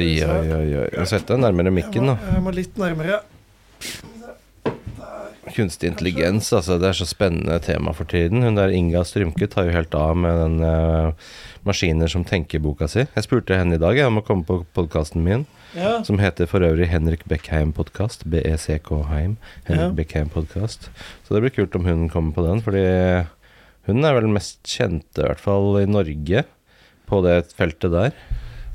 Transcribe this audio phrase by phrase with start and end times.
[0.00, 0.70] Oi, oi, oi.
[0.80, 0.88] oi.
[0.96, 2.16] Jeg setter deg nærmere mikken, da.
[2.32, 3.20] Jeg må litt nærmere.
[5.50, 6.76] Kunstig intelligens, altså.
[6.80, 8.44] Det er så spennende tema for tiden.
[8.44, 11.32] Hun der Inga Strymke tar jo helt av med den uh,
[11.66, 13.02] maskiner som tenker-boka si.
[13.16, 16.00] Jeg spurte henne i dag jeg, om å komme på podkasten min, Ja.
[16.06, 18.24] som heter for øvrig Henrik Beckheim Podkast.
[18.30, 19.36] B-e-c-k Heim.
[19.68, 19.96] Henrik Ja.
[19.98, 20.88] Beckheim Podkast.
[21.26, 22.84] Så det blir kult om hun kommer på den, fordi
[23.88, 26.44] hun er vel mest kjente, i hvert fall i Norge,
[27.10, 28.14] på det feltet der.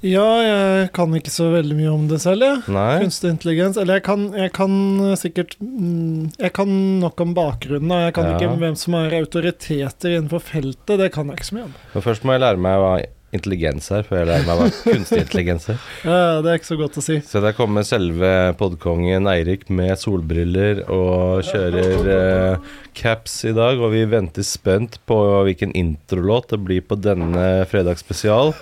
[0.05, 2.61] Ja, jeg kan ikke så veldig mye om det selv, jeg.
[2.75, 2.99] Nei?
[3.01, 3.79] Kunstig intelligens.
[3.81, 4.75] Eller jeg kan, jeg kan
[5.19, 6.71] sikkert mm, Jeg kan
[7.01, 8.37] nok om bakgrunnen, og jeg kan Ja.
[8.37, 10.97] ikke hvem som er autoriteter innenfor feltet.
[11.01, 11.75] Det kan jeg ikke så mye om.
[11.95, 12.93] Men først må jeg lære meg hva
[13.35, 15.79] intelligens her, før jeg lærer meg hva kunstig intelligens er.
[16.07, 17.19] Ja, det er ikke så godt å si.
[17.27, 23.93] Så der kommer selve podkongen Eirik med solbriller og kjører eh, caps i dag, og
[23.93, 28.53] vi venter spent på hvilken introlåt det blir på denne fredagsspesial.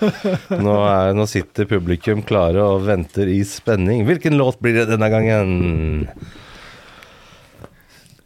[0.58, 4.04] Nå, er, nå sitter publikum klare og venter i spenning.
[4.08, 6.08] Hvilken låt blir det denne gangen?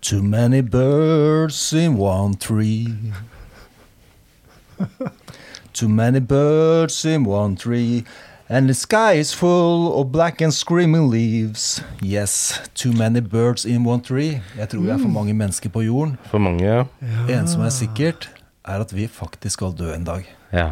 [0.00, 2.94] Too many birds in one tree.
[5.78, 8.04] Too many birds in one tree.
[8.50, 11.82] And the sky is full of black and screaming leaves.
[12.02, 14.40] Yes, too many birds in one tree.
[14.58, 16.16] Jeg tror vi er for mange mennesker på jorden.
[16.32, 16.84] For mange, ja.
[17.28, 18.30] Ja, En som er sikkert,
[18.64, 20.24] er at vi faktisk skal dø en dag.
[20.52, 20.70] Ja.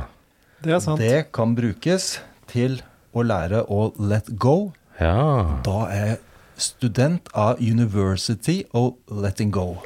[0.64, 0.98] Det er sant.
[1.00, 2.16] Det kan brukes
[2.50, 2.80] til
[3.14, 4.72] å lære å let go.
[5.00, 5.60] ja.
[5.64, 6.18] Da er jeg
[6.56, 9.76] student av University of Letting Go.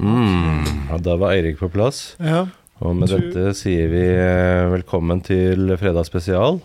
[0.00, 0.66] Mm.
[0.90, 2.16] ja da var Eirik på plass.
[2.20, 2.46] Ja.
[2.84, 6.60] Og med Du- dette sier vi eh, velkommen til fredagsspesial.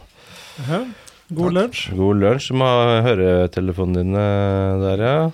[0.67, 0.87] -huh.
[1.33, 1.95] God lunsj.
[1.95, 2.47] God lunsj.
[2.51, 4.25] Du må ha høretelefonene dine
[4.83, 5.31] der, ja.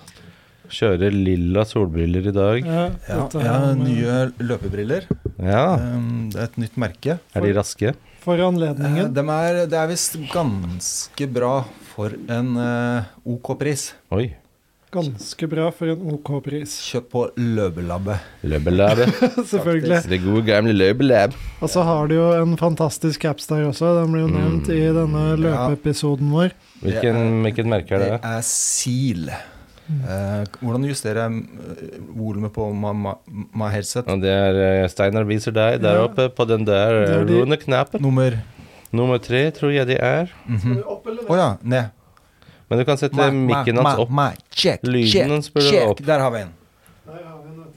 [0.70, 2.66] Kjøre lilla solbriller i dag.
[2.66, 5.02] Ja, Ja, dette jeg har nye løpebriller.
[5.40, 5.76] Ja.
[5.76, 7.20] Um, Det er et nytt merke.
[7.34, 7.96] Er de raske?
[8.20, 9.14] For Eh, anledningen.
[9.14, 11.64] de er, det er visst ganske bra
[11.96, 13.94] for en eh, OK pris.
[14.12, 14.36] Oi.
[14.94, 16.78] Ganske bra for en OK pris.
[16.88, 18.22] Kjøpt på Løbelabbet.
[18.48, 19.10] Løbelabbet.
[19.52, 20.00] Selvfølgelig.
[20.08, 21.36] Det gode gamle løbelab.
[21.60, 23.90] Og så har du jo en fantastisk caps der også.
[24.00, 26.56] Den blir jo nevnt i denne løpeepisoden vår.
[26.86, 28.20] Hvilken, hvilket merke er Det det?
[28.32, 29.28] er Seal.
[29.88, 31.44] Eh, hvordan justerer jeg
[31.84, 33.14] eh, volumet på my, my,
[33.56, 34.08] my headset?
[34.12, 36.08] Og det er eh, Steinar viser deg der Ja.
[36.10, 38.02] oppe på den der er de- runde knappen.
[38.04, 38.36] Nummer
[38.96, 40.30] Nummer tre tror jeg det er.
[40.48, 40.78] mhm.
[41.28, 41.90] Å ja, ned.
[42.70, 44.10] Men du kan sette Ma- ma- mikken hans opp.
[44.12, 45.88] ma- Check, Lyden check, hans burde check.
[45.94, 46.02] opp.
[46.06, 46.54] Der har vi en.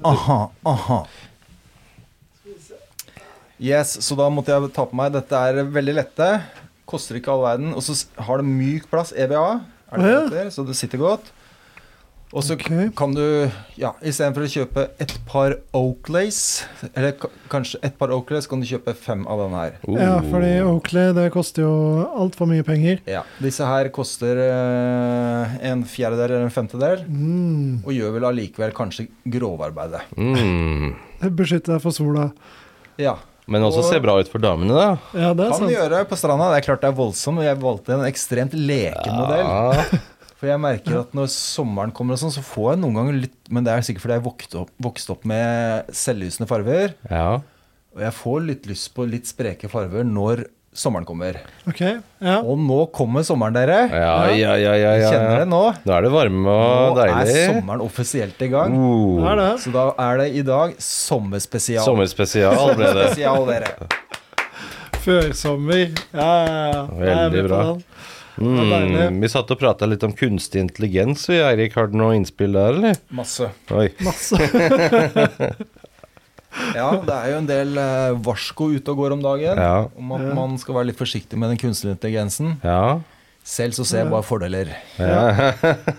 [0.04, 1.06] Aha, aha.
[3.60, 6.28] Yes, så da måtte jeg ta på meg Dette er veldig lette.
[6.88, 7.74] Koster ikke all verden.
[7.76, 7.94] Og så
[8.26, 9.60] har det myk plass, EVA.
[9.92, 10.46] Er det oh, ja.
[10.54, 11.28] Så det sitter godt.
[12.30, 12.92] Og så okay.
[12.94, 16.62] kan du, ja, istedenfor å kjøpe et par Oakleys,
[16.94, 19.72] eller ka- kanskje et par Oakleys, kan du kjøpe fem av denne her.
[19.88, 19.96] Oh.
[19.98, 21.72] Ja, fordi Oakley det koster jo
[22.22, 23.00] altfor mye penger.
[23.10, 27.80] Ja, Disse her koster eh, en fjerdedel eller en femtedel, Mm.
[27.82, 30.04] og gjør vel allikevel kanskje grovarbeidet.
[30.14, 30.94] Mm.
[31.24, 32.28] Det beskytter deg for sola.
[32.96, 33.16] Ja.
[33.50, 34.98] Men også Og- ser bra ut for damene, da.
[35.18, 35.74] Ja, det er Kan sant.
[35.74, 36.52] gjøre på stranda.
[36.54, 39.42] Det er klart det er voldsomt, og jeg valgte en ekstremt leken modell.
[39.50, 39.84] Ja.
[40.40, 43.50] For jeg merker at når sommeren kommer og sånn, så får jeg noen ganger litt
[43.52, 46.96] Men det er sikkert fordi jeg vokste opp, vokste opp med selvlysende farver.
[47.10, 47.40] ja.
[47.90, 51.40] Og jeg får litt lyst på litt spreke farver når sommeren kommer.
[51.66, 52.36] Ok, ja.
[52.38, 53.80] Og nå kommer sommeren, dere.
[53.90, 55.08] Ja, ja, ja, ja, ja.
[55.10, 55.62] Kjenner det nå?
[55.82, 58.76] Nå er det varme og Nå er sommeren offisielt i gang.
[58.78, 59.18] Uh.
[59.18, 59.48] Det er det.
[59.64, 61.82] Så da er det i dag sommerspesial.
[61.82, 63.08] Sommerspesial ble det.
[63.10, 63.74] Spesial, dere.
[65.00, 65.90] Førsommer.
[66.14, 66.80] Ja, ja, ja.
[67.02, 67.60] Veldig bra.
[67.72, 67.84] den.
[68.40, 69.20] Mm.
[69.20, 71.26] Vi satt og prata litt om kunstig intelligens.
[71.28, 72.96] Vi, Eirik, har du noe innspill der, eller?
[73.12, 73.50] Masse.
[73.76, 73.88] Oi.
[74.06, 74.40] Masse.
[76.74, 79.60] Ja, det er jo en del eh, varsko ute og går om dagen.
[79.62, 79.84] Ja.
[79.96, 80.32] Om at Ja.
[80.34, 82.56] man skal være litt forsiktig med den kunstige intelligensen.
[82.66, 82.98] Ja.
[83.46, 84.72] Selv så ser jeg bare fordeler.
[84.98, 85.52] ja.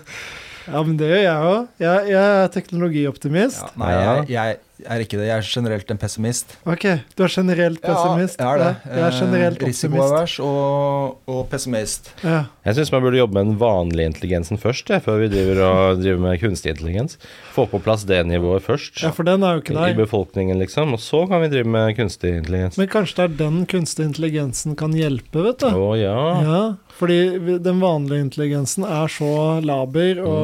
[0.62, 1.64] Ja, men det gjør jeg òg.
[1.82, 3.64] Jeg, jeg er teknologioptimist.
[3.64, 5.26] Ja, nei, jeg, jeg, jeg er ikke det.
[5.28, 6.56] Jeg er generelt en pessimist.
[6.68, 6.84] Ok,
[7.16, 8.40] du er generelt pessimist.
[8.40, 8.92] Ja, jeg er det.
[8.96, 9.84] Jeg er generelt Eh, optimist.
[9.84, 12.10] Risikoavers og, og pessimist.
[12.24, 12.40] Ja.
[12.66, 15.96] Jeg syns man burde jobbe med den vanlige intelligensen først, jeg, før vi driver, og
[16.02, 17.18] driver med kunstig intelligens.
[17.54, 20.92] Få på plass det nivået først ja, for den er jo ikke i befolkningen, liksom.
[20.96, 22.78] Og så kan vi drive med kunstig intelligens.
[22.80, 25.68] Men kanskje det er den kunstig intelligensen kan hjelpe, vet du.
[25.72, 26.16] Å ja.
[26.42, 26.62] Ja,
[26.98, 27.18] fordi
[27.62, 29.32] den vanlige intelligensen er så
[29.64, 30.42] laber, og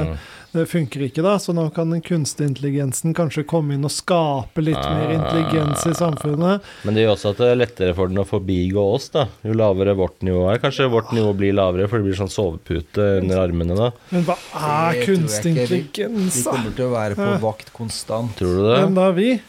[0.00, 0.14] Mm.
[0.52, 1.36] Det funker ikke da.
[1.38, 5.14] Så nå kan den kunstige intelligensen kanskje komme inn og skape litt mer Ah.
[5.18, 6.60] intelligens i samfunnet.
[6.84, 9.26] Men det gjør også at det er lettere for den å forbigå oss, da.
[9.44, 10.58] Jo lavere vårt nivå er.
[10.58, 13.90] Kanskje vårt nivå blir lavere, for det blir sånn sovepute under armene da.
[14.10, 18.36] Men hva er kunstig intelligens Vi- Vi kommer til å være på vakt konstant.
[18.36, 18.78] Tror du det?
[18.82, 19.40] Hvem da, vi?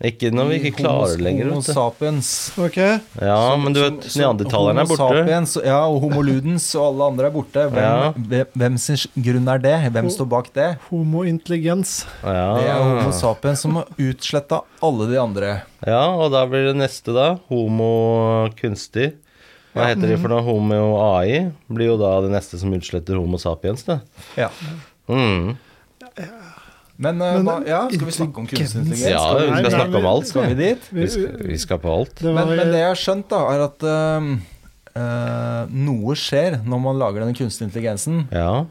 [0.00, 1.48] Ikke når vi ikke klarer det lenger.
[1.50, 2.28] Homo sapiens.
[2.56, 2.76] Ok,
[3.20, 5.08] Ja, Som- men du vet, neandertalerne er borte.
[5.20, 7.66] Sapiens, ja, og Homo ludens og alle andre er borte.
[7.68, 8.12] Hvem, Ja.
[8.16, 9.92] hvem, hvem sin grunn er det?
[9.92, 10.78] Hvem står bak det?
[10.88, 12.06] Homo intelligens.
[12.24, 12.56] Ja.
[12.56, 15.62] Det er Homo sapiens som har utsletta alle de andre.
[15.86, 17.34] ja, og da blir det neste, da.
[17.50, 19.12] Homo kunstig.
[19.76, 20.42] Hva heter de for noe?
[20.42, 24.00] Homo AI blir jo da det neste som utsletter Homo sapiens, det.
[24.36, 24.48] Ja.
[25.08, 25.56] Mm.
[27.00, 29.14] Men, uh, Men, ja, skal vi snakke om kunstig intelligens?
[29.14, 30.28] Ja, vi skal snakke om alt.
[30.28, 30.88] Skal vi dit?
[30.92, 32.18] Vi skal, vi skal på alt.
[32.20, 34.28] Det var, Men, men det jeg har skjønt, da, er at uh,
[35.00, 38.26] uh, noe skjer når man lager denne kunstige intelligensen.
[38.34, 38.66] Ja.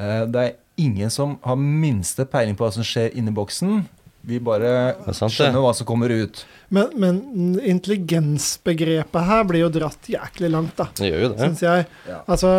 [0.00, 3.82] Eh, det er ingen som har minste peiling på hva som skjer inni boksen.
[4.28, 5.36] Vi bare sant, det.
[5.38, 6.42] skjønner hva som kommer ut.
[6.68, 7.20] men, men
[7.64, 11.40] intelligensbegrepet her blir jo dratt jæklig langt, da, Det gjør jo det.
[11.40, 11.86] syns jeg.
[12.08, 12.18] Ja.
[12.28, 12.52] Altså,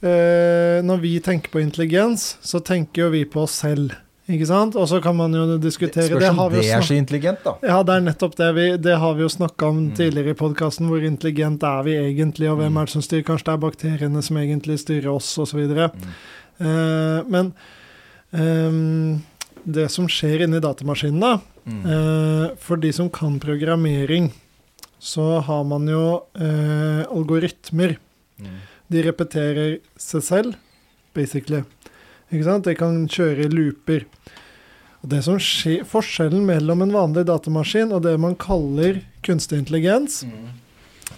[0.00, 3.92] eh, når vi tenker på intelligens, så tenker jo vi på oss selv,
[4.28, 4.76] ikke sant?
[4.80, 7.52] Og så kan man jo diskutere Spørs om det, det er så intelligent, da.
[7.62, 8.54] Ja, det er nettopp det.
[8.56, 9.94] Vi, det har vi jo snakka om Mm.
[9.96, 10.88] tidligere i podkasten.
[10.88, 13.22] Hvor intelligent er vi egentlig, og hvem er det som styrer?
[13.28, 15.60] Kanskje det er bakteriene som egentlig styrer oss, osv.
[15.68, 16.14] Mm.
[16.60, 17.52] Uh, men
[18.32, 19.22] ehm,
[19.64, 21.84] det som skjer inni datamaskinen, da Mm.
[21.86, 24.30] eh, For de som kan programmering,
[25.00, 27.96] så har man jo eh, algoritmer.
[28.38, 28.58] Mm.
[28.90, 30.54] De repeterer seg selv,
[31.14, 31.62] basically.
[32.34, 32.66] Ikke sant?
[32.66, 34.04] Det kan kjøre i looper.
[35.04, 40.22] Og det som skjer, Forskjellen mellom en vanlig datamaskin og det man kaller kunstig intelligens,
[40.24, 40.48] Mm.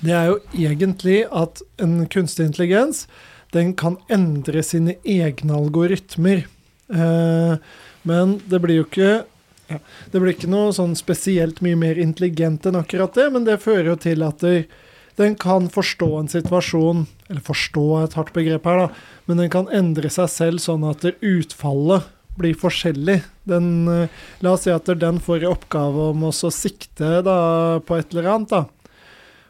[0.03, 3.07] det er jo egentlig at en kunstig intelligens
[3.55, 6.45] den kan endre sine egne algoritmer.
[6.93, 7.57] Eh,
[8.03, 9.25] men det blir jo ikke
[9.69, 9.79] ja,
[10.13, 13.89] Det blir ikke noe sånn spesielt mye mer intelligent enn akkurat det, men det fører
[13.91, 14.69] jo til at det,
[15.17, 19.51] den kan forstå en situasjon Eller forstå er et hardt begrep her, da, men den
[19.51, 23.23] kan endre seg selv sånn at utfallet blir forskjellig.
[23.49, 24.09] Den, eh,
[24.45, 28.29] la oss si at den får i oppgave om å sikte da, på et eller
[28.35, 28.53] annet.
[28.53, 28.65] da.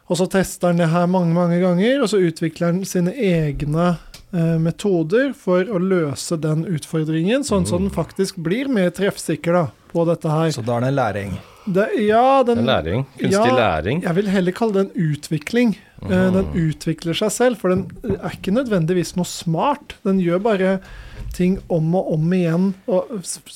[0.07, 3.97] Og så tester den det her mange mange ganger, og så utvikler den sine egne
[4.31, 9.67] eh, metoder for å løse den utfordringen, sånn som den faktisk blir mer treffsikker da,
[9.91, 10.55] på dette her.
[10.55, 11.37] Så da er det læring.
[11.67, 13.05] Det, ja, Det den, er læring.
[13.19, 13.55] Kunstig Ja.
[13.57, 14.01] læring.
[14.03, 15.77] jeg vil heller kalle det en utvikling.
[16.03, 16.53] Eh, Den Mhm.
[16.71, 19.95] utvikler seg selv, for den er ikke nødvendigvis noe smart.
[20.05, 20.79] Den gjør bare
[21.33, 22.73] ting om og om igjen.
[22.87, 23.07] Og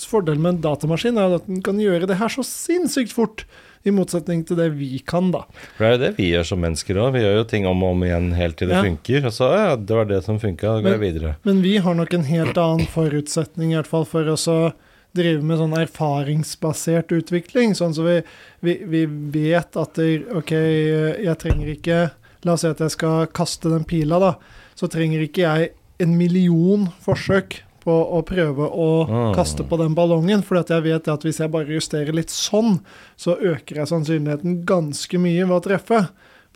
[0.10, 3.46] fordelen med en datamaskin er at den kan gjøre det her så sinnssykt fort,
[3.84, 5.40] i motsetning til det vi kan, da.
[5.76, 7.14] For det er jo det vi gjør som mennesker òg.
[7.14, 8.84] Vi gjør jo ting om og om igjen helt til det Ja.
[8.84, 9.26] funker.
[9.26, 11.36] Og så ja, det var det som funka, da går jeg videre.
[11.44, 14.72] Men vi har nok en helt annen forutsetning i hvert fall for oss å
[15.18, 17.76] drive med sånn erfaringsbasert utvikling.
[17.76, 18.18] Sånn så vi,
[18.64, 22.02] vi, vi vet at det, OK, jeg trenger ikke
[22.42, 24.30] La oss si at jeg skal kaste den pila, da.
[24.74, 25.68] Så trenger ikke jeg
[26.02, 29.36] en million forsøk på å prøve å Mm.
[29.38, 30.42] kaste på den ballongen.
[30.42, 32.80] For jeg vet at hvis jeg bare justerer litt sånn,
[33.16, 36.02] så øker jeg sannsynligheten ganske mye ved å treffe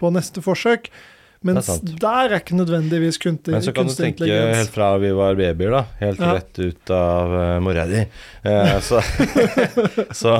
[0.01, 0.89] på neste forsøk.
[1.45, 5.11] Mens er der er ikke nødvendigvis kunstig, Men så kan du tenke helt fra vi
[5.13, 5.83] var babyer, da.
[6.01, 6.33] Helt Ja.
[6.39, 8.01] rett ut av uh, mora di.
[8.45, 9.01] Uh, så,
[10.21, 10.33] så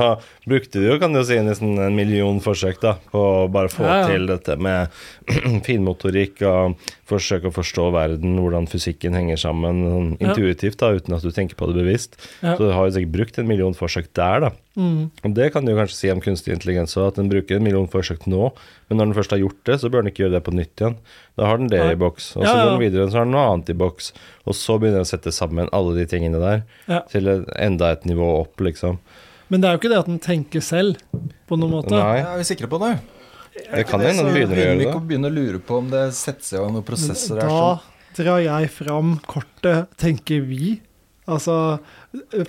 [0.45, 3.85] brukte du jo, kan du si, nesten en million forsøk da på å bare få
[3.85, 4.09] Ja, ja.
[4.11, 4.93] til dette med
[5.67, 6.75] finmotorikk og
[7.09, 11.57] forsøke å forstå verden, hvordan fysikken henger sammen sånn intuitivt, da, uten at du tenker
[11.57, 12.17] på det bevisst.
[12.41, 14.49] Så du har jo sikkert brukt en million forsøk der, da.
[14.75, 15.11] Mm.
[15.23, 17.65] Og det kan du jo kanskje si om kunstig intelligens òg, at den bruker en
[17.65, 18.49] million forsøk nå,
[18.89, 20.81] men når den først har gjort det, så bør den ikke gjøre det på nytt
[20.81, 20.97] igjen.
[21.37, 23.45] Da har den det i boks, og så går den videre, så har den noe
[23.53, 24.11] annet i boks,
[24.45, 26.65] og så begynner den å sette sammen alle de tingene der
[27.13, 28.97] til enda et nivå opp, liksom.
[29.49, 30.97] Men det er jo ikke det at den tenker selv,
[31.47, 31.91] på noen måte.
[31.93, 32.95] Nei, Ja, er vi sikre på det?
[33.55, 35.77] det kan hende den begynner å Begynner vi gjøre ikke å begynne å lure på
[35.79, 37.79] om det setter seg i noen prosesser der da
[38.17, 40.79] drar jeg fram kortet 'tenker vi'.
[41.27, 41.79] Altså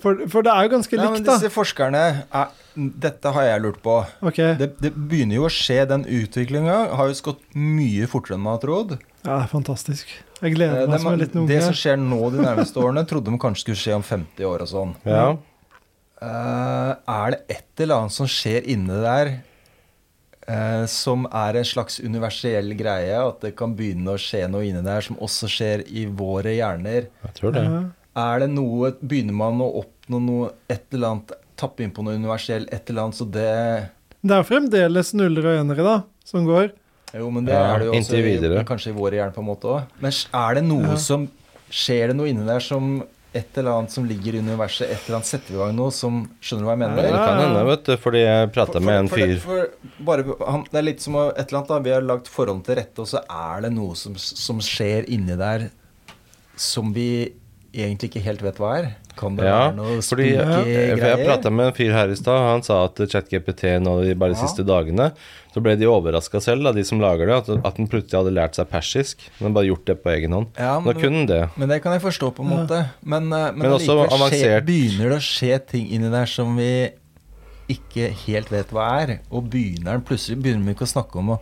[0.03, 1.39] For, for det er jo ganske Ja, men likt, da.
[1.39, 3.95] disse forskerne er, Dette har jeg lurt på.
[4.23, 8.43] Ok, Det, det begynner jo å skje, den utviklinga har jo gått mye fortere enn
[8.45, 8.99] man har trodd.
[9.25, 10.07] ja, det er fantastisk.
[10.43, 13.07] Jeg Eh, gleder meg Det, som en liten det som skjer nå de nærmeste årene,
[13.09, 14.95] trodde man kanskje skulle skje om 50 år og sånn.
[15.07, 15.37] Ja.
[16.23, 19.31] Eh, er det et eller annet som skjer inne der
[20.49, 23.19] eh, som er en slags universell greie?
[23.21, 27.11] At det kan begynne å skje noe inne der som også skjer i våre hjerner?
[27.27, 27.67] Jeg tror det.
[27.69, 27.83] Ja.
[28.17, 32.17] Er det noe Begynner man å oppnå noe et eller annet Tappe inn på noe
[32.17, 33.45] universell, et eller annet, så det
[34.21, 35.95] Det er fremdeles nuller og enere, da,
[36.29, 36.67] som går.
[37.17, 39.49] Jo, men det Ja, er det jo også i, kanskje i våre hjerner på en
[39.49, 39.87] måte òg.
[40.05, 40.97] Men er det noe Ja.
[41.01, 41.29] som
[41.67, 43.01] Skjer det noe inni der som
[43.35, 45.93] et eller annet som ligger i universet, et eller annet setter vi i gang noe
[45.93, 46.97] som Skjønner du hva jeg mener?
[47.03, 49.67] Det Ja, kan hende, vet du, fordi jeg prata med en fyr for,
[50.09, 52.79] bare, han, det er litt som et eller annet da, Vi har lagt forholdene til
[52.81, 55.69] rette, og så er det noe som, som skjer inni der
[56.57, 57.09] som vi
[57.77, 58.87] egentlig ikke helt vet hva er.
[59.17, 61.25] Kan det Ja, være noe fordi spooky for jeg greier?
[61.25, 64.37] prata med en fyr her i stad, han sa at ChatGPT nå de bare de
[64.39, 64.47] Ja.
[64.47, 65.13] siste dagene
[65.57, 68.35] Så ble de overraska selv, da, de som lager det, at, at den plutselig hadde
[68.37, 69.23] lært seg persisk.
[69.41, 70.47] Men bare gjort det på egen hånd.
[70.61, 71.39] Ja, men, men, kunne den det.
[71.57, 72.83] men det kan jeg forstå på en måte.
[73.03, 76.53] Men, eh, men, Men også allikevel skje, begynner det å skje ting inni der som
[76.61, 76.91] vi
[77.73, 79.15] ikke helt vet hva er.
[79.33, 81.33] Og begynner den plutselig begynner vi ikke å snakke om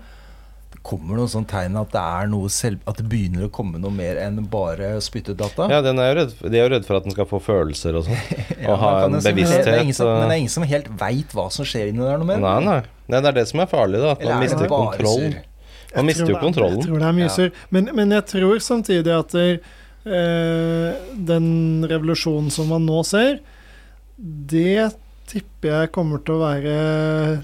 [0.75, 3.51] og det kommer noen sånne tegn at det er noe selv, At det begynner å
[3.55, 5.69] komme noe mer enn bare spyttet data.
[5.71, 7.95] Ja, den er jo redd, De er jo redd for at den skal få følelser
[8.01, 8.19] og sånn.
[8.65, 9.65] Ja, og ha en bevissthet.
[9.69, 12.03] det er som, og- Men det er ingen som helt veit hva som skjer inni
[12.03, 12.43] der noe mer.
[12.43, 12.81] Nei, nei.
[12.83, 13.21] nei.
[13.21, 14.13] Det er det som er farlig, da.
[14.17, 15.33] At man er mister kontrollen.
[15.39, 15.51] kontroll.
[15.95, 16.79] Man mister jo kontrollen.
[16.83, 17.49] Jeg tror det er mye Ja.
[17.71, 19.61] Men, men jeg tror samtidig at det,
[20.09, 23.39] eh, den revolusjonen som man nå ser,
[24.19, 24.91] det
[25.31, 26.75] tipper jeg kommer til å være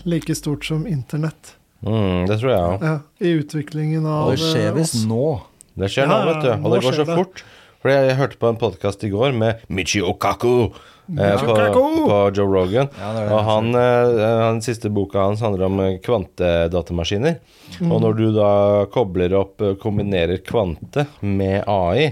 [0.09, 1.55] like stort som internett.
[1.87, 2.85] Mm, det tror jeg òg.
[2.85, 5.41] Ja, I utviklingen av det skjer eh, visst nå.
[5.81, 6.51] Det skjer nå, vet du.
[6.59, 7.17] Og det går så det.
[7.17, 7.43] fort.
[7.81, 12.19] Fordi jeg, jeg hørte på en podkast i går med Michio Kaku eh, på, på
[12.37, 12.91] Joe Rogan.
[13.01, 13.31] Ja, det det.
[13.33, 17.39] Og han, eh, han siste boka hans handler om kvantedatamaskiner.
[17.79, 17.95] kvantedatamaskiner.
[17.95, 18.51] Og når du da
[18.93, 22.11] kobler opp, eh, kombinerer kvante med AI,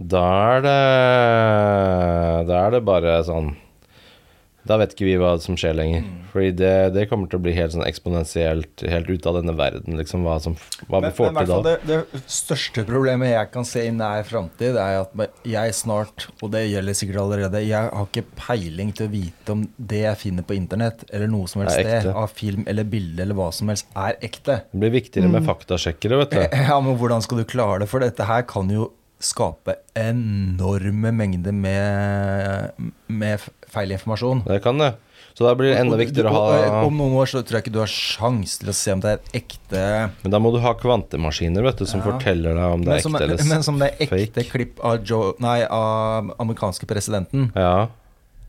[0.00, 0.22] da
[0.54, 0.76] er det
[2.48, 3.50] Da er det bare sånn
[4.68, 6.04] Da vet ikke vi hva som skjer lenger.
[6.30, 9.96] Fordi det, det kommer til å bli helt sånn eksponentielt, helt ut av denne verden,
[9.98, 10.54] liksom, hva, som,
[10.90, 11.60] hva vi får men til da.
[11.66, 16.52] det, det største problemet jeg kan se i nær framtid, er at jeg snart, og
[16.54, 20.46] det gjelder sikkert allerede, jeg har ikke peiling til å vite om det jeg finner
[20.46, 23.88] på internett, eller noe som helst sted, av film eller bilde eller hva som helst,
[23.98, 24.60] er ekte.
[24.70, 26.40] Det blir viktigere med faktasjekkere, vet du.
[26.70, 27.90] Ja, men hvordan skal du klare det?
[27.90, 28.90] For dette her kan jo
[29.20, 32.72] skape enorme mengder med,
[33.06, 34.42] med feil informasjon.
[34.48, 34.94] Det kan det.
[35.36, 37.72] Så da blir det enda viktigere å ha Om noen år så tror jeg ikke
[37.76, 39.82] du har sjans til å se om det er ekte
[40.24, 42.08] Men da må du ha kvantemaskiner, vet du, som Ja.
[42.10, 43.48] forteller deg om det er ekte eller fake.
[43.52, 47.88] men som det er ekte klipp av, Joe, nei, av amerikanske presidenten Ja.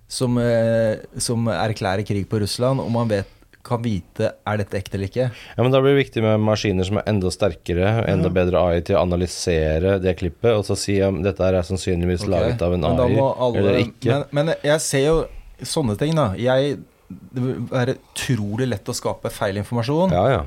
[0.10, 3.30] som, eh, som erklærer krig på Russland, og man vet,
[3.72, 5.28] kan vite er dette ekte eller ikke.
[5.32, 8.86] ja, men da blir det viktig med maskiner som er enda sterkere, enda bedre AI
[8.86, 12.34] til å analysere det klippet, og så si om dette er sannsynligvis okay.
[12.36, 14.24] laget av en AI alle- eller ikke.
[14.32, 15.20] Men, men jeg ser jo
[15.62, 16.32] sånne ting, da.
[16.40, 20.16] Jeg, det vil være utrolig lett å skape feil informasjon.
[20.16, 20.42] Ja, ja.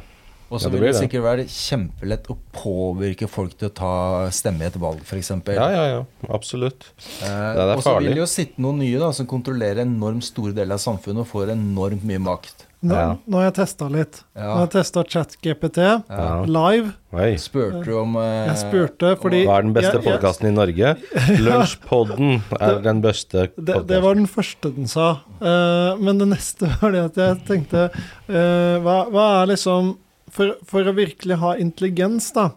[0.53, 0.99] Og så Ja, vil det.
[1.01, 3.95] sikkert være kjempelett å påvirke folk til å ta
[4.31, 5.31] stemme i et valg, f.eks.
[5.49, 6.03] Ja, ja, ja.
[6.29, 6.87] Absolutt.
[7.25, 7.79] Eh, det er farlig.
[7.79, 10.83] og så vil det jo sitte noen nye da som kontrollerer enormt store deler av
[10.85, 12.64] samfunnet og får enormt mye makt.
[12.85, 13.17] Nå, Ja.
[13.27, 14.19] nå har jeg testa litt.
[14.37, 15.79] Nå har jeg testa ChatGPT
[16.11, 16.45] Ja.
[16.45, 16.93] live.
[17.15, 17.31] Oi.
[17.41, 20.97] Spurte du om eh, Jeg spurte fordi Hva er den beste podkasten i Norge?
[21.47, 25.21] Lunsjpodden er den beste det, det var den første den sa.
[25.41, 29.95] Uh, men det neste var det at jeg tenkte uh, hva, hva er liksom
[30.35, 32.51] for, for å virkelig ha intelligens, da.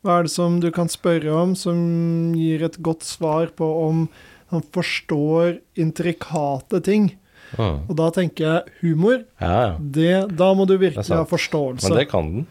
[0.00, 4.06] Hva er det som du kan spørre om som gir et godt svar på om
[4.50, 7.12] han forstår intrikate ting?
[7.58, 7.80] Ah.
[7.88, 9.22] Og da tenker jeg humor.
[9.40, 9.74] Ja, ja.
[9.80, 11.88] Det, da må du virkelig ha forståelse.
[11.88, 12.46] Men det kan den.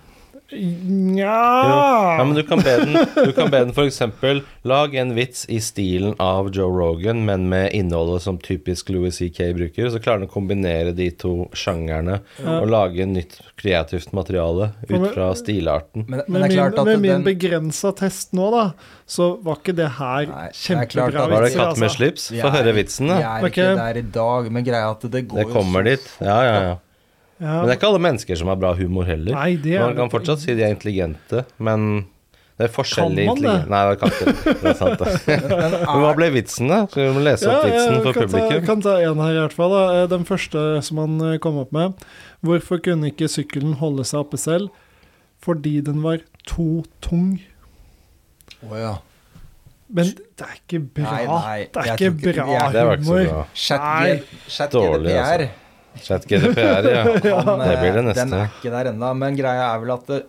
[0.51, 5.12] Nja Ja, men du kan be den Du kan be den for eksempel Lag en
[5.18, 9.51] vits i stilen av Joe Rogan, men med innholdet som typisk Louis C.K.
[9.56, 9.89] bruker.
[9.94, 15.29] Så klarer den å kombinere de to sjangerne og lage nytt kreativt materiale ut fra
[15.38, 16.06] stilarten.
[16.10, 18.65] Men, men Med er min, med min den, begrensa test nå, da,
[19.10, 21.96] så var ikke det her Nei, det er kjempebra at- Var det katt med Altså.
[21.98, 22.27] slips?
[22.34, 23.38] Vi Få er- høre vitsen, Vi da.
[23.38, 23.51] er Ok.
[23.53, 26.12] ikke der i dag, men greia er at det går Det kommer jo dit.
[26.22, 26.75] Ja, ja, ja.
[27.39, 27.60] Ja.
[27.62, 29.31] Men det er ikke alle mennesker som har bra humor heller.
[29.38, 31.86] Nei, det er Man kan fortsatt si de er intelligente, men
[32.60, 33.53] det er forskjellig Kan man det?
[33.55, 33.69] intelligens.
[33.72, 34.55] Nei, det kan ikke det.
[34.67, 35.38] Er sant, det.
[35.62, 36.79] Men hva ble vitsen, da?
[36.91, 39.39] Skal vi må lese opp vitsen jeg for kan ta, kan ta en her i
[39.46, 39.72] hvert fall.
[39.77, 39.84] Da.
[40.01, 42.03] Eh, Den første som han eh, kom opp med.
[42.43, 44.67] Hvorfor kunne ikke sykkelen holde seg oppe selv?
[45.39, 46.19] Fordi den var
[46.51, 47.38] to tung.
[48.67, 48.91] Å ja.
[49.96, 51.15] Men det er ikke bra.
[51.15, 52.75] Nei, nei, det er ikke ikke- bra humor.
[52.75, 53.46] Det var ikke så bra.
[53.55, 54.43] Chat, Nei.
[54.51, 55.50] chat Dårlig, altså.
[56.03, 57.03] Chat GDPR, ja.
[57.48, 58.25] Han, Det blir det neste.
[58.25, 60.19] Den er ikke der ennå, men greia er vel at det,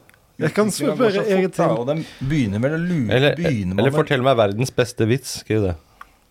[0.40, 1.74] Jeg kan spørre eget til.
[1.76, 5.40] Og den begynner vel å lure Eller, eller fortell meg verdens beste vits.
[5.44, 5.76] Skriv det.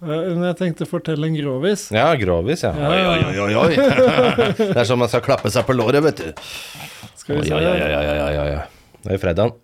[0.01, 1.89] Eh, Men jeg tenkte å fortelle en grovis.
[1.95, 2.73] Ja, grovis, ja.
[2.73, 2.89] Ja.
[2.89, 3.71] Oi, oi, oi, oi.
[4.73, 6.29] Det er som man skal klappe seg på låret, vet du.
[7.19, 8.93] Skal vi se, oi, oi, oi, oi, oi, oi.
[9.03, 9.57] Det er jo fredag.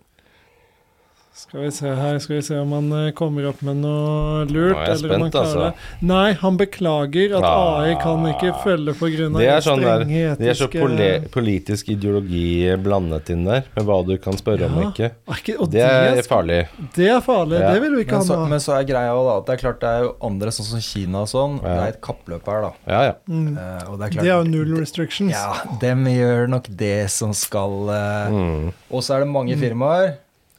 [1.46, 4.74] Skal vi se her, skal vi se om han eh, kommer opp med noe lurt.
[4.74, 5.60] Nå er jeg eller om han spent, altså.
[5.62, 6.06] det.
[6.10, 7.76] Nei, han beklager at Ah.
[7.86, 9.28] AI kan ikke følge pga.
[9.38, 13.86] Det er sånn der, strenge de er så poli politisk ideologi blandet inn der, med
[13.86, 14.90] hva du kan spørre om Ja.
[14.90, 15.10] ikke.
[15.28, 16.58] Er ikke- og Det er farlig.
[16.98, 17.60] Det er farlig.
[17.60, 17.72] Ja.
[17.72, 19.54] Det vil vi ikke men så, ha men så er greia også da at det
[19.56, 21.56] er klart det er jo andre sånn som Kina og sånn.
[21.62, 21.68] Ja.
[21.68, 22.72] Det er et kappløp her, da.
[22.86, 23.14] Ja, ja.
[23.28, 23.56] Mm.
[23.56, 25.32] Uh, og det er klart Det er jo null restrictions.
[25.32, 28.72] Ja, dem gjør nok det som skal uh, Mm.
[28.90, 30.16] Og så er det mange firmaer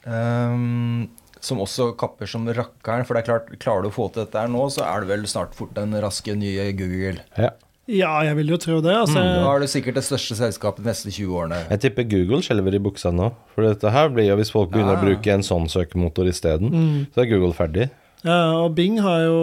[0.08, 1.08] ehm,
[1.40, 3.06] som også kapper som rakkeren.
[3.06, 5.12] For det er klart, klarer du å få til dette her nå, så er det
[5.12, 7.20] vel snart fort den raske nye Google.
[7.38, 7.52] Ja.
[7.88, 8.92] Ja, jeg vil jo tro det.
[8.92, 11.60] Altså, Da er du sikkert det største selskapet de neste 20 årene.
[11.70, 13.30] Jeg tipper Google skjelver i buksa nå.
[13.56, 15.00] For dette her blir jo hvis folk begynner Ja.
[15.00, 17.08] å bruke en sånn søkemotor isteden, Mm.
[17.16, 17.90] så er Google ferdig.
[18.28, 19.38] Ja, og Bing har jo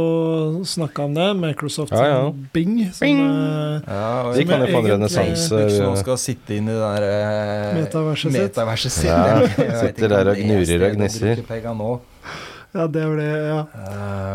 [0.69, 1.27] snakka om det.
[1.41, 2.31] Microsoft Ja, ja.
[2.55, 2.75] Bing.
[2.93, 3.21] Som, Bing.
[3.25, 5.49] eh, Ja, og De kan jo få en renessanse.
[5.49, 8.41] Facebook som skal sitte inn i det der eh, Metaverset sitt.
[8.43, 9.11] metaverset sitt.
[9.11, 11.43] Ja, sitter der og er gnurer og gnisser.
[12.75, 13.29] ja, det er det.
[13.49, 13.61] Ja.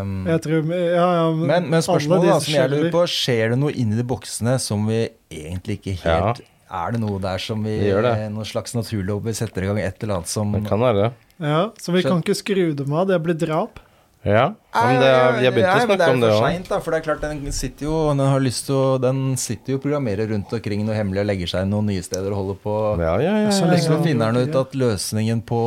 [0.00, 1.26] Um, Jeg tror Ja, ja.
[1.36, 4.86] Men, men spørsmålet da, som jeg lurer på, skjer det noe inni de boksene som
[4.88, 6.40] vi egentlig ikke helt
[6.70, 8.14] Er det noe der som vi gjør det.
[8.32, 11.08] Noen slags naturlov vi setter i gang et eller annet som Det kan være.
[11.10, 11.28] det.
[11.42, 13.08] Ja, så vi kan ikke skru dem av.
[13.10, 13.80] Det blir drap.
[14.24, 16.50] Ja, men begynte er- å snakke om det Det er for òg.
[16.50, 16.68] seint.
[16.84, 19.76] For det er klart, den sitter jo Den har lyst til å Den sitter jo
[19.78, 22.74] og programmerer rundt omkring noe hemmelig og legger seg noen nye steder og holder på.
[23.00, 23.50] Ja, ja, ja.
[23.50, 24.02] Så ja.
[24.02, 25.60] finner han ut at løsningen på,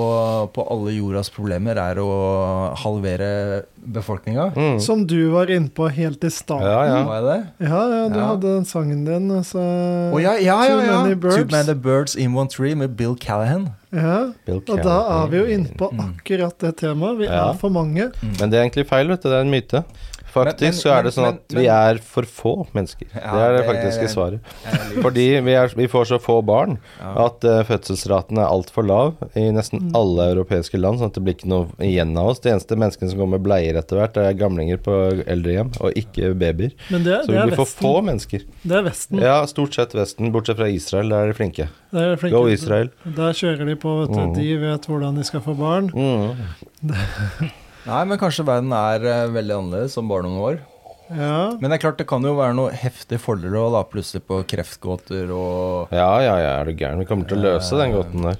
[0.53, 4.53] på alle jordas problemer er å halvere befolkninga.
[4.55, 4.79] Mm.
[4.79, 6.63] Som du var inne på helt i starten.
[6.65, 7.03] Ja, ja.
[7.03, 7.39] Var det?
[7.67, 8.27] Ja, ja, du Ja.
[8.31, 9.59] hadde den sangen din, altså.
[10.13, 11.01] oh, ja, ja, ja, Too ja.
[11.03, 11.35] Many Birds.
[11.35, 13.69] Too Many Birds in One Tree med Bill Callahan.
[13.93, 15.99] Ja, Bill og da er vi jo inne på Mm.
[16.15, 17.17] akkurat det temaet.
[17.19, 17.49] Vi Ja.
[17.51, 18.11] er for mange.
[18.39, 19.29] Men det er egentlig feil, vet du.
[19.29, 19.83] Det er en myte.
[20.33, 23.05] Faktisk Men- men- så er det sånn men- at vi er for få mennesker.
[23.13, 24.39] Ja, det er det faktiske svaret.
[25.03, 27.25] Fordi vi, er, vi får så få barn Ja.
[27.27, 29.91] at uh, fødselsraten er altfor lav i nesten Mm.
[29.93, 32.39] alle europeiske land, sånn at det blir ikke noe igjen av oss.
[32.41, 34.97] De eneste menneskene som går med bleier etter hvert, er gamlinger på
[35.27, 36.71] eldrehjem, og ikke babyer.
[36.89, 38.41] Men det, Så det vi blir for få mennesker.
[38.65, 39.21] Det er Vesten.
[39.21, 41.09] Ja, stort sett Vesten, bortsett fra Israel.
[41.13, 41.69] Der er de flinke.
[41.93, 42.33] Det er flinke.
[42.33, 42.89] Go Israel.
[43.05, 44.19] Der kjører de på, vet du.
[44.19, 44.33] Mm.
[44.33, 45.91] De vet hvordan de skal få barn.
[45.93, 47.51] Mm.
[47.83, 50.61] Nei, men kanskje verden er eh, veldig annerledes om bare noen år.
[51.13, 51.57] Ja.
[51.59, 53.83] Men det er klart det kan jo være noe heftige fordeler å da.
[53.91, 57.01] Plutselig på kreftgåter og Ja, ja, ja, er du gæren.
[57.03, 58.39] Vi kommer til å løse den gåten der.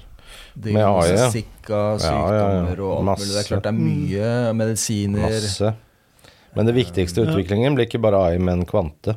[0.54, 0.86] Med AI, ja.
[0.86, 2.74] diagnostikk av Ja, ja, ja.
[2.78, 3.30] og alt mulig.
[3.34, 5.24] Det er klart det er mye medisiner.
[5.26, 5.72] Masse.
[6.54, 9.16] Men det viktigste utviklingen blir ikke bare AI, men kvante.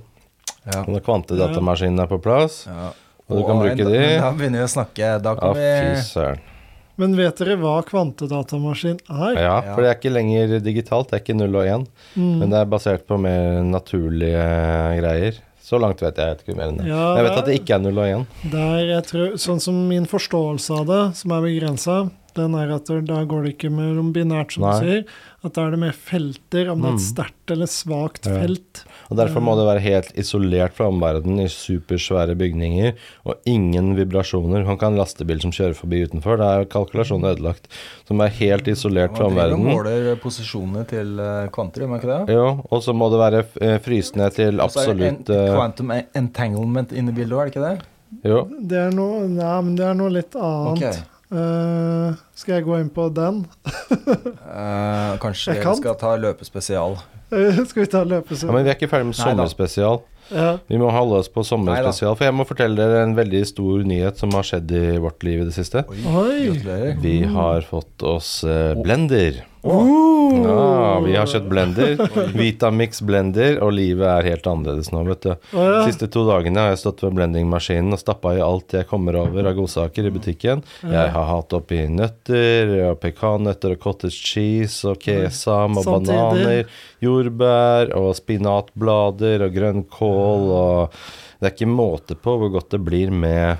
[0.68, 0.82] Ja.
[0.84, 2.90] Og Når kvantedatamaskinene er på plass Ja.
[3.28, 4.04] Og du kan bruke da, de.
[4.24, 5.08] Da begynner vi å snakke.
[5.20, 6.44] Da Ja, kan fy vi søren.
[6.98, 9.34] Men vet dere hva kvantedatamaskin er?
[9.38, 9.74] Ja, Ja.
[9.75, 11.10] for det er ikke lenger digitalt.
[11.12, 11.86] Det er ikke null og én.
[12.16, 12.39] Mm.
[12.39, 14.48] Men det er basert på mer naturlige
[15.02, 15.38] greier.
[15.67, 16.86] Så langt vet jeg, jeg vet ikke mer enn det.
[16.88, 18.26] Ja, Jeg vet at det ikke er null og én.
[18.52, 21.98] Der jeg tror, sånn som min forståelse av det, som er begrensa,
[22.38, 24.76] den er at da går det ikke mellom binært, som Nei.
[24.80, 25.04] du sier.
[25.45, 27.08] At da er det mer felter, om det er et Mm.
[27.08, 28.39] sterkt eller svakt Ja.
[28.41, 28.84] felt.
[29.12, 32.93] Og Derfor må det være helt isolert fra omverdenen i supersvære bygninger,
[33.26, 34.65] og ingen vibrasjoner.
[34.65, 36.38] Han kan lastebil som kjører forbi utenfor.
[36.38, 37.67] Det er kalkulasjonen ødelagt.
[38.06, 39.63] Så er må være helt isolert fra omverdenen.
[39.63, 42.36] Man måler posisjonene til eh, kvanter, gjør man ikke det?
[42.36, 47.13] Jo, og så må det være frysende til absolutt en, eh, quantum entanglement inne i
[47.13, 47.86] bildet òg, er det ikke det?
[48.23, 48.47] Jo.
[48.67, 50.84] Det er noe Nei, men det er noe litt annet.
[50.84, 51.16] Ok.
[51.28, 53.42] Eh, skal jeg gå inn på den?
[53.68, 55.76] uh, kanskje vi kan.
[55.80, 56.96] skal ta løpespesial.
[57.36, 58.52] Eh, skal vi ta løpespesial?
[58.52, 60.00] Ja, men vi er ikke ferdig med Nei sommerspesial.
[60.28, 60.48] Ja.
[60.68, 62.16] Vi må holde oss på sommerspesial.
[62.20, 65.44] For jeg må fortelle dere en veldig stor nyhet som har skjedd i vårt liv
[65.44, 65.84] i det siste.
[65.92, 66.00] Oi,
[66.52, 66.96] Oi.
[67.04, 69.44] Vi har fått oss eh, blender.
[69.67, 71.99] Uh, Ja, vi har kjøpt blender.
[72.38, 75.30] Vitamix blender, og livet er helt annerledes nå, vet du.
[75.56, 75.77] Oh, ja.
[75.82, 79.17] De siste to dagene har jeg stått ved blendingmaskinen og stappa i alt jeg kommer
[79.21, 80.63] over av godsaker i butikken.
[80.84, 86.17] Jeg har hatt oppi nøtter, og pekannøtter og cottage cheese og kesam og Samtidig.
[86.17, 90.99] bananer, jordbær og spinatblader og grønnkål og
[91.38, 93.60] Det er ikke måte på hvor godt det blir med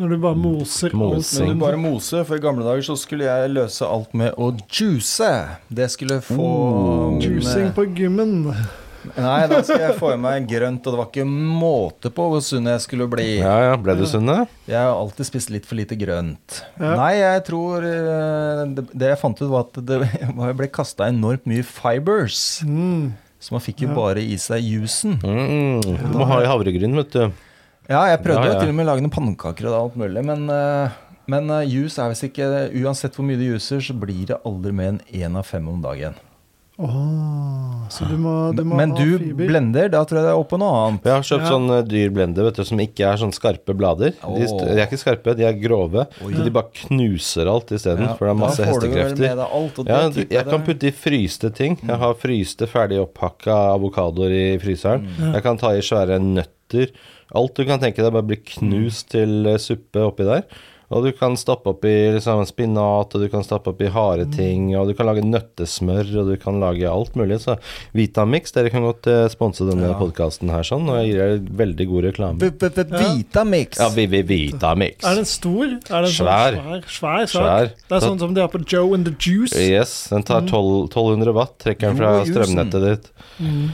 [0.00, 0.96] Når du bare moser alt.
[0.96, 1.46] Mosing.
[1.50, 4.46] Men du bare mose, for i gamle dager så skulle jeg løse alt med å
[4.72, 5.32] juice.
[5.68, 7.18] Det skulle få Oh.
[7.20, 8.38] Juicing på gymmen.
[9.16, 12.42] Nei, da skal jeg få i meg grønt, og det var ikke måte på hvor
[12.44, 13.38] sunn jeg skulle bli.
[13.40, 14.42] Ja ja, ble du sunne?
[14.68, 16.58] Jeg har alltid spist litt for lite grønt.
[16.76, 16.94] Ja.
[17.00, 20.00] Nei, jeg tror eh, det, det jeg fant ut, var at det
[20.60, 22.60] ble kasta enormt mye fibers.
[22.64, 23.12] Mm.
[23.40, 23.96] Så man fikk jo Ja.
[23.96, 25.16] bare i seg juicen.
[25.24, 25.80] Mm,
[26.12, 27.30] du må ha i havregryn, vet du.
[27.90, 28.60] Ja, jeg prøvde Ja, jo ja.
[28.62, 30.98] til og med å lage noen pannekaker og alt mulig, men, eh,
[31.30, 32.48] men eh, juice er visst ikke
[32.84, 35.80] Uansett hvor mye du juicer, så blir det aldri mer enn én av fem om
[35.82, 36.14] dagen.
[36.80, 39.44] Oh, så du må, du må men ha du fiber.
[39.50, 41.04] blender, da tror jeg det er oppe noe annet.
[41.04, 41.50] Jeg har kjøpt Ja.
[41.52, 44.14] sånn eh, dyr blender vet du, som ikke er sånn skarpe blader.
[44.16, 46.06] De, de er ikke skarpe, de er grove.
[46.24, 46.32] Oi.
[46.32, 49.44] Så de bare knuser alt isteden, Ja, for det er masse hestekrefter.
[49.44, 51.76] alt, Ja, det jeg kan putte i fryste ting.
[51.84, 55.04] Jeg har fryste, ferdig opphakka avokadoer i fryseren.
[55.20, 55.32] Ja.
[55.36, 56.94] Jeg kan ta i svære nøtter.
[57.36, 60.44] Alt du kan tenke deg, bare blir knust til eh, suppe oppi der.
[60.90, 64.88] Og du kan stappe oppi liksom, spinat, og du kan stappe oppi harde ting, og
[64.88, 67.36] du kan lage nøttesmør, og du kan lage alt mulig.
[67.44, 67.54] Så
[67.94, 69.98] Vitamix, dere kan godt eh, sponse denne Ja.
[70.00, 72.50] podkasten her, sånn, og jeg gir dere veldig god reklame.
[72.50, 73.78] Vitamix.
[73.78, 75.06] Ja, vi, vi, Vitamix.
[75.06, 75.76] Er den stor?
[75.78, 76.58] Er den Svær.
[76.58, 77.30] Sånn svær, svær.
[77.36, 77.70] Svær.
[77.86, 79.54] Det er sånn som de har på Joe and the Juice.
[79.54, 83.08] Yes, den tar 12, 1200 watt, trekker den fra strømnettet ditt.
[83.38, 83.70] Mm.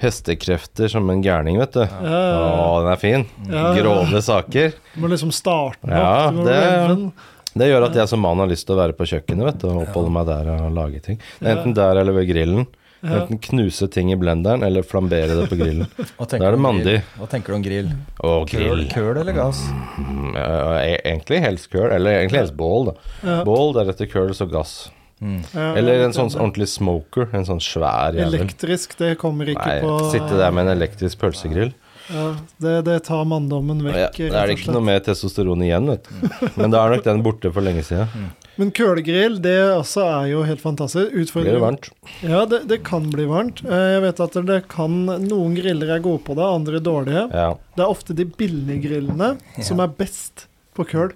[0.00, 1.82] Hestekrefter som en gærning, vet du.
[1.84, 3.26] Ja, Å, den er fin.
[3.50, 3.82] Ja, ja.
[3.82, 4.72] Grove saker.
[4.94, 5.90] Du må liksom starte opp.
[5.90, 7.12] Ja, det-
[7.52, 9.66] Det gjør at jeg som mann har lyst til å være på kjøkkenet vet du,
[9.68, 11.18] og oppholde meg der og lage ting.
[11.42, 12.66] Enten der eller ved grillen.
[13.02, 13.22] Ja.
[13.24, 15.88] Enten knuse ting i blenderen eller flambere det på grillen.
[16.20, 17.02] Da er det mandig.
[17.18, 17.88] Hva tenker du om grill?
[18.22, 18.86] Og grill.
[18.92, 19.64] køl eller gass?
[19.98, 22.92] Mm, e- Egentlig helst køl, eller egentlig helst bål.
[22.92, 22.94] da
[23.26, 23.44] Ja.
[23.44, 24.90] Bål, deretter køl, så gass.
[25.20, 25.42] Mm.
[25.76, 27.28] Eller en sånn ordentlig smoker.
[27.36, 28.38] En sånn svær jævel.
[28.40, 31.72] Elektrisk, det kommer ikke Nei, på sitte der med en elektrisk pølsegrill.
[32.10, 32.24] ja,
[32.58, 34.16] det, det tar manndommen Ja, vekk.
[34.32, 36.30] Da er det ikke noe mer testosteron igjen, vet du.
[36.56, 38.30] Men da er nok den borte for lenge siden.
[38.60, 41.12] Men kølegrill, det også er jo helt fantastisk.
[41.12, 41.86] Blir det Utfordring varmt?
[42.26, 43.62] Ja, det, det kan bli varmt.
[43.64, 47.22] Eh, Jeg vet at det kan Noen griller er gode på det, andre dårlige.
[47.32, 47.54] Ja.
[47.76, 49.62] Det er ofte de billige grillene Ja.
[49.64, 51.12] som er best på køl.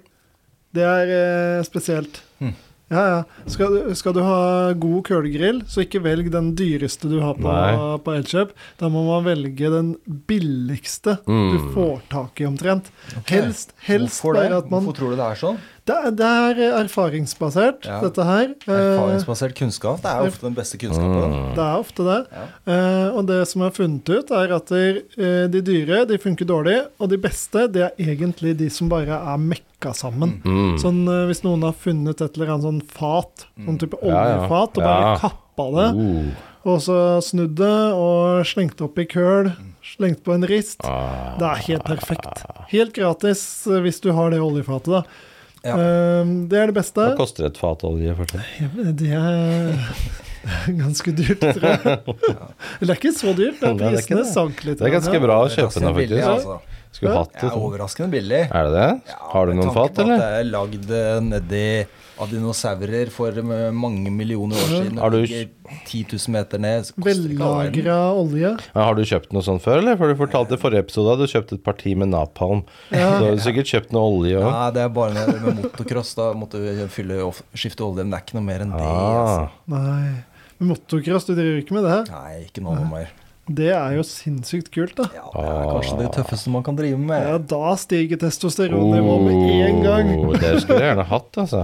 [0.75, 2.21] Det er eh, spesielt.
[2.91, 3.23] Ja, ja.
[3.49, 7.49] Skal, du- skal du ha god kølegrill, så ikke velg den dyreste du har på,
[7.49, 7.97] Nei.
[8.05, 8.51] på Elkjøp.
[8.77, 9.95] Da må man velge den
[10.29, 11.57] billigste Mm.
[11.57, 12.91] du får tak i, omtrent.
[13.25, 14.49] Helst, helst Hvorfor det?
[14.49, 15.57] bare at man Hvorfor tror du det er sånn?
[15.85, 17.99] Det er, det er erfaringsbasert, Ja.
[18.01, 18.47] dette her.
[18.65, 19.99] Eh, Erfaringsbasert kunnskap.
[20.01, 21.35] Det er ofte den beste kunnskapen.
[21.35, 21.51] Mm.
[21.53, 22.15] Det er ofte det.
[22.33, 22.45] Ja.
[22.65, 26.45] Uh, og det som er funnet ut, er at de, eh, de dyre de funker
[26.49, 30.39] dårlig, og de beste det er egentlig de som bare er mekka sammen.
[30.43, 30.73] Mm.
[30.81, 34.83] Sånn uh, Hvis noen har funnet et eller annet sånn fat, sånn type oljefat, og
[34.83, 36.33] bare kappa det, Uh.
[36.65, 39.51] og så snudd det og slengt opp i køl,
[39.85, 41.37] slengt på en rist Ah.
[41.37, 42.43] Det er helt perfekt.
[42.73, 45.03] Helt gratis eh, hvis du har det oljefatet, da.
[45.65, 45.75] Ja.
[45.75, 47.01] Eh, det er det beste.
[47.09, 48.13] Hva koster et fat olje?
[49.01, 49.73] Det er
[50.77, 51.81] ganske dyrt, tror jeg.
[52.79, 53.61] Eller det er ikke så dyrt.
[53.63, 54.77] Prisene sank litt.
[54.79, 56.74] Det er ganske bra å kjøpe billig, faktisk.
[56.95, 57.43] Skulle hatt det.
[57.49, 58.41] Ja, overraskende billig.
[58.47, 58.89] Er det det?
[59.11, 60.21] Ja, Har du noen fat, eller?
[60.21, 61.63] Det er lagd eh, nedi
[62.23, 64.99] av dinosaurer for eh, mange millioner år siden.
[65.03, 66.91] Har du- 10 000 meter ned.
[67.01, 68.51] Vellagra olje.
[68.75, 69.97] Men har du kjøpt noe sånt før, eller?
[69.99, 72.61] For du fortalte i forrige episode at du kjøpte et parti med napalm.
[72.93, 73.09] Ja.
[73.17, 74.47] Så har du sikkert kjøpt noe olje òg.
[74.47, 76.13] Nei, det er bare med, med motocross.
[76.15, 77.19] Da måtte du fylle,
[77.57, 78.85] skifte olje, men det er ikke noe mer enn det.
[78.85, 79.19] Ah.
[79.25, 79.49] Altså.
[79.75, 80.15] Nei.
[80.71, 81.99] Motocross, du driver ikke med det?
[82.13, 83.11] Nei, ikke noe mer.
[83.45, 85.03] Det er jo sinnssykt kult, da.
[85.13, 87.21] Ja, det er kanskje det tøffeste man kan drive med.
[87.29, 89.35] Ja, da stiger testosteronnivået med
[89.67, 90.07] én gang.
[90.17, 91.59] Oh, det skulle jeg gjerne hatt, altså.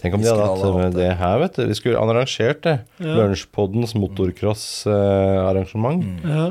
[0.00, 1.62] Tenk om de hadde hatt eh, det her, vet du.
[1.70, 2.74] Vi skulle arrangert det.
[2.98, 3.14] Ja.
[3.20, 6.02] Lunsjpoddens motocrossarrangement.
[6.04, 6.18] Mm.
[6.34, 6.48] Ja.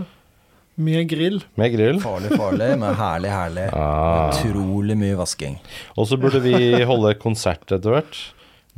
[0.80, 1.42] Med grill.
[1.60, 2.00] Med grill.
[2.00, 3.68] Farlig, farlig, men herlig, herlig.
[3.76, 4.32] Ah.
[4.32, 5.60] Utrolig mye vasking.
[6.00, 6.56] Og så burde vi
[6.88, 8.16] holde konsert etter hvert.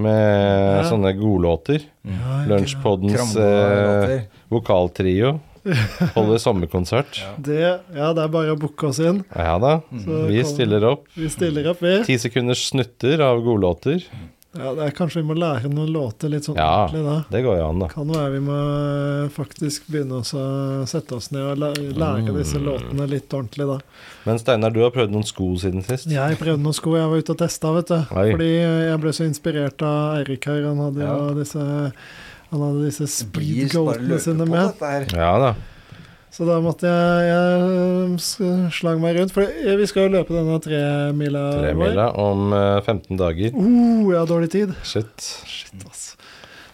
[0.02, 0.82] Med Ja.
[0.90, 1.82] sånne godlåter.
[2.10, 5.36] Ja, Lunsjpoddens eh, vokaltrio.
[6.16, 7.22] Holder sommerkonsert.
[7.22, 7.32] Ja.
[7.38, 7.62] Det,
[7.96, 9.24] ja, det er bare å booke oss inn.
[9.36, 9.80] Ja da.
[9.94, 11.08] Så Vi kom- stiller opp.
[11.16, 11.98] Vi stiller opp, vi.
[12.08, 14.04] Ti sekunders snutter av godlåter.
[14.52, 16.66] Ja, det er Kanskje vi må lære noen låter litt sånn Ja.
[16.90, 17.14] ordentlig da.
[17.32, 17.88] Det går jo an, da.
[17.88, 22.60] Kan være vi må eh, faktisk begynne å sette oss ned og lære lære disse
[22.60, 22.66] Mm.
[22.68, 23.78] låtene litt ordentlig, da.
[24.26, 26.06] Men Steinar, du har prøvd noen sko siden sist.
[26.12, 27.96] Jeg prøvde noen sko jeg var ute og testa, vet du.
[28.12, 28.32] Oi.
[28.34, 28.52] Fordi
[28.90, 30.64] jeg ble så inspirert av Eirik her.
[30.68, 31.34] Han hadde jo Ja.
[31.34, 31.94] disse
[32.52, 34.82] Han hadde disse speedgoatene sine med.
[35.16, 35.54] Ja da.
[36.32, 39.34] Så da måtte jeg, jeg s- slang meg rundt.
[39.36, 39.44] For
[39.78, 41.66] vi skal jo løpe denne tremila vår.
[41.66, 43.52] Tremila om eh, 15 dager.
[43.56, 44.72] Uh, jeg har dårlig tid.
[44.88, 45.28] Shit.
[45.48, 46.06] Shit, ass.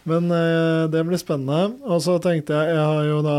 [0.07, 1.73] Men eh, det blir spennende.
[1.89, 3.37] Og så tenkte jeg Jeg har jo da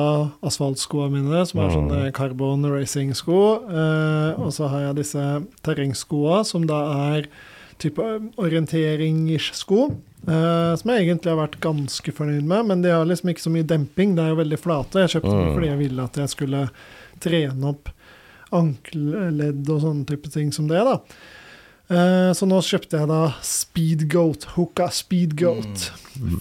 [0.51, 1.77] asfaltskoene mine, som er Mm.
[1.79, 3.39] sånne carbon racing-sko.
[3.71, 5.23] Eh, og så har jeg disse
[5.65, 6.83] terrengskoa, som da
[7.15, 7.31] er
[7.79, 8.03] type
[8.37, 9.89] orientering-ish-sko.
[10.27, 13.53] Eh, som jeg egentlig har vært ganske fornøyd med, men de har liksom ikke så
[13.55, 14.15] mye demping.
[14.17, 15.05] Det er jo veldig flate.
[15.05, 15.55] Jeg kjøpte dem Mm.
[15.55, 16.63] fordi jeg ville at jeg skulle
[17.21, 17.89] trene opp
[18.53, 20.99] ankelledd og sånne type ting som det, da.
[21.89, 25.87] Uh, så nå kjøpte jeg da Speedgoat, Hooka Speedgoat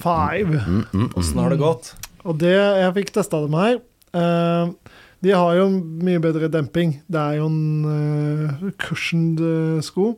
[0.04, 0.48] 5.
[0.52, 1.10] Mm, mm, mm.
[1.16, 1.94] Åssen har det gått?
[2.28, 3.78] Og det, jeg fikk testa dem her.
[4.12, 4.74] Uh,
[5.24, 5.70] de har jo
[6.04, 6.98] mye bedre demping.
[7.08, 9.40] Det er jo en uh, cushioned
[9.88, 10.12] sko.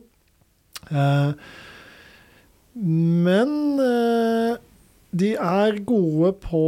[0.90, 1.30] Eh,
[2.74, 4.58] men eh,
[5.10, 6.66] de er gode på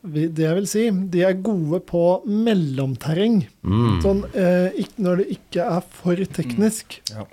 [0.00, 3.42] Det jeg vil si, de er gode på mellomterreng.
[3.60, 3.98] Mm.
[4.00, 6.96] Sånn, eh, når det ikke er for teknisk.
[7.12, 7.26] Ja.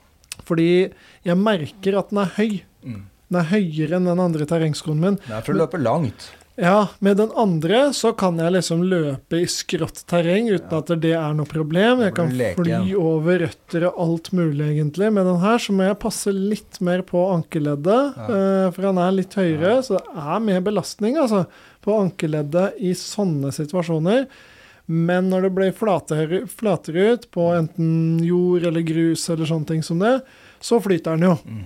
[0.48, 0.90] Fordi
[1.24, 2.58] jeg merker at den er høy.
[2.84, 3.06] Mm.
[3.28, 5.16] Den er høyere enn den andre terrengskoen min.
[5.24, 6.28] Det er for å løpe langt.
[6.60, 11.12] Ja, med den andre så kan jeg liksom løpe i skrått terreng uten at det
[11.14, 12.02] er noe problem.
[12.02, 12.82] Jeg kan leke fly ja.
[12.98, 15.12] over røtter og alt mulig, egentlig.
[15.14, 19.14] Med den her så må jeg passe litt mer på ankeleddet, eh, for han er
[19.20, 21.46] litt høyere, så det er mer belastning, altså,
[21.86, 24.26] på ankeleddet i sånne situasjoner.
[24.90, 29.86] Men når det blir flatere, flatere ut på enten jord eller grus eller sånne ting
[29.86, 30.24] som det,
[30.58, 31.38] så flyter den jo.
[31.46, 31.66] Mm.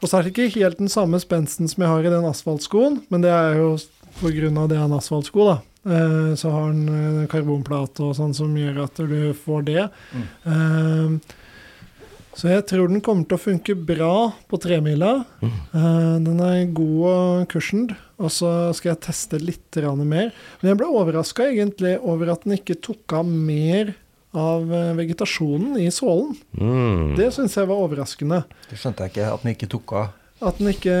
[0.00, 3.02] Og så er det ikke helt den samme spensten som jeg har i den asfaltskoen,
[3.12, 3.74] men det er jo
[4.18, 4.66] pga.
[4.68, 5.60] det er en asfaltsko, da.
[5.82, 9.86] Eh, så har den eh, karbonplate og sånn som gjør at du får det.
[10.12, 11.18] Mm.
[12.32, 14.14] så jeg tror den kommer til å funke bra
[14.48, 15.24] på tremila.
[15.42, 15.56] Mm.
[16.24, 20.30] den er god og cushioned, og så skal jeg teste litt mer.
[20.60, 23.94] Men jeg ble overraska egentlig over at den ikke tok av mer
[24.32, 26.34] av eh, vegetasjonen i sålen.
[26.56, 27.14] Mm.
[27.16, 28.42] Det syns jeg var overraskende.
[28.70, 30.18] Det skjønte jeg ikke, at den ikke tok av.
[30.42, 30.94] At den ikke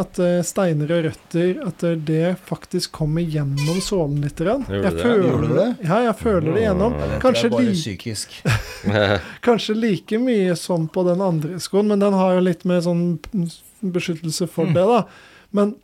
[0.00, 4.40] At eh, steiner og røtter At eh, det faktisk kommer gjennom sålen litt.
[4.40, 5.66] Jeg føler, det?
[5.84, 6.96] Ja, jeg føler det gjennom.
[7.20, 8.16] Kanskje, li,
[9.46, 13.18] kanskje like mye som på den andre skoen, men den har jo litt mer sånn
[13.82, 14.74] beskyttelse for Mm.
[14.74, 15.02] det, da.
[15.52, 15.74] Men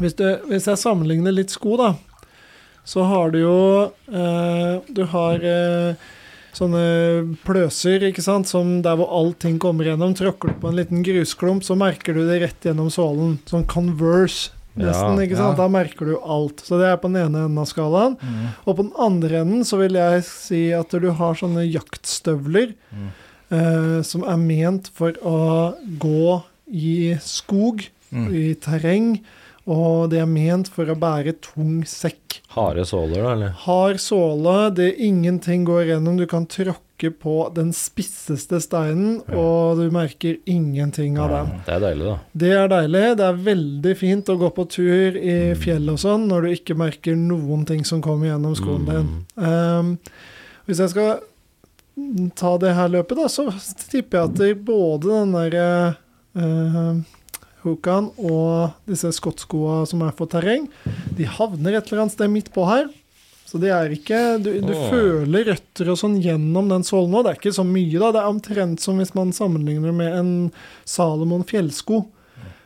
[0.00, 1.92] hvis, du, hvis jeg sammenligner litt sko, da,
[2.86, 3.56] så har du jo
[4.10, 5.94] eh, Du har eh,
[6.56, 10.14] sånne pløser, ikke sant, som der hvor allting kommer gjennom.
[10.16, 13.36] Tråkker du på en liten grusklump, så merker du det rett gjennom sålen.
[13.48, 14.50] Sånn Converse.
[14.76, 15.56] Nesten, Ja, ikke sant?
[15.56, 15.62] ja.
[15.62, 16.58] Da merker du alt.
[16.60, 18.18] Så det er på den ene enden av skalaen.
[18.20, 18.48] Mm.
[18.66, 23.08] Og på den andre enden så vil jeg si at du har sånne jaktstøvler Mm.
[23.50, 26.42] eh, som er ment for å gå
[26.72, 28.28] i skog, Mm.
[28.34, 29.20] i terreng,
[29.66, 32.38] og det er ment for å bære tung sekk.
[32.54, 33.54] Harde såler, da, eller?
[33.64, 39.90] Hard såle, det ingenting går gjennom, du kan tråkke på den spisseste steinen, og du
[39.92, 41.50] merker ingenting av den.
[41.66, 42.14] Det er deilig, da.
[42.44, 43.02] Det er deilig.
[43.18, 46.78] Det er veldig fint å gå på tur i fjell og sånn når du ikke
[46.78, 49.12] merker noen ting som kommer gjennom skoen din.
[49.34, 49.96] Um,
[50.70, 51.18] hvis jeg skal
[52.38, 53.50] ta det her løpet, da, så
[53.90, 55.68] tipper jeg at det både den derre
[56.38, 57.15] uh,
[57.66, 60.68] Hokan og disse skottskoa som er for terreng,
[61.16, 62.88] de havner et eller annet sted midt på her.
[63.46, 64.88] Så det er ikke Du, du oh.
[64.90, 67.22] føler røtter og sånn gjennom den sålen nå.
[67.22, 68.10] Det er ikke så mye, da.
[68.14, 70.32] Det er omtrent som hvis man sammenligner med en
[70.88, 72.02] Salomon fjellsko.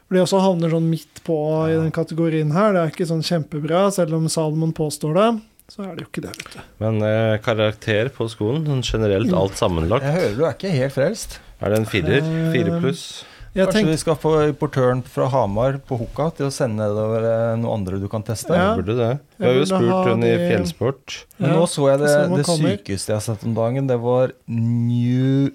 [0.09, 1.37] For de også havner sånn midt på
[1.71, 2.73] i den kategorien her.
[2.75, 5.29] Det er ikke sånn kjempebra, selv om Salomon påstår det.
[5.71, 6.63] Så er det jo ikke det, vet du.
[6.83, 10.97] Men eh, karakter på skoen, sånn generelt alt sammenlagt, Jeg hører du er ikke helt
[10.97, 11.39] frelst.
[11.61, 12.25] er det en firer?
[12.25, 13.05] Eh, Fire pluss?
[13.51, 13.89] Jeg Kanskje tenk...
[13.91, 17.99] vi skal få importøren fra Hamar på Hoka til å sende nedover eh, noe andre
[17.99, 18.55] du kan teste?
[18.55, 18.77] Ja.
[18.79, 19.09] Burde det.
[19.41, 21.17] Vi Jeg har jo spurt hun i Fjellsport.
[21.17, 21.17] fjellsport.
[21.43, 23.89] Men nå så jeg det, det sykeste jeg har sett om dagen.
[23.91, 25.51] Det var New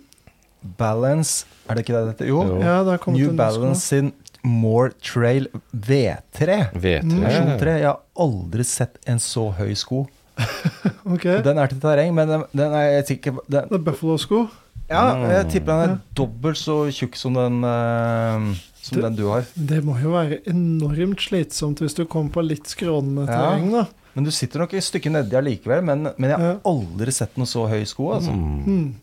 [0.76, 2.30] Balance Er det ikke det det heter?
[2.34, 2.42] Jo.
[2.50, 2.60] Jo.
[2.66, 3.32] ja, det New.
[3.40, 4.12] Balance sin
[4.44, 6.60] More Trail V3.
[6.76, 7.24] Vet Mm.
[7.24, 7.60] Versjon jeg.
[7.64, 7.78] 3.
[7.80, 10.04] Jeg har aldri sett en så høy sko.
[11.16, 11.40] okay.
[11.48, 14.44] Den er til terreng, men den, den er jeg sikker på det er Buffalo-sko.
[14.90, 19.24] Ja, jeg tipper den er dobbelt så tjukk som den eh, Som Det- den du
[19.32, 19.46] har.
[19.58, 23.40] Det må jo være enormt slitsomt hvis du kommer på litt skrånende Ja.
[23.56, 23.88] terreng, da.
[24.14, 25.82] Men du sitter nok et stykke nedi allikevel.
[25.84, 26.60] Men, men jeg har Ja.
[26.64, 28.12] aldri sett noe så høy sko.
[28.14, 28.32] Altså.
[28.32, 28.64] Mm.
[28.64, 28.96] Hmm.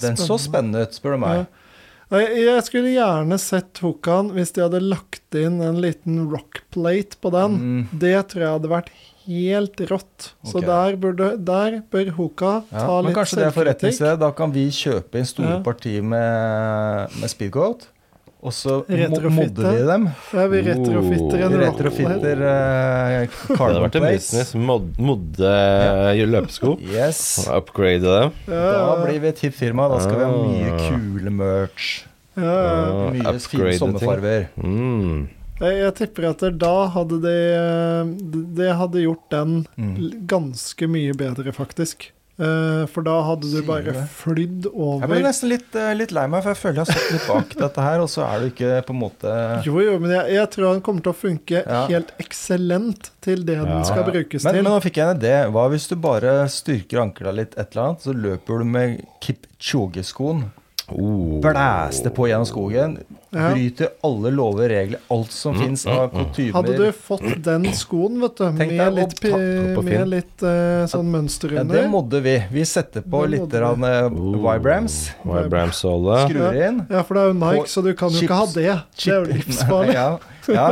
[0.00, 1.46] Den så spennende ut, spør du meg.
[2.10, 2.18] Ja.
[2.20, 7.30] Jeg jeg skulle gjerne sett Hokan hvis de hadde lagt inn en liten rockplate på
[7.32, 7.58] den.
[7.58, 7.88] Mm.
[7.98, 8.88] Det tror jeg hadde vært
[9.28, 10.32] helt rått.
[10.48, 13.58] Så der, burde, der bør Hoka Ja, ta men kanskje det er selvkritikk.
[13.60, 14.18] forretningssted.
[14.24, 15.60] Da kan vi kjøpe inn store Ja.
[15.62, 17.86] partier med, med speedgoat.
[18.40, 19.24] Og så modder
[19.74, 20.04] vi dem.
[20.32, 24.52] Ja, vi retrofitter en Vi retrofitter uh, Det hadde vært en business.
[24.54, 25.54] Mod modde
[26.30, 26.76] løpesko.
[26.86, 27.48] Yes.
[27.50, 28.30] Upgrade dem.
[28.46, 29.88] Ja, Da blir vi et hipt-firma.
[29.90, 30.86] Da skal vi ha mye Ah.
[30.86, 32.04] kule merch.
[32.38, 34.46] ja, Mye fine sommerfarger.
[34.56, 35.28] Mm.
[35.58, 37.38] Jeg, tipper at da hadde det
[38.58, 40.26] Det hadde gjort den Mm.
[40.26, 42.10] ganske mye bedre, faktisk.
[42.38, 46.22] Eh, for da hadde du bare flydd over Jeg ble nesten litt, eh, litt lei
[46.30, 48.46] meg, for jeg føler jeg har stått litt bak dette her, og så er du
[48.52, 49.32] ikke på en måte
[49.66, 51.80] Jo, jo, men jeg, jeg tror han kommer til å funke Ja.
[51.90, 53.64] helt eksellent til det Ja.
[53.64, 54.62] den skal brukes men, til.
[54.62, 55.34] men nå fikk jeg en idé.
[55.50, 60.44] Hva hvis du bare styrker ankla litt, et eller annet, så løper du med Kipchoge-skoen,
[60.88, 61.40] Oh.
[61.44, 62.98] Blæste på gjennom skogen,
[63.30, 63.50] Ja.
[63.52, 66.24] bryter alle lover og regler, alt som Mm, finnes av mm, mm.
[66.24, 66.52] kutymer.
[66.54, 69.20] Hadde du fått den skoen, vet du, med deg litt,
[69.84, 72.36] med litt uh, sånn mønster ja, under det modder vi.
[72.50, 74.38] Vi setter på Det litt eh, Oh.
[74.46, 76.22] Vibrams, Vibrams-såle.
[76.24, 76.80] skrur inn.
[76.88, 78.70] Ja, for det er jo Nike, så du kan jo ikke ha det.
[78.96, 79.94] Det er jo livsfarlig.
[80.00, 80.68] ja, ja.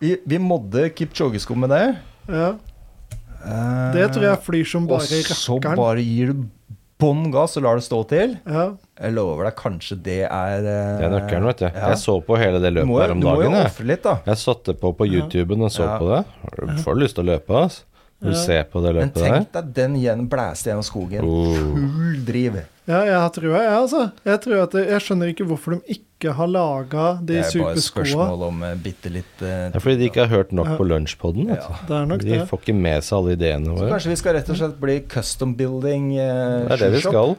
[0.00, 1.84] Vi, vi modde Kipchoge-sko med det.
[2.32, 2.54] Ja.
[3.44, 6.46] Eh, Det tror jeg flyr som bare Og så bare gir du
[6.98, 8.36] bånn gass og lar det stå til.
[8.46, 8.72] Ja.
[9.00, 11.66] Jeg lover deg, kanskje det er eh, Det er nøkkelen, vet du.
[11.68, 11.88] ja.
[11.92, 13.20] Jeg så på hele det løpet må, her om dagen.
[13.20, 13.60] du må jo dagen.
[13.62, 14.16] jo ofre litt, da.
[14.26, 15.98] jeg satte på på YouTuben og så Ja.
[15.98, 16.24] på det.
[16.58, 17.84] Du får lyst til å løpe, altså.
[18.20, 19.30] Du ser på det løpet der?
[19.30, 21.22] Men tenk deg den igjen blæste gjennom skogen.
[21.22, 21.54] Oh.
[21.54, 22.56] Full driv.
[22.88, 24.00] Ja, jeg har trua, jeg, altså.
[24.26, 27.62] Jeg, tror at det, jeg skjønner ikke hvorfor de ikke har laga de Det er
[27.62, 30.50] bare et spørsmål om uh, bitte litt uh, Det er fordi de ikke har hørt
[30.56, 30.76] nok Ja.
[30.80, 31.46] på lunsjpodden.
[31.52, 32.00] vet Ja.
[32.00, 32.48] er nok De det.
[32.48, 33.86] får ikke med seg alle ideene våre.
[33.86, 37.04] Så kanskje vi skal rett og slett bli custom building uh, Det er det vi
[37.06, 37.36] skal.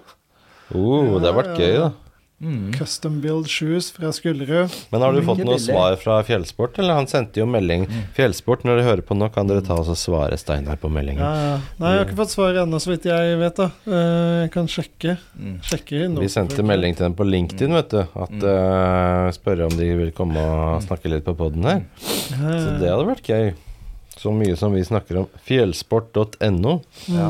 [0.75, 1.91] Oh, det har vært gøy, da.
[2.39, 2.69] Mm.
[2.71, 4.71] Custom build shoes fra Skullerud.
[4.93, 6.77] Men har du fått noe svar fra Fjellsport?
[6.79, 7.82] Eller han sendte jo melding.
[7.89, 8.05] Mm.
[8.15, 11.19] Fjellsport, når dere hører på nå, kan dere ta oss og svare Steinar på meldingen.
[11.19, 11.58] Ja, ja.
[11.82, 13.60] Nei, jeg har ikke fått svar ennå, så vidt jeg vet.
[13.60, 15.17] da Eh, Jeg kan sjekke.
[15.36, 15.58] Mm.
[15.67, 16.03] Sjekke.
[16.23, 17.99] Vi sendte melding til dem på LinkedIn, vet du.
[18.15, 18.47] At Mm.
[18.47, 21.84] eh, Spørre om de vil komme og snakke litt på poden her.
[21.99, 23.53] Så det hadde vært gøy.
[24.15, 25.27] Så mye som vi snakker om.
[25.45, 26.82] Fjellsport.no.
[27.08, 27.29] Ja.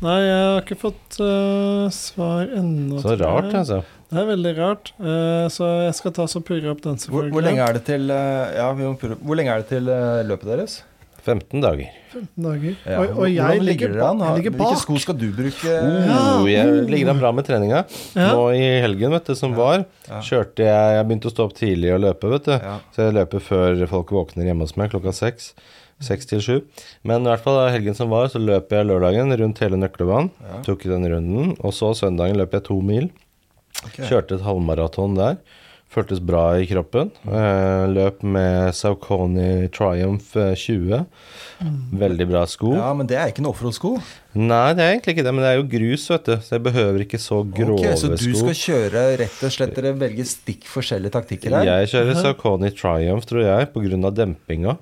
[0.00, 3.00] Nei, jeg har ikke fått uh, svar ennå.
[3.02, 3.82] Så rart, altså.
[4.10, 4.92] Det er veldig rart.
[4.96, 7.34] Uh, så jeg skal ta så purre opp den, Hvor, selvfølgelig.
[7.36, 9.18] hvor lenge er det til uh, Ja, vi må prøve.
[9.20, 9.90] Hvor lenge er det til
[10.30, 10.78] løpet deres?
[11.20, 11.90] 15 dager.
[12.14, 12.76] 15 dager.
[12.88, 13.00] Ja.
[13.02, 14.22] Og, og jeg ligger, bak.
[14.22, 15.74] Jeg ligger Hvilke sko skal du bruke?
[16.16, 17.82] Oh, jeg ligger an bra med treninga.
[18.16, 18.30] Ja.
[18.32, 19.84] Nå i helgen, vet du, som var,
[20.24, 22.54] kjørte jeg Jeg begynte å stå opp tidlig og løpe, vet du.
[22.56, 22.78] Ja.
[22.96, 25.52] Så jeg løper før folk våkner hjemme hos meg klokka seks.
[26.00, 26.54] Seks til sju.
[27.04, 30.30] Men i hvert fall helgen som var, så løp jeg lørdagen rundt hele Nøklebanen.
[30.40, 30.60] Ja.
[30.64, 31.56] Tok den runden.
[31.60, 33.10] Og så søndagen løp jeg to mil.
[33.84, 34.06] Okay.
[34.08, 35.36] Kjørte et halvmaraton der.
[35.90, 37.08] Føltes bra i kroppen.
[37.26, 41.00] Eh, løp med Saucony Triumph eh, 20.
[41.98, 42.70] Veldig bra sko.
[42.76, 43.96] Ja, men det er ikke noe offroad-sko.
[44.38, 46.36] Nei, det er egentlig ikke det, men det er jo grus, vet du.
[46.46, 48.44] Så jeg behøver ikke så grove Ok, så du sko.
[48.44, 51.66] skal kjøre rett og slett Dere velger stikk forskjellige taktikker her?
[51.72, 54.14] Jeg kjører Saucony Triumph, tror jeg, pga.
[54.22, 54.78] dempinga.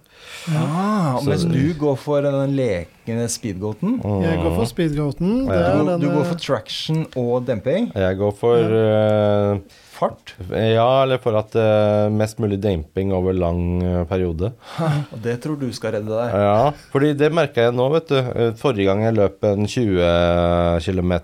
[0.53, 3.97] Ja, mens du går for den lekende speedgoaten.
[4.29, 5.35] Jeg går for speedgoaten.
[5.49, 5.73] Ja.
[5.73, 7.89] Du, du går eh, for traction og demping.
[7.97, 10.35] Jeg går for eh, Fart.
[10.55, 14.53] Ja, eller for at uh, mest mulig demping over lang eh, periode.
[15.13, 16.37] Og det tror du skal redde deg.
[16.39, 18.19] Ja, fordi det merka jeg nå, vet du.
[18.19, 21.15] Eh, Forrige gang jeg løp en 20 km,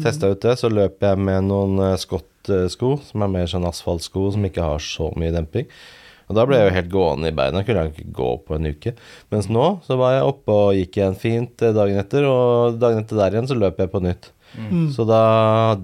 [0.00, 4.30] testa ut det, så løp jeg med noen eh, Scott-sko, som er mer sånn asfaltsko,
[4.32, 5.68] som ikke har så mye demping.
[6.30, 8.70] Og da ble jeg jo helt gående i beina, kunne jeg ikke gå på en
[8.70, 8.96] uke.
[9.34, 13.18] Mens nå så var jeg oppe og gikk igjen fint dagen etter, og dagen etter
[13.18, 14.30] der igjen så løp jeg på nytt.
[14.56, 14.86] Mm.
[14.96, 15.22] Så da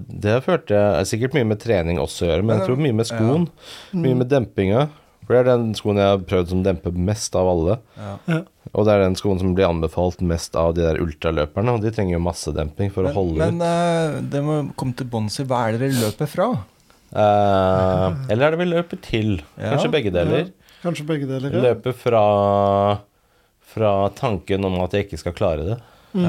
[0.07, 3.07] Det førte jeg Sikkert mye med trening også å gjøre, men jeg tror mye med
[3.09, 3.47] skoen.
[3.95, 4.87] Mye med dempinga.
[5.27, 7.73] For det er den skoen jeg har prøvd som demper mest av alle.
[7.99, 8.13] Ja.
[8.31, 8.37] ja.
[8.71, 11.73] Og det er den skoen som blir anbefalt mest av de der ultraløperne.
[11.75, 13.65] Og de trenger jo masse demping for å holde men ut.
[13.67, 16.47] eh, det må komme til bunns i hva er det dere løper fra?
[17.11, 19.29] Uh, eller er det vi løper til?
[19.55, 20.49] Ja, Kanskje begge deler.
[20.83, 21.51] Kanskje begge deler.
[21.55, 21.61] ja.
[21.71, 22.23] Løper fra
[23.77, 25.77] fra tanken om at jeg ikke skal klare det,
[26.15, 26.23] Mm.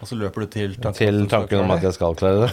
[0.00, 2.50] Og så løper du til tanken, til tanken om at jeg skal klare det.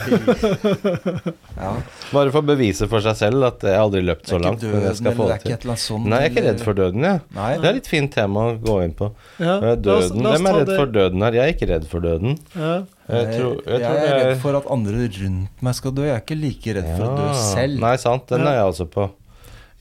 [1.61, 1.69] ja.
[2.11, 4.65] Bare for å bevise for seg selv at jeg aldri løpt så langt.
[4.67, 5.75] Men jeg skal få det det er til.
[5.79, 7.21] sånt Nei, jeg er ikke redd for døden, jeg.
[7.37, 7.51] Nei.
[7.55, 9.11] Det er et litt fint tema å gå inn på.
[9.39, 10.27] Ja, Eh, Døden.
[10.27, 11.37] Hvem er redd for døden her?
[11.39, 12.35] Jeg er ikke redd for døden.
[12.53, 12.73] Ja.
[13.07, 16.03] Jeg tror, jeg tror er redd for at andre rundt meg skal dø.
[16.09, 17.79] Jeg er ikke like redd for å dø selv.
[17.83, 18.27] Nei, sant.
[18.33, 19.07] Den er jeg også på.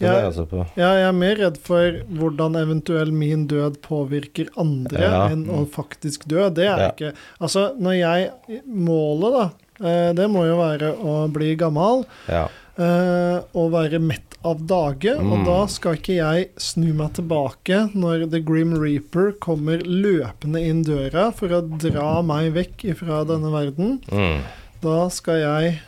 [0.01, 0.67] Er jeg også på.
[0.77, 5.29] ja, jeg er mer redd for hvordan eventuell min død påvirker andre, Ja.
[5.33, 6.51] enn å faktisk dø.
[6.51, 6.91] Det er Ja.
[6.91, 8.31] ikke Altså, når jeg
[8.69, 12.05] Målet, da, eh, det må jo være å bli gammel.
[12.29, 12.49] Ja.
[12.79, 15.17] eh, og være mett av dage.
[15.17, 15.45] Og Mm.
[15.47, 21.33] da skal ikke jeg snu meg tilbake når The Grim Reaper kommer løpende inn døra
[21.33, 23.99] for å dra meg vekk fra denne verden.
[24.13, 24.43] Mm.
[24.83, 25.81] Da skal jeg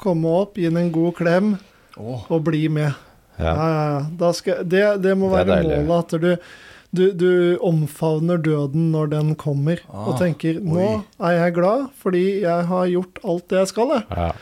[0.00, 1.58] komme opp, gi den en god klem
[1.96, 2.24] Oh.
[2.28, 2.92] og bli med.
[3.40, 4.06] Ja, Ja.
[4.20, 6.36] ja, skal, det, det må være det målet, at du,
[6.92, 12.40] du, du omfavner døden når den kommer, Ah, og tenker 'nå er jeg glad fordi
[12.42, 13.92] jeg har gjort alt det jeg skal'.
[13.94, 14.04] Jeg.
[14.10, 14.32] Ja.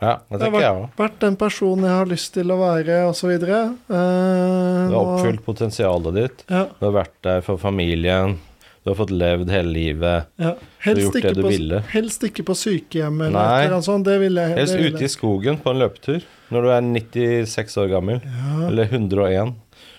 [0.00, 0.88] ja, det Jeg har tenker jeg òg.
[0.98, 3.30] vært den personen jeg har lyst til å være, osv.
[3.30, 6.44] Eh, Du har oppfylt potensialet ditt.
[6.48, 8.38] Ja, Du har vært der for familien.
[8.84, 10.26] Du har fått levd hele livet.
[10.38, 10.54] ja.
[10.54, 11.80] har Helst, gjort ikke det du på, ville.
[11.92, 13.64] helst ikke på sykehjem eller Nei.
[13.66, 14.04] eller sånt.
[14.06, 14.56] Det ville jeg.
[14.56, 18.20] Helst det vil ute i skogen på en løpetur når du er 96 år gammel.
[18.24, 19.54] Ja, Eller 101.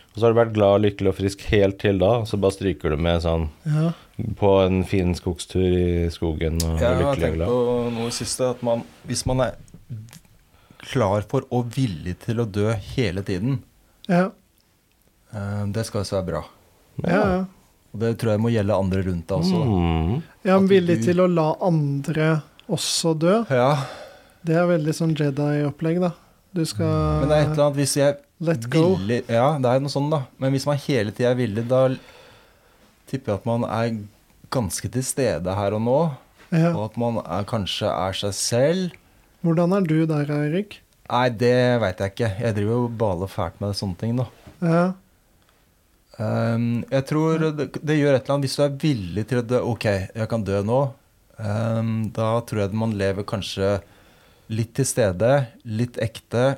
[0.09, 2.55] Og så har du vært glad, lykkelig og frisk helt til da, og så bare
[2.55, 3.91] stryker du med sånn ja.
[4.39, 8.49] på en fin skogstur i skogen og Jeg er lykkelig og tenkt på noe siste,
[8.55, 9.53] at man, hvis man er
[10.89, 13.59] klar for og villig til å dø hele tiden,
[14.09, 14.25] ja.
[15.35, 16.43] eh, det skal også være bra.
[17.05, 17.39] ja, ja.
[17.89, 19.59] Og det tror jeg må gjelde andre rundt deg også.
[19.65, 20.11] Mm.
[20.45, 22.27] Ja, men villig du- til å la andre
[22.69, 23.39] også dø.
[23.49, 23.85] Ja,
[24.45, 26.11] Det er veldig sånn Jedi-opplegg, da.
[26.55, 28.95] Du skal men det er et eller annet hvis jeg Let go.
[28.95, 30.23] villig Ja, det er noe sånn, da.
[30.39, 31.83] Men hvis man hele tida villig, da
[33.09, 33.99] tipper jeg at man er
[34.53, 35.99] ganske til stede her og nå.
[36.49, 36.71] Ja.
[36.71, 38.95] Og at man er, kanskje er seg selv.
[39.45, 40.79] Hvordan er du der, Eirik?
[41.09, 42.31] Nei, det veit jeg ikke.
[42.41, 44.25] Jeg driver jo baler fælt med sånne ting, da.
[44.63, 44.83] Ja.
[46.19, 49.43] Um, jeg tror det, det gjør et eller annet Hvis du er villig til å
[49.47, 50.79] dø Ok, jeg kan dø nå.
[51.39, 53.77] Um, da tror jeg man lever kanskje
[54.49, 55.31] litt til stede,
[55.69, 56.57] litt ekte,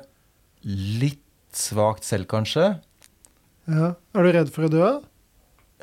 [0.64, 1.20] litt
[1.52, 2.74] svakt selv, kanskje.
[3.68, 3.94] ja.
[4.16, 4.90] Er du redd for å dø?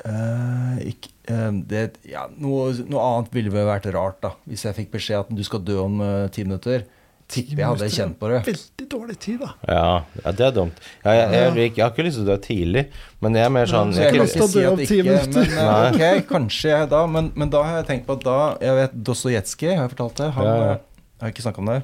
[0.00, 4.32] Eh, ikke, eh, det, ja, noe, noe annet ville vel vært rart, da.
[4.48, 6.86] Hvis jeg fikk beskjed at du skal dø om eh, ti minutter.
[7.30, 8.38] Tipper jeg hadde kjent på det.
[8.48, 9.52] Veldig dårlig tid, da.
[9.70, 9.90] Ja,
[10.24, 10.80] ja, det er dumt.
[11.04, 12.82] Ja, jeg, jeg, jeg, jeg har ikke lyst til å dø tidlig,
[13.22, 15.60] men jeg er mer sånn jeg, jeg kan ikke, si at ikke, men
[15.92, 17.04] ok, kanskje jeg da.
[17.06, 20.24] Men, men da har jeg tenkt på at da Jeg vet Dostojevskij, har jeg fortalt
[20.24, 20.30] det?
[20.40, 20.74] Han, Ja, ja.
[21.20, 21.78] Jeg har ikke snakka om det.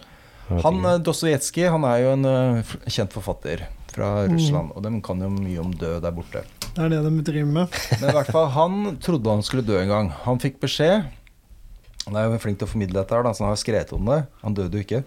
[0.62, 3.66] Han eh, Dostojevskij han er jo en eh, kjent forfatter
[3.96, 4.34] fra Mm.
[4.36, 6.42] Russland, og de kan jo mye om død der borte.
[6.76, 7.76] Det er det de driver med.
[8.00, 10.10] Men i hvert fall, han trodde han skulle dø en gang.
[10.26, 11.06] Han fikk beskjed
[12.06, 14.04] Han er jo flink til å formidle dette, her da, så han har skrevet om
[14.12, 14.18] det.
[14.44, 15.00] Han døde jo ikke.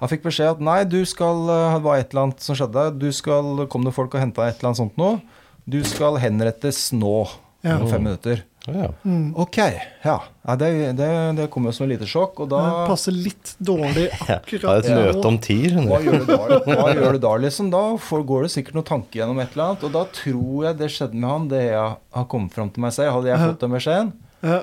[0.00, 2.86] Han fikk beskjed at nei, du skal eh, Det var et eller annet som skjedde.
[2.98, 5.20] Du skal Kom det folk og henta et eller annet sånt noe?
[5.68, 7.28] Du skal henrettes nå.
[7.62, 7.76] Ja.
[7.76, 8.40] Om fem minutter.
[8.74, 8.88] Ja.
[9.04, 9.34] Mm.
[9.36, 9.56] Ok,
[10.04, 10.14] ja.
[10.46, 10.68] ja det,
[10.98, 11.08] det,
[11.38, 14.74] det kom jo som et lite sjokk, og da Det passer litt dårlig Hadde ja,
[14.76, 15.56] et møte om ti.
[15.74, 17.70] hva gjør, du da, hva gjør du da, liksom?
[17.74, 19.86] Da For går det sikkert noen tanker gjennom et eller annet.
[19.88, 22.94] Og da tror jeg det skjedde med han, det jeg har kommet fram til meg
[22.96, 23.12] selv.
[23.18, 24.12] Hadde jeg fått den beskjeden,
[24.46, 24.62] Ja.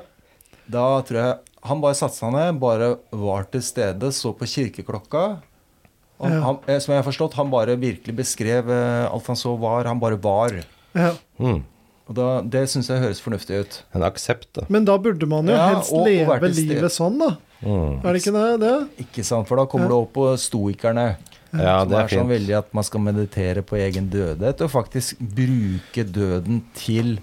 [0.79, 1.37] da tror jeg
[1.67, 5.23] han bare satte seg ned, bare var til stede, så på kirkeklokka.
[6.17, 6.39] Og Ja.
[6.45, 9.85] han, eh, som jeg har forstått, han bare virkelig beskrev eh, alt han så var.
[9.85, 10.55] Han bare var.
[10.95, 11.11] Ja.
[11.37, 11.59] Mm.
[12.07, 13.83] Og da, Det syns jeg høres fornuftig ut.
[13.95, 14.65] En aksept, da.
[14.69, 17.37] Men da burde man jo Ja, helst og- og leve livet sånn, da.
[17.63, 18.05] Mm.
[18.05, 18.59] Er det ikke det?
[18.61, 19.05] det?
[19.07, 19.47] Ikke sant?
[19.47, 19.89] For da kommer Ja.
[19.89, 21.17] du opp på stoikerne.
[21.53, 25.15] Ja, det er, er sånn veldig at man skal meditere på egen dødhet, og faktisk
[25.19, 27.19] bruke døden til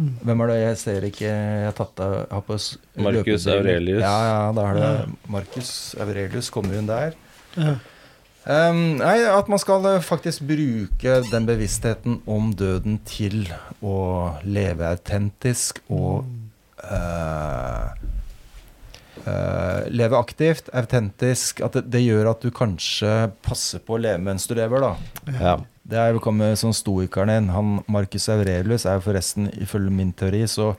[0.00, 0.14] Mm.
[0.24, 2.56] Hvem er det jeg ser ikke Jeg har tatt av har på
[2.96, 3.46] Marcus.
[3.46, 4.00] Aurelius.
[4.00, 5.04] Ja, ja, da er det Ja.
[5.28, 7.12] Marcus Aurelius kommer hun der.
[7.58, 7.74] Ja.
[8.42, 13.44] Um, nei, at man skal eh, faktisk bruke den bevisstheten om døden til
[13.78, 13.98] å
[14.42, 16.24] leve autentisk og
[16.82, 17.92] uh,
[19.22, 21.62] uh, leve aktivt, autentisk.
[21.62, 25.36] At det, det gjør at du kanskje passer på å leve mens du lever, da.
[25.38, 25.54] Ja.
[25.86, 27.52] Det er jo kommet sånn stoikeren din.
[27.54, 30.72] Han Marcus Aurelius er jo forresten, ifølge min teori, så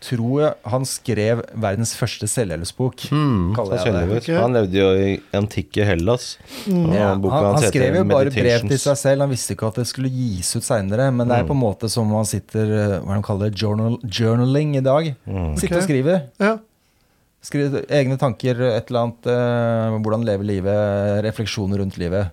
[0.00, 3.04] tror jeg han skrev verdens første selvhjelpsbok.
[3.12, 3.52] Mm.
[3.58, 6.32] Han levde jo i antikke Hellas.
[6.64, 6.86] Mm.
[6.96, 9.26] Ja, han, han skrev jo bare brev til seg selv.
[9.26, 11.10] Han visste ikke at det skulle gis ut seinere.
[11.12, 13.60] Men det er på en måte som om han sitter eh, hva de kaller det,
[13.60, 15.12] journal, journaling i dag.
[15.28, 15.54] Mm.
[15.60, 15.82] Sitter okay.
[15.82, 16.20] og skriver.
[16.40, 16.56] Ja.
[17.44, 19.32] Skriver egne tanker, et eller annet.
[19.36, 22.32] eh, hvordan leve livet, refleksjoner rundt livet.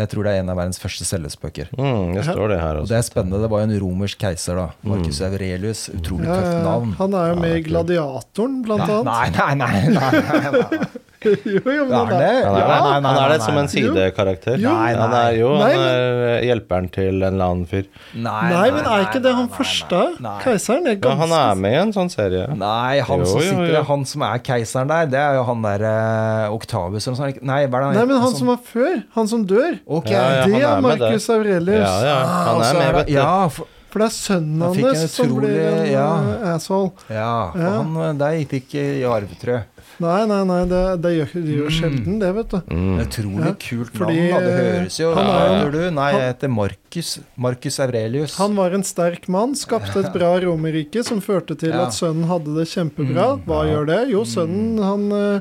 [0.00, 1.72] Jeg tror det er en av verdens første selvhjelpsbøker.
[1.76, 3.42] Mm, det står det her Og det er spennende.
[3.42, 4.68] Det var jo en romersk keiser, da.
[4.86, 5.86] Marcus Aurelius.
[5.92, 6.62] Utrolig tøft ja.
[6.64, 6.94] navn.
[7.00, 7.62] Han er jo med i.
[7.68, 9.10] Gladiatoren, blant annet.
[9.10, 9.84] Nei, nei, nei.
[9.98, 10.90] nei, nei, nei.
[11.20, 12.44] Jo, jo, men han er- det?
[12.44, 12.80] Han er, Ja, det.
[12.80, 14.56] nei, nei, han er det som en sidekarakter.
[14.62, 14.70] Jo.
[14.72, 17.84] Nei, Han er jo han er hjelperen til en eller annen fyr.
[18.14, 20.36] Nei, men er ikke det han nei, første nei.
[20.44, 20.86] keiseren?
[20.86, 22.46] er er Ja, han er med i en sånn serie.
[22.56, 23.82] Nei, han Jo, som jo, sitter jo.
[23.90, 27.42] han som er keiseren der, det er jo han der uh, Octavius eller noe sånt.
[27.42, 29.02] Nei, hva er det han Nei, men han som var før.
[29.18, 29.76] Han som dør.
[29.86, 30.10] Ok.
[30.10, 31.84] Ja, ja, det er er Marcus Aurelius.
[31.84, 33.12] Ja, ja, Ah, han er med, vet du.
[33.18, 36.04] Ja, for, For det er sønnen hans som blir en ja.
[36.44, 36.92] eh, asshole.
[37.10, 37.70] ja, for Ja.
[37.82, 39.64] han eh, der gikk det ikke i arv, tror jeg.
[40.00, 41.74] Nei, nei, nei, det, det gjør de gjør Mm.
[41.76, 42.60] sjelden det, vet du.
[42.72, 43.00] Mm.
[43.04, 44.38] Utrolig Ja, kult fordi, navn, da.
[44.40, 45.90] Det høres jo han er- du?
[45.90, 47.10] Nei, jeg heter Markus.
[47.36, 48.36] Markus Aurelius.
[48.38, 51.84] Han var en sterk mann, skapte et bra romerrike som førte til Ja.
[51.86, 53.36] at sønnen hadde det kjempebra.
[53.36, 53.74] Mm, Hva ja.
[53.76, 54.00] gjør det?
[54.10, 55.40] Jo, sønnen han, eh,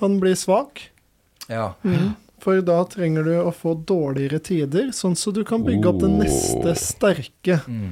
[0.00, 0.78] han blir svak.
[1.50, 1.74] Ja.
[2.38, 6.08] For da trenger du å få dårligere tider, sånn så du kan bygge opp det
[6.08, 6.18] Oh.
[6.22, 7.60] neste sterke.
[7.66, 7.90] Mm.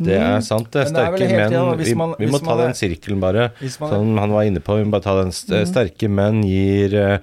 [0.00, 0.86] Det er sant, det.
[0.88, 1.78] Det er Sterke helt, menn.
[1.84, 3.50] Vi, man- vi må ta den sirkelen, bare.
[3.60, 4.78] Man Som han var inne på.
[4.80, 7.18] Vi må bare ta den st sterke menn gir eh,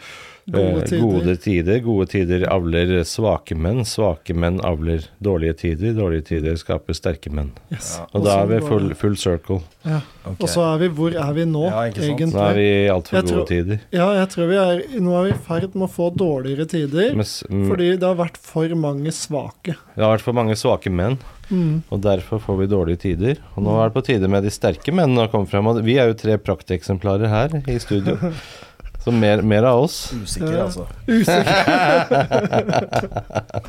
[0.48, 1.02] Gode eh, tider.
[1.04, 1.80] gode tider.
[1.84, 3.82] Gode tider avler svake menn.
[3.84, 5.92] Svake menn avler dårlige tider.
[5.98, 7.50] Dårlige tider skaper sterke menn.
[7.70, 7.98] Yes.
[8.00, 8.06] Ja.
[8.14, 9.58] Og da sånn er vi full, full circle.
[9.84, 10.00] Ja.
[10.24, 10.38] Okay.
[10.40, 12.30] Og så er vi Hvor er vi nå, Ja, egentlig?
[12.32, 13.80] Nå er vi i altfor gode tror- tider.
[13.92, 17.12] Ja, jeg tror vi er Nå er vi i ferd med å få dårligere tider.
[17.16, 19.76] Men, mm, Fordi det har vært for mange svake.
[19.76, 21.18] det har vært for mange svake menn,
[21.48, 21.84] Mm.
[21.88, 23.42] og derfor får vi dårlige tider.
[23.56, 25.68] Og nå er det på tide med de sterke mennene å komme frem.
[25.70, 28.18] Og vi er jo tre prakteksemplarer her i studio.
[29.08, 30.12] Så mer, mer av oss.
[30.12, 30.84] Usikker, altså.
[31.08, 31.46] Usikker.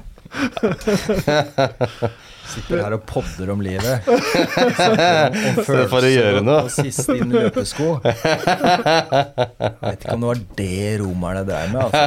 [2.49, 3.99] Sitter her og podder om livet.
[4.09, 4.23] Om, om
[5.67, 6.61] For å følelser gjøre og- noe.
[6.65, 7.89] Og sist inn løpesko.
[8.09, 8.15] Jeg
[9.83, 11.83] vet ikke om det var det romerne dreiv med.
[11.85, 12.05] Altså.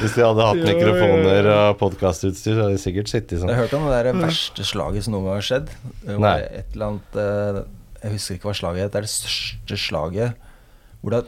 [0.00, 3.52] Hvis de hadde hatt mikrofoner og podkastutstyr, så hadde de sikkert sittet Jeg sånn.
[3.52, 5.68] har hørt om det der verste slaget som noen gang har skjedd.
[6.00, 6.40] Det var Nei.
[6.62, 7.60] et eller annet eh,
[8.06, 8.92] Jeg husker ikke hva slaget het.
[8.96, 10.30] Det er det største slaget
[11.04, 11.20] hvor det,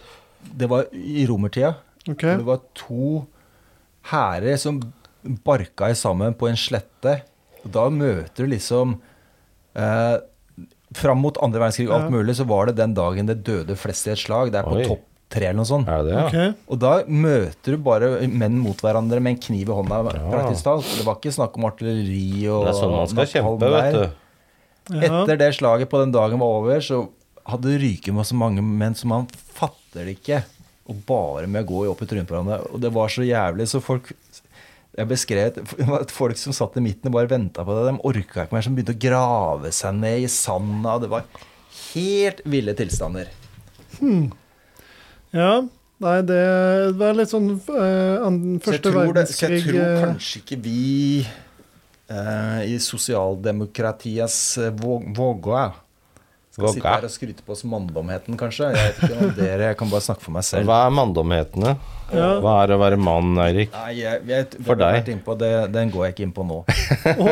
[0.64, 1.72] det var i romertida.
[2.08, 2.32] Okay.
[2.32, 3.04] Hvor det var to
[4.08, 4.80] hærer som
[5.44, 7.18] barka i sammen på en slette.
[7.64, 8.98] Og da møter du liksom
[9.78, 10.16] eh,
[10.96, 12.14] Fram mot andre verdenskrig og alt Ja.
[12.14, 14.48] mulig, så var det den dagen det døde flest i et slag.
[14.54, 14.86] Det er på Oi.
[14.88, 15.86] topp tre eller noe sånt.
[15.92, 16.22] Er det ja?
[16.24, 16.54] okay.
[16.72, 19.98] Og da møter du bare menn mot hverandre med en kniv i hånda.
[20.16, 20.30] Ja.
[20.32, 20.88] praktisk talt.
[20.96, 24.06] Det var ikke snakk om artilleri og Det er sånn man skal kjempe, vet du.
[24.96, 25.20] Ja.
[25.20, 27.02] Etter det slaget på den dagen var over, så
[27.44, 30.40] hadde det ryket med så mange menn som man fatter det ikke.
[30.88, 32.62] Og bare med å gå opp i trynet på hverandre.
[32.72, 34.08] Og det var så jævlig, så folk
[34.98, 35.60] Jeg beskrev
[36.00, 37.86] at folk som satt i midten og bare venta på det.
[37.92, 40.98] De orka ikke mer, som begynte å grave seg ned i sanda.
[41.02, 41.26] Det var
[41.92, 43.30] helt ville tilstander.
[45.34, 45.52] Ja.
[45.98, 46.42] Nei, det
[46.94, 50.82] var litt sånn eh, jeg første det, så jeg tror eh, kanskje ikke vi
[51.26, 55.56] uh, i sosialdemokratiets uh, vågå
[56.58, 58.70] skal sitte her og skryte på oss manndomheten, kanskje.
[58.74, 60.66] Jeg vet ikke om dere, jeg kan bare snakke for meg selv.
[60.68, 61.74] Hva er manndomhetene?
[62.08, 62.28] Ja.
[62.42, 63.70] Hva er å være mann, Eirik?
[63.76, 65.10] Nei, jeg, jeg, det For deg.
[65.12, 66.58] innpå, det, den går jeg ikke inn på nå.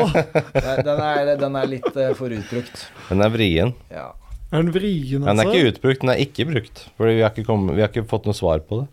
[0.87, 2.85] Den er, den er litt eh, for utbrukt.
[3.09, 3.73] Den er vrien.
[3.91, 4.11] Ja.
[4.51, 5.49] er den vrien, Den er altså?
[5.51, 6.83] ikke utbrukt, den er ikke brukt.
[6.97, 8.87] Fordi vi har ikke, kommet, vi har ikke fått noe svar på det.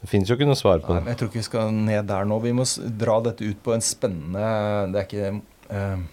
[0.00, 1.04] Det fins jo ikke noe svar på Nei, det.
[1.04, 2.38] men jeg tror ikke vi skal ned der nå.
[2.44, 2.64] Vi må
[3.02, 4.46] dra dette ut på en spennende
[4.92, 5.32] Det er ikke
[5.74, 6.06] uh...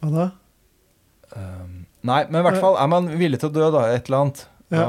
[0.00, 0.26] Hva da?
[1.36, 1.66] Eh,
[2.02, 3.82] Nei, men i hvert fall er man villig til å dø, da.
[3.92, 4.46] Et eller annet.
[4.72, 4.84] Ja.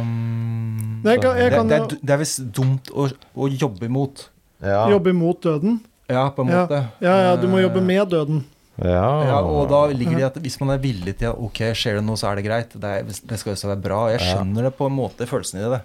[0.00, 4.26] Um, kan, det, kan det, er, det er visst dumt å, å jobbe imot.
[4.60, 4.82] Ja.
[4.92, 5.78] jobbe imot døden.
[6.10, 6.64] Ja, på en Ja.
[6.66, 6.80] måte.
[7.00, 8.42] Ja, ja, du må jobbe med døden.
[8.80, 9.24] Ja.
[9.28, 11.98] Ja, og da ligger det i at hvis man er villig til at ok, skjer
[11.98, 12.72] det noe, så er det greit.
[12.74, 14.00] Det, er, det skal jo være bra.
[14.14, 15.80] Jeg skjønner det på en måte, følelsen i det.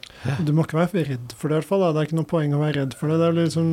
[0.47, 1.84] Du må ikke være redd for det, i hvert fall.
[1.84, 1.91] Da.
[1.91, 3.20] Det er ikke noe poeng å være redd for det.
[3.22, 3.72] Det er liksom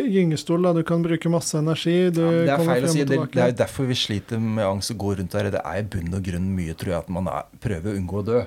[0.00, 0.72] gyngestol, da.
[0.76, 1.96] Du kan bruke masse energi.
[2.14, 3.04] Du Ja, det er feil å si.
[3.04, 5.50] Det, det er jo derfor vi sliter med angst og går rundt der.
[5.54, 8.22] Det er i bunn og grunn mye, tror jeg, at man er, prøver å unngå
[8.22, 8.42] å dø.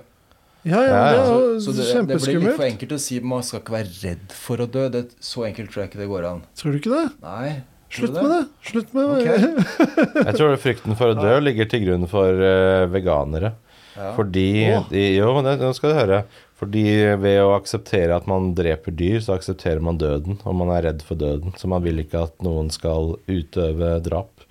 [0.66, 3.20] Ja, ja, det er Så, jo så det, det blir litt for enkelt å si
[3.22, 4.88] man skal ikke være redd for å dø.
[4.90, 6.42] Det, så enkelt tror jeg ikke det går an.
[6.58, 7.06] Tror du ikke det?
[7.26, 7.52] Nei.
[7.96, 8.40] Slutt med det.
[8.66, 9.20] Slutt med det.
[9.22, 9.84] Okay.
[10.28, 13.54] Jeg tror frykten for å dø ligger til grunn for eh, veganere.
[13.96, 14.10] Ja.
[14.18, 14.48] Fordi
[14.92, 16.18] de, Jo, nå skal du høre.
[16.56, 16.86] Fordi
[17.20, 20.40] ved å akseptere at man dreper dyr, så aksepterer man døden.
[20.48, 21.56] Og man er redd for døden.
[21.60, 24.46] Så man vil ikke at noen skal utøve drap.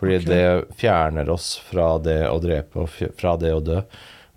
[0.00, 0.28] Fordi okay.
[0.30, 3.80] det fjerner oss fra det å drepe og fra det å dø.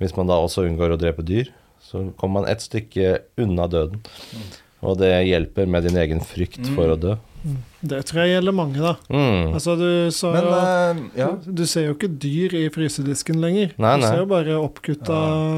[0.01, 1.53] Hvis man da også unngår å drepe dyr,
[1.83, 4.01] så kommer man et stykke unna døden.
[4.83, 7.13] Og det hjelper med din egen frykt for å dø.
[7.83, 8.93] Det tror jeg gjelder mange, da.
[9.11, 9.53] Mm.
[9.53, 11.29] Altså, du sa Men jo uh, ja.
[11.43, 13.73] du, ser jo ikke dyr i frysedisken lenger.
[13.83, 15.17] Nei, Du ser jo bare oppkutta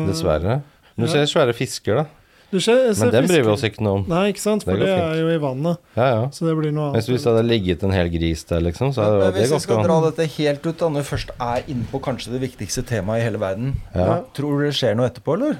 [0.10, 0.60] Dessverre.
[0.96, 2.06] Du ser svære fisker, da.
[2.54, 4.04] Du ser, ser Men den bryr vi oss ikke noe om.
[4.08, 4.64] Nei, ikke sant?
[4.64, 5.80] For Det det, er jo i vannet.
[5.98, 6.22] Ja, ja.
[6.32, 7.26] Så det blir noe Mens hvis annet.
[7.26, 9.82] det hadde ligget en hel gris der, liksom, så Men, hadde det hvis vi skal
[9.84, 13.24] dra dette helt ut, da, når vi først er inne på kanskje det viktigste temaet
[13.24, 14.22] i hele verden Ja.
[14.38, 15.58] Tror du det skjer noe etterpå, eller?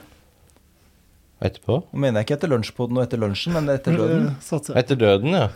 [1.44, 1.82] Etterpå?
[1.92, 4.30] Mener jeg ikke etter lunsjpoden og etter lunsjen, men etter døden.
[4.46, 4.86] Satser jeg.
[4.86, 5.50] Etter døden, ja.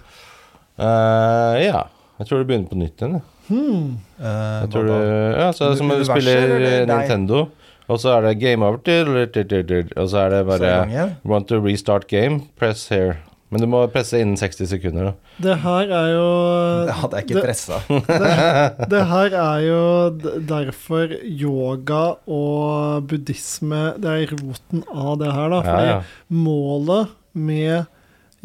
[0.80, 1.86] Uh, ja.
[2.20, 3.16] Jeg tror det begynner på nytt igjen.
[3.16, 3.24] jeg.
[3.48, 3.86] Hmm.
[4.20, 4.26] Uh,
[4.66, 5.54] Jeg tror hva ja, da?
[5.56, 7.40] det er som om du spiller Nintendo.
[7.46, 7.59] deg?
[7.90, 11.16] Og så er det game over, til- og så er det bare?
[11.26, 12.44] Want to restart game?
[12.60, 13.18] Press here.
[13.50, 15.14] Men du må presse innen 60 sekunder, da.
[15.42, 16.26] Det her er jo
[16.90, 17.80] Det hadde jeg ikke pressa.
[17.90, 19.80] det, det her er jo
[20.52, 25.64] derfor yoga og buddhisme Det er roten av det her, da.
[25.66, 25.98] Fordi ja.
[26.30, 27.90] målet med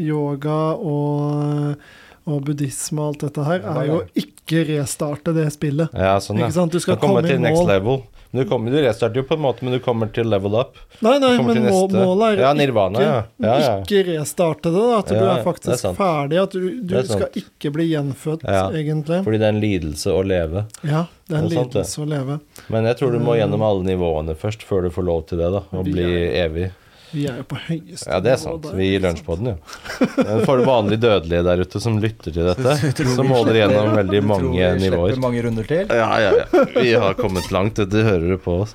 [0.00, 1.76] yoga og,
[2.24, 4.24] og buddhisme og alt dette her, er jo ja.
[4.24, 5.92] ikke restarte det spillet.
[5.92, 6.48] ja, sånn, ja.
[6.48, 6.72] Ikke sant?
[6.72, 8.00] Du skal komme i til next level.
[8.34, 10.74] Du, kommer, du restarter jo på en måte, men du kommer til level up.
[11.06, 13.12] Nei, nei, men målet er Ja, nirvana, ja.
[13.38, 13.72] Ja, ja.
[13.84, 14.82] ikke restarte det.
[14.82, 16.40] Da, at du er faktisk er ferdig.
[16.42, 17.12] At du, du sant.
[17.14, 18.42] skal ikke bli gjenfødt,
[18.74, 19.20] egentlig.
[19.28, 20.64] Fordi det er en lidelse å leve.
[20.82, 22.40] Ja, det er en Det er sant, lidelse å leve.
[22.74, 23.38] Men jeg tror du må Mm.
[23.44, 25.62] gjennom alle nivåene først, før du får lov til det, da.
[25.70, 26.08] Å bli
[26.42, 26.72] evig.
[27.14, 28.66] Vi er jo på høyeste Ja, det er sant.
[28.74, 30.08] Vi gir lunsj på den, ja.
[30.18, 32.74] Men For vanlige dødelige der ute som lytter til dette,
[33.16, 35.20] Så må dere gjennom veldig mange nivåer.
[35.22, 35.86] mange runder til?
[35.88, 36.64] Ja, ja, ja.
[36.74, 38.02] Vi har kommet langt, dette.
[38.04, 38.74] Hører du på oss?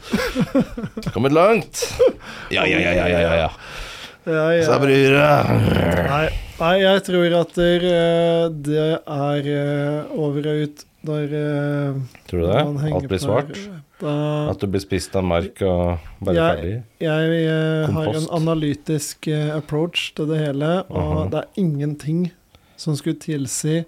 [1.13, 1.83] Kommet langt!
[2.49, 3.35] Ja, ja, ja, ja, ja, ja.
[3.43, 3.49] ja.
[4.29, 4.63] Ja, ja.
[4.67, 5.51] Sa bryret.
[6.09, 6.25] Nei,
[6.59, 12.43] nei, jeg tror at der, eh, det er eh, over og ut der eh, Tror
[12.43, 12.91] du det?
[12.93, 13.53] Alt blir svart?
[13.99, 16.83] Da, At du blir spist av mark og bare Jeg- ferdig?
[16.99, 21.31] jeg jeg har en analytisk eh, approach til det hele, og Mhm.
[21.31, 22.31] det er ingenting
[22.77, 23.85] som skulle tilsi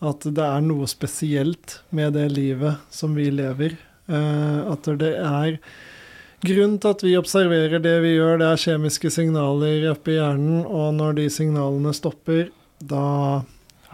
[0.00, 3.76] at det er noe spesielt med det livet som vi lever.
[4.08, 5.58] Uh, at det er
[6.44, 10.64] Grunnen til at vi observerer det vi gjør, det er kjemiske signaler oppe i hjernen,
[10.66, 12.48] og når de signalene stopper,
[12.84, 13.44] da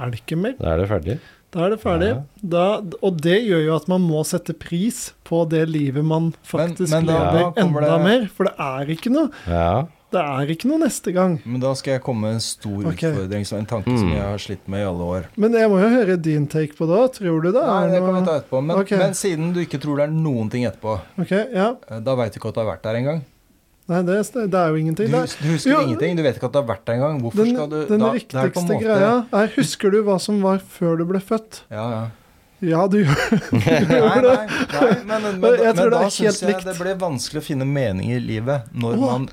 [0.01, 0.55] er det ikke mer.
[0.59, 1.19] Da er det ferdig.
[1.55, 2.09] Da er det ferdig.
[2.13, 2.23] Ja.
[2.55, 2.65] Da,
[3.01, 7.07] og det gjør jo at man må sette pris på det livet man faktisk men
[7.09, 9.31] da lever ja, enda det- mer, for det er ikke noe.
[9.49, 9.87] Ja.
[10.09, 11.35] Det er ikke noe neste gang.
[11.45, 13.11] Men da skal jeg komme med en stor okay.
[13.13, 14.15] utfordring, som en tanke som Mm.
[14.17, 15.27] jeg har slitt med i alle år.
[15.37, 17.13] Men jeg må jo høre din take på det.
[17.19, 18.63] Tror du det Nei, er det kan vi ta etterpå.
[18.65, 18.99] Men, okay.
[18.99, 21.75] men siden du ikke tror det er noen ting etterpå, okay, ja.
[21.91, 23.21] eh, da veit du ikke at du har vært der engang.
[23.89, 25.07] Nei, det, det er jo ingenting.
[25.09, 25.81] du Det er- husker Jo.
[25.87, 26.17] ingenting.
[26.17, 27.21] Du vet ikke at du har vært der engang.
[27.23, 30.43] Hvorfor Den, skal du den da, det viktigste måte- greia er Husker du hva som
[30.43, 31.63] var før du ble født?
[31.71, 32.07] Ja, ja.
[32.61, 33.15] Ja, du gjør
[33.53, 36.65] Nei, nei, nei men, men, men, men da syns jeg likt.
[36.67, 39.05] det ble vanskelig å finne mening i livet når Åh.
[39.13, 39.29] man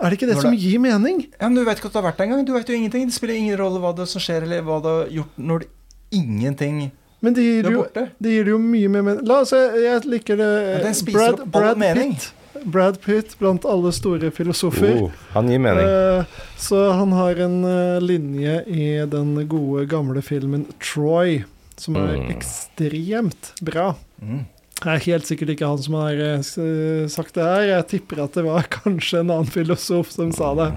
[0.00, 1.26] Er det ikke det som det- gir mening?
[1.40, 2.44] Ja, men Du vet ikke at du har vært der engang.
[2.46, 3.04] Du vet jo ingenting.
[3.10, 5.68] Det spiller ingen rolle hva det som skjer, eller hva du har gjort når det
[6.12, 6.90] ingenting
[7.20, 9.26] Men det gir Du er jo, Men det gir jo mye mer mening.
[9.26, 10.50] La oss se, jeg liker det
[10.82, 12.14] Brad, spiser opp all mening.
[12.14, 12.32] Pitt.
[12.64, 15.02] Brad Pitt blant alle store filosofer.
[15.04, 15.84] Oh, han gir mening.
[15.86, 16.24] Eh,
[16.56, 21.44] så han har en eh, linje i den gode, gamle filmen Troy,
[21.78, 22.30] som er Mm.
[22.36, 23.94] ekstremt bra.
[24.22, 24.44] mm.
[24.78, 27.64] Det er helt sikkert ikke han som har eh, sagt det her.
[27.66, 30.68] Jeg tipper at det var kanskje en annen filosof som sa det.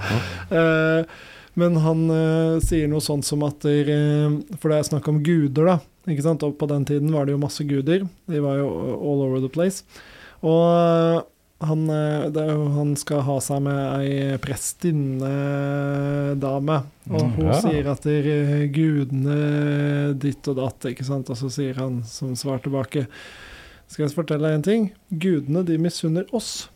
[0.49, 1.03] Eh,
[1.61, 5.21] men han eh, sier noe sånt som at der, eh, For det er snakk om
[5.21, 5.77] guder, da.
[6.09, 6.41] Ikke sant?
[6.47, 8.07] Og på den tiden var det jo masse guder.
[8.25, 9.83] De var jo all over the place.
[10.41, 11.21] Og
[11.61, 16.77] han, eh, jo, han skal ha seg med ei prestinnedame,
[17.09, 17.53] og Mm, hun ja.
[17.61, 19.37] sier at det er gudene
[20.17, 21.29] ditt og datt, ikke sant?
[21.29, 23.07] Og så sier han som svar tilbake
[23.91, 24.91] Skal jeg fortelle deg en ting?
[25.11, 26.69] Gudene, de misunner oss.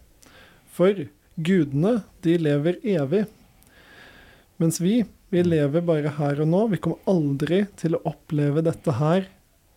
[0.67, 0.91] For
[1.39, 3.21] gudene, de lever evig.
[4.59, 6.65] Mens vi, vi lever bare her og nå.
[6.73, 9.25] Vi kommer aldri til å oppleve dette her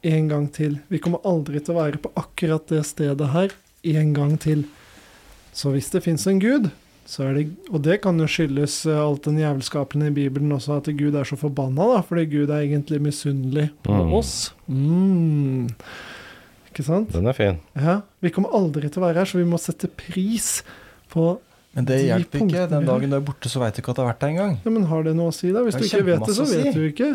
[0.02, 0.80] en gang til.
[0.90, 3.48] Vi kommer aldri til å være på akkurat det stedet her
[3.86, 4.66] en gang til.
[5.58, 6.68] Så hvis det fins en gud,
[7.08, 10.76] så er det Og det kan jo skyldes eh, alt den jævelskapen i Bibelen også,
[10.78, 14.12] at Gud er så forbanna, da, fordi Gud er egentlig misunnelig på Mm.
[14.18, 14.34] oss.
[14.68, 15.66] Mm.
[16.68, 17.10] Ikke sant?
[17.16, 17.58] Den er fin.
[17.74, 18.00] Ja.
[18.22, 20.60] Vi kommer aldri til å være her, så vi må sette pris
[21.10, 21.38] på
[21.74, 22.68] Men det De hjelper ikke.
[22.70, 24.54] Den dagen du er borte, så veit du ikke at du har vært der engang.
[24.64, 25.62] Ja, men har det noe å si, da?
[25.66, 26.76] Hvis du ikke vet det, så vet si.
[26.76, 27.10] du ikke.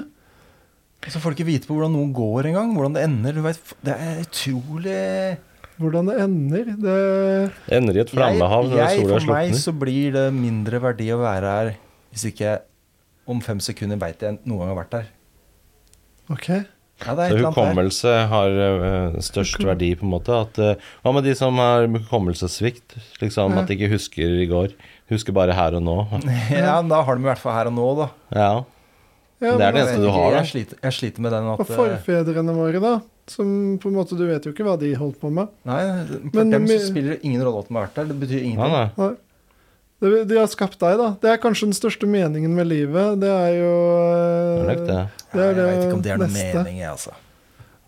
[1.12, 2.74] Så får du ikke vite på hvordan noen går engang.
[2.78, 3.34] Hvordan det ender.
[3.36, 5.00] Du vet, det er utrolig
[5.82, 6.70] Hvordan det ender.
[6.84, 6.98] Det
[7.74, 11.20] Ender i et flammehav når jeg, sola For meg så blir det mindre verdi å
[11.24, 11.74] være her
[12.14, 12.62] hvis ikke jeg
[13.26, 15.06] om fem sekunder veit jeg noen gang har vært der.
[16.34, 16.48] OK.
[17.04, 20.36] Ja, det er Så hukommelse har eh, størst verdi, på en måte.
[20.46, 22.98] At, eh, hva med de som har hukommelsessvikt?
[23.24, 23.64] Liksom Ja.
[23.64, 24.76] At de ikke husker i går.
[25.12, 25.98] Husker bare her og nå.
[26.54, 28.08] Ja, men da har de i hvert fall her og nå, da.
[28.38, 28.54] Ja.
[29.44, 30.38] Ja, Det er det Jeg eneste du har, da.
[30.40, 32.94] Jeg sliter, jeg sliter med den at Og forfedrene våre, da?
[33.28, 35.48] Som på en måte Du vet jo ikke hva de holdt på med.
[35.68, 38.06] Nei, for Men- dem så spiller det ingen rolle at de har vært der.
[38.14, 38.72] Det betyr ingenting.
[38.72, 38.90] nei.
[38.98, 39.14] Nei.
[40.04, 41.10] Det- De har skapt deg, da.
[41.22, 43.20] Det er kanskje den største meningen med livet.
[43.20, 43.74] Det er jo
[44.68, 45.10] Det er det.
[45.32, 46.54] Det er jeg det vet ikke om det er noe neste.
[46.64, 47.12] mening, jeg, altså.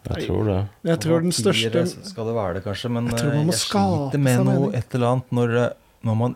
[0.05, 0.59] Jeg tror det.
[0.85, 3.51] Jeg tror den største Skal det være det, kanskje, men Jeg tror man eh, må
[3.51, 4.75] jeg sliter med noe mening.
[4.75, 5.69] et eller annet når, eh,
[6.05, 6.35] når man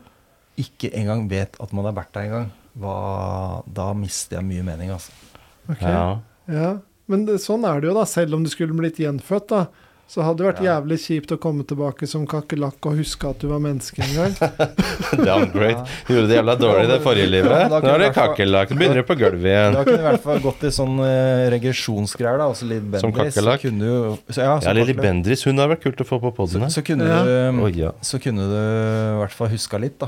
[0.57, 2.51] ikke engang vet at man har vært der engang.
[2.79, 5.11] Hva- Da mister jeg mye mening, altså.
[5.69, 5.91] Okay.
[5.91, 6.19] Ja.
[6.49, 6.77] Ja,
[7.07, 8.05] men det, sånn er det jo, da.
[8.05, 9.67] Selv om du skulle blitt gjenfødt, da.
[10.09, 10.79] Så hadde det vært Ja.
[10.81, 14.33] jævlig kjipt å komme tilbake som kakerlakk og huske at du var menneske en gang.
[15.29, 15.83] Downgrade.
[16.09, 17.69] Gjorde det jævla dårlig det forrige livet.
[17.69, 18.73] Nå er det kunne Du kakerlakk.
[18.79, 19.73] Begynner på gulvet igjen.
[19.77, 22.47] Da kunne du i hvert fall gått i sånn eh, regresjonsgreier, da.
[22.49, 23.35] Altså Lill Som Bendriss.
[23.37, 23.61] kakerlakk?
[23.69, 24.93] så du- så- Ja, Ja, som Lilly.
[24.97, 26.69] Bendriss, hun har vært kult å få på Så, poden her.
[26.73, 27.23] så kunne Ja.
[27.23, 27.51] du
[28.01, 30.07] Så kunne du i hvert fall huska litt, da.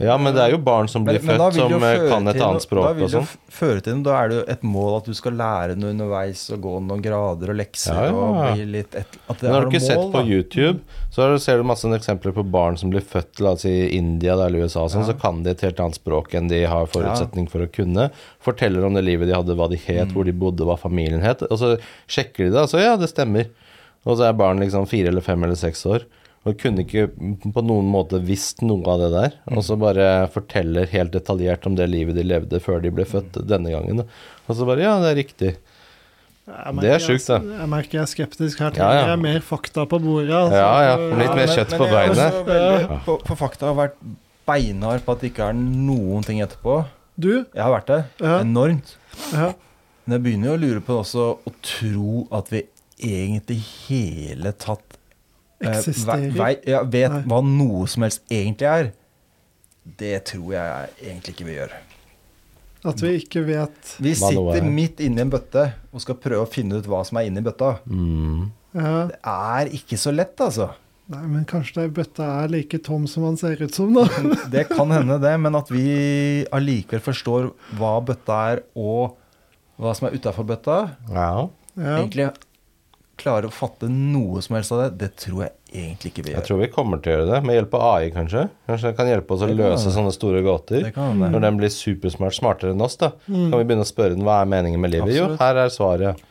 [0.00, 2.40] Ja, men det er jo barn som blir Men- født men som eh, kan et
[2.40, 3.28] annet språk da vil det sånn.
[3.50, 6.60] føre til Da er det jo et mål at du skal lære noe underveis og
[6.62, 8.12] gå noen grader og lekser Ja, ja.
[8.12, 10.22] og bli litt et, At det Men har du ikke ikke sett på da.
[10.24, 10.80] YouTube,
[11.10, 14.32] så ser du masse eksempler på barn som blir født la oss si, i India
[14.32, 15.12] eller USA, sånn, Ja.
[15.12, 18.10] så kan de et helt annet språk enn de har forutsetning for å kunne.
[18.40, 20.14] Forteller om det livet de hadde, hva de het, Mm.
[20.14, 21.42] hvor de bodde, hva familien het.
[21.42, 21.78] Og så
[22.08, 23.46] sjekker de det, og så ja, det stemmer.
[24.04, 26.02] Og så er barn liksom fire eller fem eller seks år.
[26.42, 27.04] Og kunne ikke
[27.54, 29.34] på noen måte visst noe av det der.
[29.46, 29.58] Mm.
[29.60, 33.38] Og så bare forteller helt detaljert om det livet de levde før de ble født
[33.46, 34.02] denne gangen.
[34.48, 35.52] Og så bare ja, det er riktig.
[36.42, 37.36] Merker, Det er sjukt, da.
[37.38, 38.58] Jeg, jeg merker jeg er skeptisk.
[38.58, 39.12] Her Ja, trenger ja.
[39.12, 40.34] jeg mer fakta på bordet.
[40.34, 40.58] Altså.
[40.58, 40.96] Ja, ja.
[41.22, 42.40] Litt mer kjøtt på er beinet.
[42.42, 44.00] for På, på fakta har vært
[44.50, 46.80] beinhard på at det ikke er noen ting etterpå.
[47.22, 47.30] Du?
[47.44, 48.00] Jeg har vært det.
[48.24, 48.40] Ja.
[48.42, 48.96] Enormt.
[49.30, 49.52] Ja.
[50.02, 52.64] Men jeg begynner jo å lure på det også å tro at vi
[52.98, 54.91] egentlig hele tatt
[55.62, 56.30] eh, Eksisterer.
[56.36, 57.22] vei, ja, vet Nei.
[57.30, 58.92] hva noe som helst egentlig er.
[59.98, 61.72] Det tror jeg egentlig ikke vi gjør.
[62.84, 64.66] At vi ikke vet Vi sitter er.
[64.74, 67.76] midt inni en bøtte og skal prøve å finne ut hva som er inni bøtta.
[67.86, 68.48] Mm.
[68.74, 68.94] ja.
[69.12, 70.72] Det er ikke så lett, altså.
[71.12, 74.06] Nei, men kanskje den bøtta er like tom som han ser ut som, da.
[74.54, 79.16] Det kan hende, det, men at vi allikevel forstår hva bøtta er, og
[79.82, 80.78] hva som er utafor bøtta,
[81.10, 81.48] Ja.
[81.76, 81.96] Ja.
[82.02, 82.30] egentlig
[83.20, 86.38] klarer å fatte noe som helst av det, det tror jeg egentlig ikke vi gjør.
[86.40, 88.46] Jeg tror vi kommer til å gjøre det, med hjelp av AI, kanskje.
[88.70, 89.94] Kanskje det kan hjelpe oss å løse det.
[89.98, 90.88] sånne store gåter.
[90.96, 94.40] Når den blir supersmart, smartere enn oss, da, kan vi begynne å spørre den hva
[94.42, 95.14] er meningen med livet.
[95.16, 96.24] Jo, her er svaret.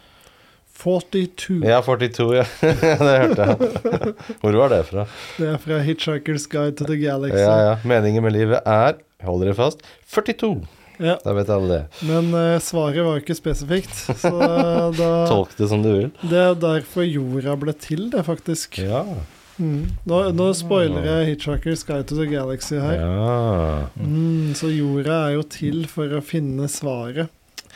[0.82, 1.60] 42.
[1.68, 2.46] Ja, 42, ja.
[3.06, 4.14] det hørte jeg.
[4.42, 5.06] Hvor var det fra?
[5.38, 7.38] Det er fra Hitchhiker's Guide to the Galaxy.
[7.38, 7.76] Ja, ja.
[7.86, 10.56] Meningen med livet er, hold dere fast, 42.
[11.02, 11.82] Ja, Da vet alle det.
[12.08, 14.32] Men uh, svaret var jo ikke spesifikt, så
[15.00, 16.10] da Tolk det som du vil.
[16.22, 18.78] Det er derfor jorda ble til, det, faktisk.
[18.86, 19.04] Ja.
[19.62, 19.92] Mm.
[20.10, 22.96] Nå, nå spoiler jeg Hitchhiker's Guide to the Galaxy her.
[23.02, 23.90] ja.
[24.00, 27.30] Mm, så jorda er jo til for å finne svaret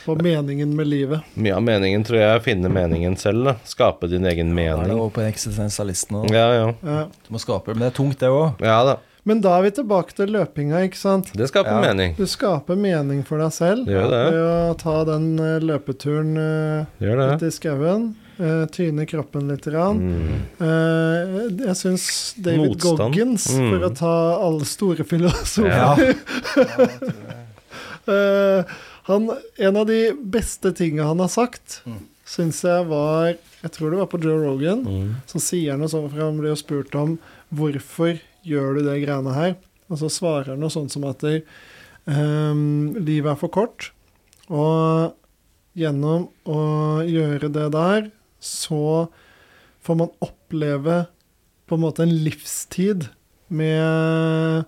[0.06, 1.22] på meningen med livet.
[1.34, 3.54] Mye av meningen tror jeg er å finne meningen selv, da.
[3.66, 4.98] Skape din egen Ja, det mening.
[5.00, 6.24] over på eksistensialisten nå.
[6.34, 6.66] Ja, ja.
[6.86, 7.00] Ja.
[7.26, 8.62] Du må skape det, men det er tungt, det òg.
[8.62, 8.96] Ja da.
[9.26, 11.32] Men da er vi tilbake til løpinga, ikke sant?
[11.34, 11.80] Det skaper Ja.
[11.82, 12.12] mening.
[12.16, 14.20] Du skaper mening for deg selv Det gjør det.
[14.32, 18.14] ved å ta den eh, løpeturen eh, Det ut i skauen.
[18.38, 19.64] Uh, tyne kroppen litt.
[19.72, 19.96] Rann.
[19.96, 20.40] Mm.
[20.60, 22.98] Uh, jeg syns David Motstand.
[23.14, 23.70] Goggins, Mm.
[23.70, 24.12] for å ta
[24.44, 25.96] alle store filosofer Ja.
[28.08, 28.64] uh,
[29.08, 31.98] han, En av de beste tinga han har sagt, Mm.
[32.26, 34.84] syns jeg var Jeg tror det var på Joe Rogan.
[34.84, 35.14] Mm.
[35.26, 37.18] Så sier han noe sånn, for han blir jo spurt om
[37.54, 39.56] hvorfor gjør du det greiene her.
[39.90, 43.90] Og så svarer han noe sånt som at ehm, livet er for kort.
[44.46, 45.14] Og
[45.76, 46.60] gjennom å
[47.06, 48.08] gjøre det der,
[48.40, 49.06] så
[49.86, 51.04] får man oppleve
[51.66, 53.08] på en måte en livstid
[53.48, 54.66] med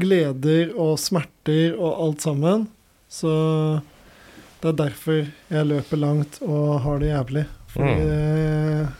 [0.00, 2.66] gleder og smerter og alt sammen.
[3.08, 3.32] Så
[4.60, 7.44] det er derfor jeg løper langt og har det jævlig.
[7.72, 8.94] Fordi eh,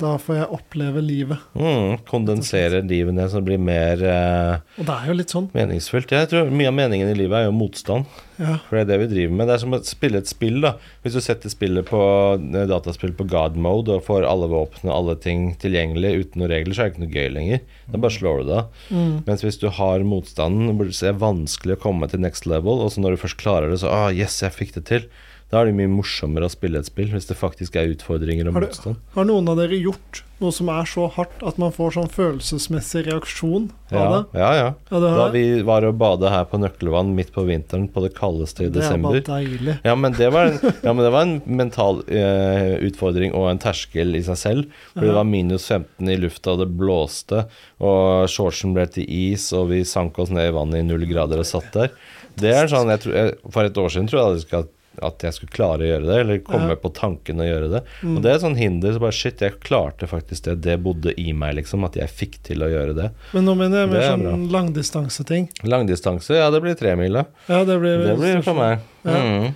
[0.00, 1.44] da får jeg oppleve livet.
[1.54, 2.00] Mm.
[2.08, 5.50] kondensere livet ned så det blir mer eh, Og det er jo litt sånn.
[5.54, 6.12] meningsfullt.
[6.16, 8.08] Jeg tror mye av meningen i livet er jo motstand.
[8.40, 8.54] Ja.
[8.66, 9.50] For det er det vi driver med.
[9.50, 10.72] Det er som å spille et spill, da.
[11.04, 12.00] Hvis du setter spillet på
[12.40, 16.52] eh, dataspill på god mode og får alle våpen og alle ting tilgjengelig uten noen
[16.54, 17.64] regler, så er det ikke noe gøy lenger.
[17.90, 18.84] Da bare slår du det av.
[18.90, 19.16] Mm.
[19.28, 23.04] Mens hvis du har motstanden, er det vanskelig å komme til next level, og så
[23.04, 25.10] når du først klarer det, så ah, yes, jeg fikk det til.
[25.50, 28.54] Da er det mye morsommere å spille et spill, hvis det faktisk er utfordringer og
[28.54, 28.96] Har du- motstand.
[29.16, 33.02] Har noen av dere gjort noe som er så hardt at man får sånn følelsesmessig
[33.10, 34.38] reaksjon av Ja, det?
[34.38, 34.68] ja, ja.
[34.90, 38.14] Ja, det Da vi var og bade her på Nøkkelvann midt på vinteren på det
[38.14, 39.20] kaldeste i Det er bare desember.
[39.26, 39.80] deilig.
[39.84, 44.14] Ja men, det var en, ja, det var en mental eh, utfordring og en terskel
[44.14, 44.66] i seg selv.
[44.94, 47.46] For det var minus 15 i lufta, det blåste,
[47.80, 51.38] og shortsen ble til is, og vi sank oss ned i vannet i null grader
[51.42, 51.90] og satt der.
[52.38, 54.68] Det er sånn, jeg tror, jeg, For et år siden tror jeg skulle,
[55.00, 56.76] at jeg skulle klare å gjøre det, eller komme Ja.
[56.82, 57.82] på tanken å gjøre det.
[58.02, 58.16] Mm.
[58.16, 58.92] Og det er et sånn hinder.
[58.92, 60.60] Så bare shit, jeg klarte faktisk det.
[60.66, 61.84] Det bodde i meg, liksom.
[61.86, 63.10] At jeg fikk til å gjøre det.
[63.32, 65.48] Men nå mener jeg mer sånn langdistanseting.
[65.64, 67.26] Langdistanse, ja, det blir tremila.
[67.48, 68.80] Ja, det blir Det blir for meg.
[69.04, 69.16] Ja.
[69.22, 69.54] Mm.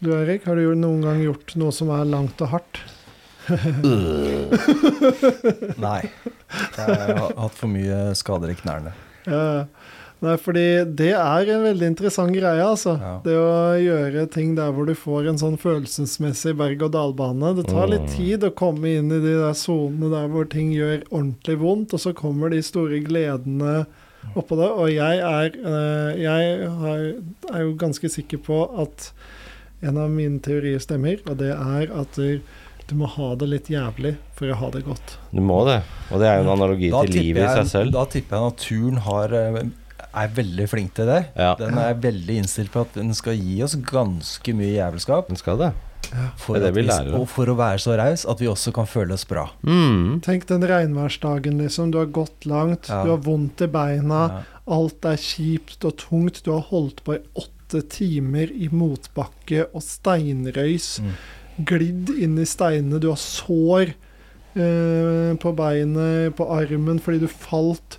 [0.00, 2.78] Du Erik, har du noen gang gjort noe som er langt og hardt?
[5.80, 6.02] Nei.
[6.76, 8.92] Jeg har hatt for mye skader i knærne.
[9.26, 9.64] Ja.
[10.20, 10.64] Nei, fordi
[10.98, 12.92] det er en veldig interessant greie, altså.
[13.00, 13.12] Ja.
[13.24, 17.54] Det å gjøre ting der hvor du får en sånn følelsesmessig berg-og-dal-bane.
[17.56, 18.16] Det tar litt Mm.
[18.16, 22.00] tid å komme inn i de der sonene der hvor ting gjør ordentlig vondt, og
[22.04, 23.86] så kommer de store gledene
[24.36, 24.68] oppå det.
[24.76, 26.68] Og jeg er, eh, jeg
[27.54, 29.12] er jo ganske sikker på at
[29.82, 32.42] en av mine teorier stemmer, og det er at du,
[32.90, 35.16] du må ha det litt jævlig for å ha det godt.
[35.32, 35.80] Du må det.
[36.12, 37.92] Og det er jo en analogi Da til livet jeg, i seg selv.
[37.96, 39.62] da tipper jeg naturen har, eh,
[40.14, 41.20] er veldig flink til det.
[41.36, 45.28] Ja, Den er veldig innstilt på at den skal gi oss ganske mye jævelskap.
[45.28, 45.72] den skal det.
[46.40, 47.12] For Det det vi.
[47.14, 49.48] Og for å være så raus at vi også kan føle oss bra.
[49.62, 50.20] Mm.
[50.24, 51.92] Tenk den regnværsdagen, liksom.
[51.92, 53.04] Du har gått langt, Ja.
[53.04, 54.22] du har vondt i beina.
[54.28, 54.42] Ja.
[54.66, 56.42] Alt er kjipt og tungt.
[56.42, 60.98] Du har holdt på i åtte timer i motbakke og steinrøys.
[61.00, 61.12] Mm.
[61.64, 62.98] Glidd inn i steinene.
[62.98, 63.94] Du har sår
[64.56, 67.98] eh, på beinet, på armen, fordi du falt.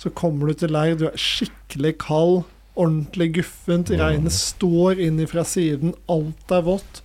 [0.00, 2.42] Så kommer du til leir, du er skikkelig kald,
[2.80, 3.90] ordentlig guffent.
[4.00, 7.02] Regnet står inn fra siden, alt er vått.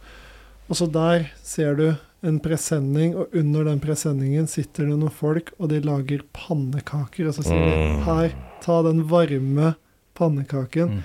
[0.69, 1.87] Og så der ser du
[2.25, 7.27] en presenning, og under den presenningen sitter det noen folk, og de lager pannekaker.
[7.29, 7.99] Og så sier de Mm.
[8.05, 8.31] 'her,
[8.63, 9.75] ta den varme
[10.17, 10.89] pannekaken'.
[10.89, 11.03] Mm.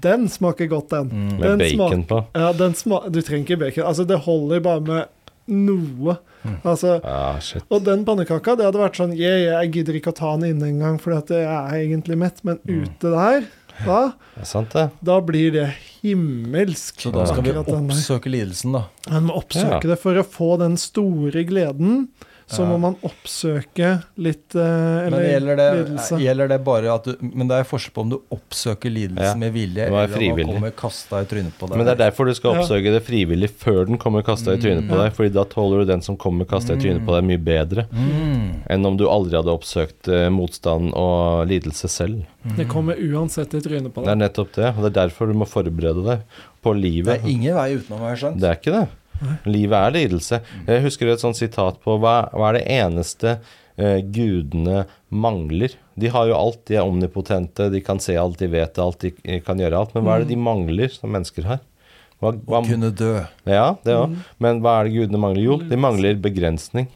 [0.00, 1.08] Den smaker godt, den.
[1.10, 1.38] Mm.
[1.40, 2.24] Med Den bacon på.
[2.34, 3.84] Ja, den sma Du trenger ikke bacon.
[3.84, 5.04] Altså, det holder bare med
[5.48, 6.18] noe.
[6.44, 6.56] Mm.
[6.64, 7.38] Altså, Ah,
[7.70, 10.68] og den pannekaka, det hadde vært sånn yeah, Jeg gidder ikke å ta den inne
[10.72, 12.42] engang, for jeg er egentlig mett.
[12.44, 12.82] Men Mm.
[12.82, 13.46] ute der,
[13.86, 14.00] da,
[14.34, 14.90] Det er sant, det.
[15.02, 15.68] da blir det
[16.02, 17.00] himmelsk.
[17.00, 18.84] Så da skal vi oppsøke lidelsen, da.
[19.10, 19.94] Man må oppsøke Ja.
[19.94, 22.08] det for å få den store gleden.
[22.52, 22.68] Så Ja.
[22.68, 23.90] må man oppsøke
[24.20, 26.18] litt eh, Eller gjelder det, lidelse.
[26.20, 29.34] gjelder det bare at du Men det er forskjell på om du oppsøker lidelse Ja,
[29.40, 31.76] med vilje, eller om man kommer kasta i trynet på deg.
[31.80, 32.60] Men det er derfor du skal Ja.
[32.62, 35.02] oppsøke det frivillig før den kommer kasta i trynet på Mm.
[35.04, 35.12] deg.
[35.16, 38.62] Fordi da tåler du den som kommer kasta i trynet på deg, mye bedre mm.
[38.70, 42.24] enn om du aldri hadde oppsøkt eh, motstand og lidelse selv.
[42.56, 44.10] Det kommer uansett i trynet på deg.
[44.10, 44.68] Det er nettopp det.
[44.76, 46.22] Og det er derfor du må forberede deg
[46.62, 47.06] på livet.
[47.22, 48.40] Det er ingen vei utenom, har jeg skjønt.
[48.40, 48.88] Det er ikke det.
[49.48, 50.40] Livet er lidelse.
[50.68, 53.34] Jeg husker et sånt sitat på hva, hva er det eneste
[53.76, 55.74] eh, gudene mangler?
[55.98, 59.12] De har jo alt, de er omnipotente, de kan se alt, de vet alt, de
[59.24, 59.92] eh, kan gjøre alt.
[59.96, 61.60] Men hva er det de mangler som mennesker har?
[62.22, 63.16] Hva, hva, Å kunne dø.
[63.50, 64.12] ja, det òg.
[64.42, 65.42] Men hva er det gudene mangler?
[65.42, 66.86] Jo, de mangler begrensning.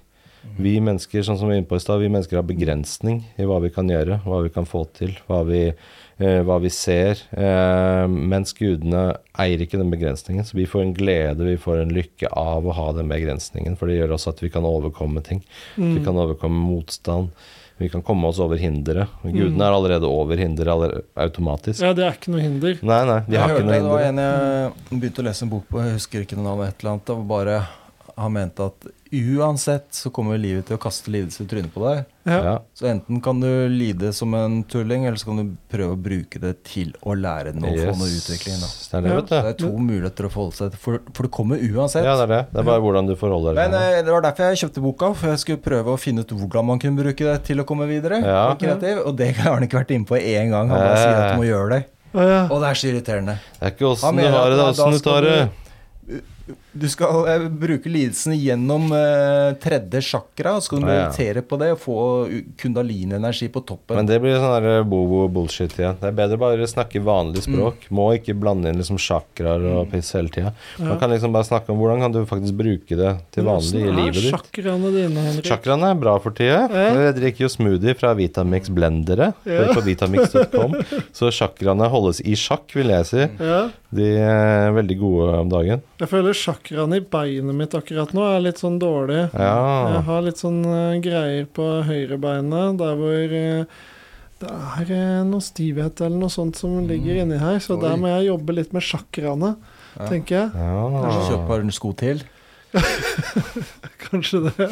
[0.57, 3.47] Vi mennesker, sånn som vi er inne på i sted, vi mennesker har begrensning i
[3.49, 7.21] hva vi kan gjøre, hva vi kan få til, hva vi, eh, hva vi ser.
[7.37, 9.05] Eh, mens gudene
[9.37, 10.47] eier ikke den begrensningen.
[10.47, 13.77] Så vi får en glede, vi får en lykke av å ha den begrensningen.
[13.77, 15.45] For det gjør også at vi kan overkomme ting.
[15.77, 17.31] Vi kan overkomme motstand.
[17.79, 19.09] Vi kan komme oss over hinderet.
[19.23, 21.83] Gudene er allerede over hinderet automatisk.
[21.85, 22.79] Ja, det er ikke noe hinder.
[22.81, 25.45] Nei, nei, de Jeg har hørte ikke noe det var en jeg begynte å lese
[25.45, 27.05] en bok på, jeg husker ikke noe navn, et eller annet.
[27.05, 27.59] Det var bare
[28.17, 31.99] Han mente at uansett så kommer livet til å kaste lidelse i trynet på deg.
[32.27, 32.55] Ja.
[32.77, 36.41] Så enten kan du lide som en tulling, eller så kan du prøve å bruke
[36.43, 38.57] det til å lære noe og få noe utvikling.
[38.63, 38.71] Da.
[38.73, 39.19] Det er det, Ja.
[39.21, 39.35] vet du.
[39.37, 42.05] det er to muligheter å forholde seg til, for, for det kommer uansett.
[42.09, 42.41] Ja, det er det.
[42.55, 43.71] Det er bare hvordan du forholder deg.
[43.71, 46.33] Men eh, det var derfor jeg kjøpte boka, for jeg skulle prøve å finne ut
[46.41, 48.23] hvordan man kunne bruke det til å komme videre.
[48.25, 48.41] Ja.
[48.55, 50.73] Og kreativ, og det har han ikke vært inne på én gang.
[50.73, 51.83] Han bare sier at du må gjøre det.
[52.17, 52.43] Ja.
[52.49, 53.37] Og det er så irriterende.
[53.61, 55.39] Det er ikke åssen du har det, det er åssen du tar det.
[56.77, 61.05] Du skal eh, bruke lidelsen gjennom eh, tredje chakra, skal du Ja, ja.
[61.09, 61.97] meditere på det og få
[62.61, 63.97] kundalinenergi kundalini-energi på toppen.
[63.97, 65.97] Men det blir sånn der bobo bullshit igjen.
[66.01, 67.47] Det er bedre bare å snakke vanlig Mm.
[67.57, 67.87] språk.
[67.91, 70.53] Må ikke blande inn liksom chakraer og piss hele tida.
[70.79, 73.95] Man kan liksom bare snakke om hvordan kan du faktisk bruke det til vanlig i
[73.97, 74.35] livet ditt.
[74.35, 75.45] Chakraene dine, Henrik?
[75.49, 76.69] Chakraene er bra for tida.
[76.71, 76.93] Ja.
[77.07, 79.33] Jeg drikker jo smoothie fra Vitamix blendere.
[79.47, 79.73] Ja.
[79.73, 80.77] På vitamix.com.
[81.17, 83.25] Så chakraene holdes i sjakk, vil jeg si.
[83.41, 83.69] Ja.
[83.97, 85.83] De er veldig gode om dagen.
[86.01, 86.35] Jeg føler
[86.67, 89.29] chakraene i beinet mitt akkurat nå er litt sånn dårlig.
[89.33, 93.85] Jeg har litt sånn uh, greier på høyrebeinet, der hvor uh,
[94.43, 97.83] det er uh, noe stivhet eller noe sånt som ligger inni her, så Mm.
[97.83, 97.89] Oi.
[97.89, 99.57] der må jeg jobbe litt med chakraene,
[99.97, 100.07] Ja.
[100.11, 100.51] tenker jeg.
[100.53, 101.29] Kanskje ja.
[101.31, 102.23] kjøpe et par sko til?
[104.07, 104.69] Kanskje det.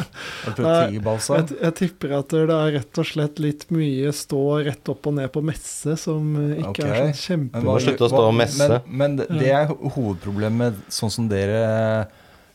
[0.58, 0.98] Nei.
[0.98, 5.16] Jeg, jeg tipper at det er rett og slett litt mye stå rett opp og
[5.18, 6.90] ned på messe som eh, ikke okay.
[6.90, 7.64] er sånn Men kjempe...
[7.66, 8.68] må slutte å stå og messe.
[8.86, 11.64] Men, men det- er hovedproblemet sånn som dere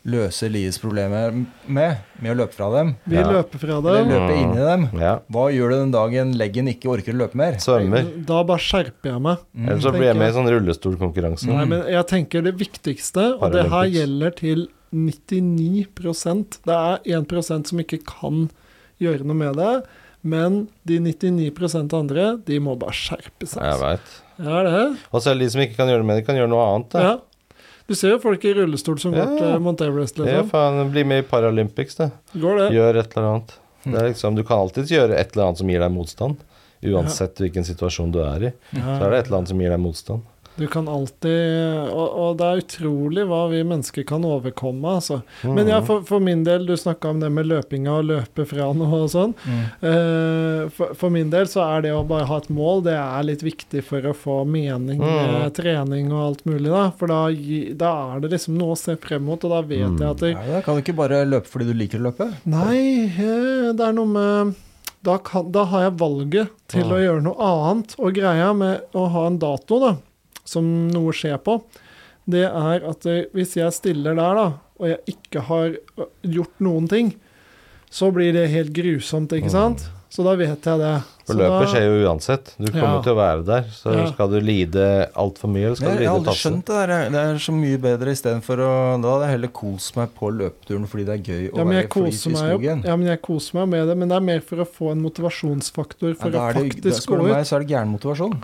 [0.10, 1.34] løser livets problemer
[1.68, 2.94] med, med å løpe fra dem.
[3.04, 3.26] Vi Ja.
[3.28, 4.88] løper fra Eller løper inn i dem.
[5.00, 5.20] ja.
[5.30, 7.60] Hva gjør du den dagen leggen ikke orker å løpe mer?
[7.60, 8.08] Svømmer.
[8.26, 9.38] Da bare skjerper jeg meg.
[9.54, 9.70] Mm.
[9.70, 11.48] Eller så blir jeg med i sånn rullestolkonkurranse.
[11.52, 15.88] Nei, men jeg tenker det viktigste, og det her gjelder til 99
[16.66, 18.50] Det er 1% som ikke kan
[19.00, 19.74] gjøre noe med det.
[20.22, 23.64] Men de 99% andre, de må bare skjerpe seg.
[23.64, 23.86] Jeg altså.
[23.86, 24.16] veit.
[24.40, 24.98] Ja, det er det.
[25.16, 26.92] Og selv de som ikke kan gjøre noe med det, kan gjøre noe annet.
[26.92, 27.04] Da.
[27.06, 27.16] Ja.
[27.90, 29.26] Du ser jo folk i rullestol som Ja.
[29.26, 30.50] går til Mount Everest, Ja, liksom.
[30.52, 32.12] faen, bli med i Paralympics, det.
[32.36, 32.68] Går det?
[32.76, 33.56] Gjør et eller annet.
[33.84, 36.38] Det er liksom, du kan alltids gjøre et eller annet som gir deg motstand.
[36.84, 39.80] Uansett hvilken situasjon du er i, så er det et eller annet som gir deg
[39.80, 40.22] motstand.
[40.60, 45.22] Du kan alltid og, og det er utrolig hva vi mennesker kan overkomme, altså.
[45.44, 45.54] Mm.
[45.56, 48.68] Men ja, for, for min del, du snakka om det med løpinga og løpe fra
[48.76, 49.34] noe og sånn.
[49.48, 49.64] Mm.
[49.90, 53.28] Eh, for, for min del så er det å bare ha et mål, det er
[53.28, 55.32] litt viktig for å få mening Mm.
[55.40, 56.84] med trening og alt mulig, da.
[57.00, 57.20] For da,
[57.80, 60.00] da er det liksom noe å se frem mot, og da vet Mm.
[60.04, 60.64] jeg at jeg, Nei, det det?
[60.66, 62.28] Kan du ikke bare løpe fordi du liker å løpe?
[62.46, 64.56] Nei, eh, det er noe med
[65.06, 66.92] da, kan, da har jeg valget til ja.
[66.92, 67.96] å gjøre noe annet.
[68.04, 69.94] Og greia med å ha en dato da,
[70.50, 71.60] som noe skjer på,
[72.30, 74.48] det er at eh, hvis jeg stiller der, da,
[74.80, 75.78] og jeg ikke har
[76.24, 77.14] gjort noen ting,
[77.90, 79.88] så blir det helt grusomt, ikke sant?
[80.10, 80.92] Så da vet jeg det.
[81.28, 82.48] For løpet da- skjer jo uansett.
[82.58, 83.02] Du kommer Ja.
[83.06, 83.64] til å være der.
[83.70, 84.06] Så Ja.
[84.12, 87.10] skal du lide altfor mye, eller skal Jeg, du jeg har aldri skjønt det der.
[87.14, 88.72] Det er så mye bedre istedenfor å
[89.04, 91.78] Da hadde jeg heller kost meg på løpeturen fordi det er gøy å ja, men
[91.78, 92.84] være flis i skogen.
[92.90, 95.02] ja, men jeg koser meg med det, men det er mer for å få en
[95.06, 97.02] motivasjonsfaktor for Ja, å faktisk gå ut.
[97.06, 98.42] spør du meg, så er det gæren motivasjon.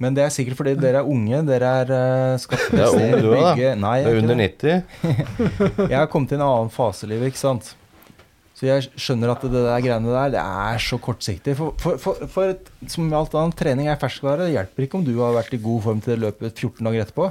[0.00, 1.42] Men det er sikkert fordi dere er unge.
[1.48, 3.74] Dere er eh, skal Du er ung, du òg, da.
[3.76, 4.80] Nei, Du er er under 90.
[5.92, 7.74] Jeg har kommet til en annen fase i livet, ikke sant.
[8.60, 11.54] Så jeg skjønner at det der greiene der, det er så kortsiktig.
[11.56, 14.44] For, for, for, for et, som alt annet, trening er ferskvare.
[14.44, 17.06] Det hjelper ikke om du har vært i god form til det løpet 14 dager
[17.06, 17.30] etterpå.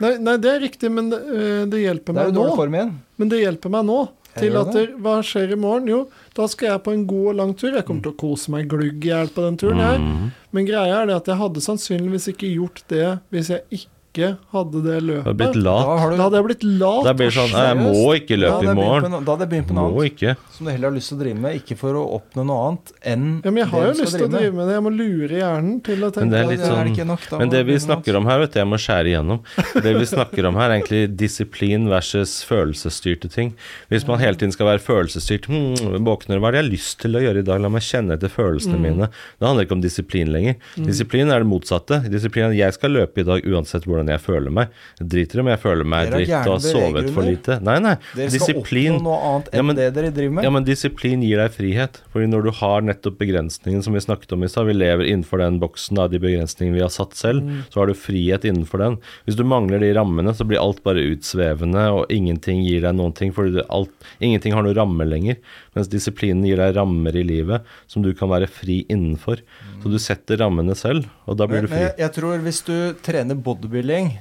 [0.00, 2.44] Nei, nei, det er riktig, men det, hjelper det hjelper Det er meg jo nå.
[2.44, 2.94] dårlig form igjen.
[3.18, 3.98] Men det hjelper meg nå.
[4.38, 5.88] Til at det, Hva skjer i morgen?
[5.90, 6.00] Jo,
[6.36, 7.72] da skal jeg på en god og lang tur.
[7.74, 9.80] Jeg kommer til å kose meg glugg i hjel på den turen.
[9.82, 9.98] her.
[9.98, 10.28] Mm.
[10.54, 14.30] Men greia er det at jeg hadde sannsynligvis ikke gjort det hvis jeg ikke ikke
[14.52, 17.04] hadde det løpet, har du da hadde jeg blitt lat.
[17.06, 19.16] Da blir det sånn Jeg må ikke løpe i morgen.
[19.24, 21.38] Da hadde jeg begynt på noe annet som du heller har lyst til å drive
[21.38, 21.58] med.
[21.62, 24.30] Ikke for å oppnå noe annet enn Ja, men jeg har jo lyst til å
[24.32, 24.74] drive med det.
[24.78, 27.28] Jeg må lure hjernen til å tenke Men det er litt sånn- det ikke nok,
[27.30, 29.40] da Men det vi snakker om her, vet du, jeg må skjære igjennom.
[29.86, 33.54] Det vi snakker om her, er egentlig disiplin versus følelsesstyrte ting.
[33.90, 36.98] Hvis man hele tiden skal være følelsesstyrt hm, Våkner, hva er det jeg har lyst
[37.02, 37.60] til å gjøre i dag?
[37.62, 38.82] La meg kjenne etter følelsene Mm.
[38.82, 39.08] mine.
[39.38, 40.56] Det handler ikke om disiplin lenger.
[40.76, 42.00] Disiplin er det motsatte.
[42.10, 44.68] Disiplin er at jeg skal løpe i dag uansett hvordan jeg føler meg.
[45.00, 47.58] Jeg driter om jeg føler meg dritt og har sovet for lite.
[47.64, 47.94] Nei, nei.
[48.14, 50.44] Dere skal Disiplin oppnå noe annet enn Ja, men- det dere driver med.
[50.44, 52.00] Ja, men disiplin gir deg frihet.
[52.12, 55.38] Fordi når du har nettopp begrensningen som vi snakket om i stad, vi lever innenfor
[55.38, 58.98] den boksen av de begrensningene vi har satt selv, så har du frihet innenfor den.
[59.26, 63.14] Hvis du mangler de rammene, så blir alt bare utsvevende, og ingenting gir deg noen
[63.14, 63.90] ting, fordi det, alt,
[64.20, 65.36] ingenting har noen rammer lenger.
[65.76, 69.42] Mens disiplinen gir deg rammer i livet som du kan være fri innenfor.
[69.82, 71.82] Så du setter rammene selv, og da blir Men, du fri.
[71.84, 74.12] Men jeg tror hvis du trener bodybuilding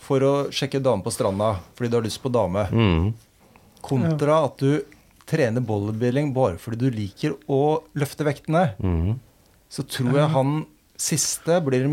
[0.00, 3.12] for å sjekke dame på stranda fordi du har lyst på dame, Mm.
[3.82, 4.80] kontra at du
[5.30, 9.18] trener bodybuilding bare fordi du liker å løfte vektene, Mm.
[9.70, 10.66] så tror jeg han
[10.98, 11.86] siste blir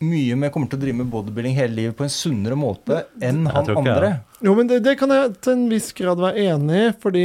[0.00, 3.44] mye mer kommer til å drive med bodybuilding hele livet på en sunnere måte enn
[3.46, 4.20] han andre.
[4.42, 7.24] Jo, men det, det kan jeg til en viss grad være enig i, fordi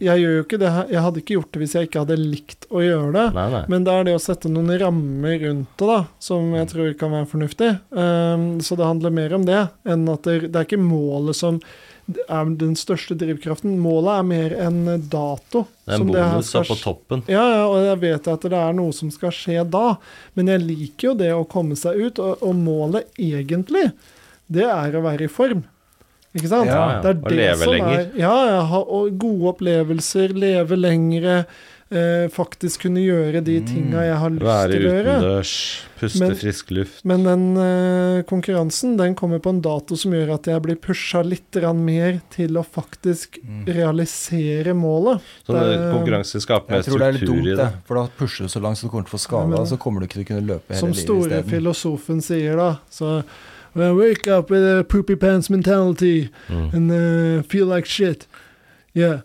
[0.00, 2.16] jeg, gjør jo ikke det her Jeg hadde ikke gjort det hvis jeg ikke hadde
[2.20, 3.26] likt å gjøre det.
[3.36, 3.62] Nei, nei.
[3.72, 7.14] Men det er det å sette noen rammer rundt det, da, som jeg tror kan
[7.16, 7.70] være fornuftig.
[7.92, 11.60] Um, så det handler mer om det enn at det, det er ikke målet som
[12.10, 13.76] er den største drivkraften.
[13.82, 14.80] Målet er mer en
[15.10, 15.64] dato.
[15.84, 17.24] Det er en bonus på toppen.
[17.30, 19.94] Ja, ja, og jeg vet at det er noe som skal skje da.
[20.38, 23.90] Men jeg liker jo det å komme seg ut, og, og målet egentlig,
[24.50, 25.62] det er å være i form.
[26.36, 26.66] Ikke sant?
[26.70, 27.00] Ja, ja.
[27.02, 27.98] Det er Og det leve som lenger.
[27.98, 31.44] Er, ja, ja, ha og gode opplevelser, leve lengre,
[31.90, 35.14] eh, faktisk kunne gjøre de tinga jeg har lyst Være til å gjøre.
[35.18, 35.54] utendørs,
[35.98, 37.00] puste Men- frisk luft.
[37.04, 41.24] Men den eh, konkurransen den kommer på en dato som gjør at jeg blir pusha
[41.26, 43.66] litt mer til å faktisk Mm.
[43.66, 45.20] realisere målet.
[45.44, 47.56] Så det, Det- konkurranse skaper mer Jeg tror det er litt struktur dumt, det.
[47.56, 47.72] det.
[47.84, 49.58] For da pusher du så langt så du kommer til å få skade, Ja, men-
[49.58, 52.76] og så kommer du ikke til å kunne løpe hele Som store filosofen sier, da.
[52.88, 53.24] Så
[53.72, 56.72] when I wake up with a poopy pants mentality Mm.
[56.74, 58.26] and uh, feel like shit.
[58.94, 59.20] Yeah.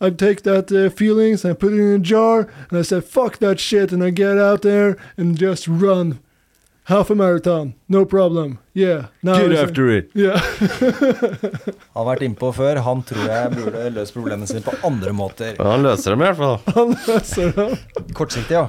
[0.00, 3.00] I take that uh, feelings and I put it in a jar and I say
[3.00, 6.20] fuck that shit and I get out there and just run
[6.84, 7.74] half a marathon.
[7.88, 8.58] No problem.
[8.74, 9.06] Yeah.
[9.22, 10.10] Now Get after it!
[10.14, 10.38] Yeah.
[10.38, 12.78] Han har vært innpå før.
[12.86, 15.56] Han tror jeg burde løst problemene sine på andre måter.
[15.58, 16.58] Men han løser dem i hvert fall.
[16.78, 17.76] Han løser dem.
[18.16, 18.68] Kortsiktig, ja.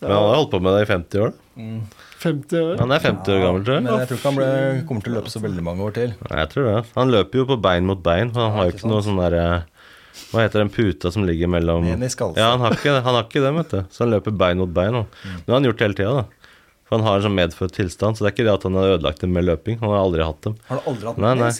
[0.00, 1.34] Men han har holdt på med det i 50 år.
[1.34, 2.05] da.
[2.26, 2.74] 50 år.
[2.82, 3.84] Han er 50 år gammel, tror jeg.
[3.86, 4.50] Men jeg tror ikke han ble,
[4.88, 6.12] kommer til å løpe så veldig mange år til.
[6.26, 6.76] Nei, jeg tror det.
[6.98, 8.32] Han løper jo på bein mot bein.
[8.36, 9.46] Han har jo ikke noe sånn derre
[10.30, 13.52] Hva heter den puta som ligger mellom Ja, han har ikke, han har ikke det,
[13.60, 13.80] vet du.
[13.92, 14.96] Så han løper bein mot bein.
[14.96, 15.04] nå.
[15.44, 16.50] Det har han gjort hele tida, da.
[16.86, 18.92] For han har en sånn medfødt tilstand, så det er ikke det at han har
[18.96, 19.80] ødelagt dem med løping.
[19.82, 20.54] Han har aldri hatt dem.
[20.68, 21.50] Har du aldri hatt Nei, nei.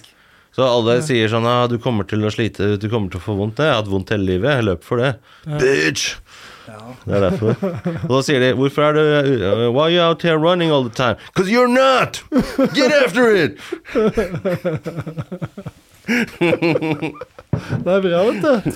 [0.57, 3.35] Så alle sier sånn ja, 'Du kommer til å slite, du kommer til å få
[3.37, 3.61] vondt'.
[3.61, 4.55] Jeg har hatt vondt hele livet.
[4.57, 5.11] Jeg løper for det.
[5.45, 6.15] Bitch!
[6.67, 7.55] Det er derfor.
[8.09, 10.83] Og da sier de 'Hvorfor er du uh, Why are you out here running all
[10.83, 12.23] the time?' 'Cause you're not!
[12.75, 13.57] Get after it!'
[17.57, 18.71] Det er bra, vet du.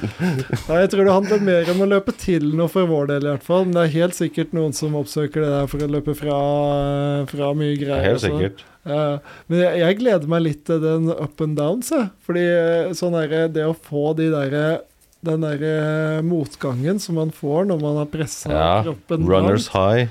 [0.68, 3.30] Nei, jeg tror det handler mer om å løpe til noe for vår del, i
[3.34, 3.66] hvert fall.
[3.68, 6.38] Men det er helt sikkert noen som oppsøker det der for å løpe fra,
[7.30, 8.06] fra mye greier.
[8.08, 8.64] Helt sikkert.
[8.88, 9.18] Ja,
[9.50, 12.08] men jeg, jeg gleder meg litt til den up and downs, jeg.
[12.24, 14.64] Fordi eh, sånn derre Det å få de derre
[15.20, 18.82] den derre motgangen som man får når man har pressa Ja.
[18.86, 19.98] kroppen Runners langt.
[19.98, 20.08] high.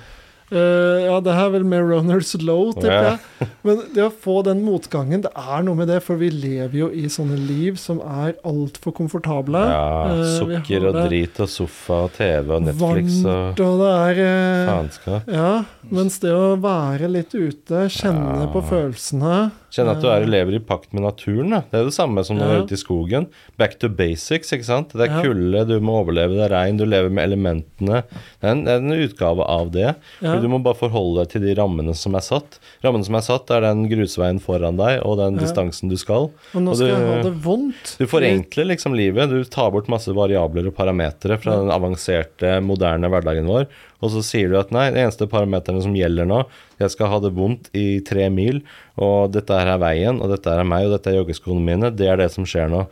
[0.51, 3.49] Eh, ja, det her er vel mer runners low, tipper jeg.
[3.67, 6.89] Men det å få den motgangen, det er noe med det, for vi lever jo
[6.89, 9.61] i sånne liv som er altfor komfortable.
[9.69, 13.89] Ja, Eh, sukker og drit og sofa og TV og Netflix Varmt, og og det
[13.93, 15.29] er uh, faenskap.
[15.31, 15.51] Ja,
[15.93, 18.49] mens det å være litt ute, kjenne Ja.
[18.53, 21.51] på følelsene Kjenne at du er lever i pakt med naturen.
[21.53, 21.59] Da.
[21.69, 23.27] Det er det samme som når du er ute i skogen.
[23.61, 24.95] Back to basics, ikke sant.
[24.97, 27.99] Det er kulde, du må overleve, det er regn, du lever med elementene.
[28.41, 29.91] Det er en, det er en utgave av det.
[30.25, 30.38] Ja.
[30.41, 32.59] Du må bare forholde deg til de rammene som er satt.
[32.83, 36.29] Rammene som er satt, er den grusveien foran deg og den distansen du skal.
[36.53, 37.95] Og nå Og skal du- jeg ha det vondt.
[37.99, 39.29] Du forenkler liksom livet.
[39.29, 43.67] Du tar bort masse variabler og parametere fra den avanserte, moderne hverdagen vår.
[44.01, 46.45] Og så sier du at nei, de eneste parameterne som gjelder nå,
[46.79, 48.61] jeg skal ha det vondt i tre mil,
[48.97, 51.91] og dette her er veien, og dette her er meg, og dette er joggeskoene mine,
[51.93, 52.85] det er det som skjer nå.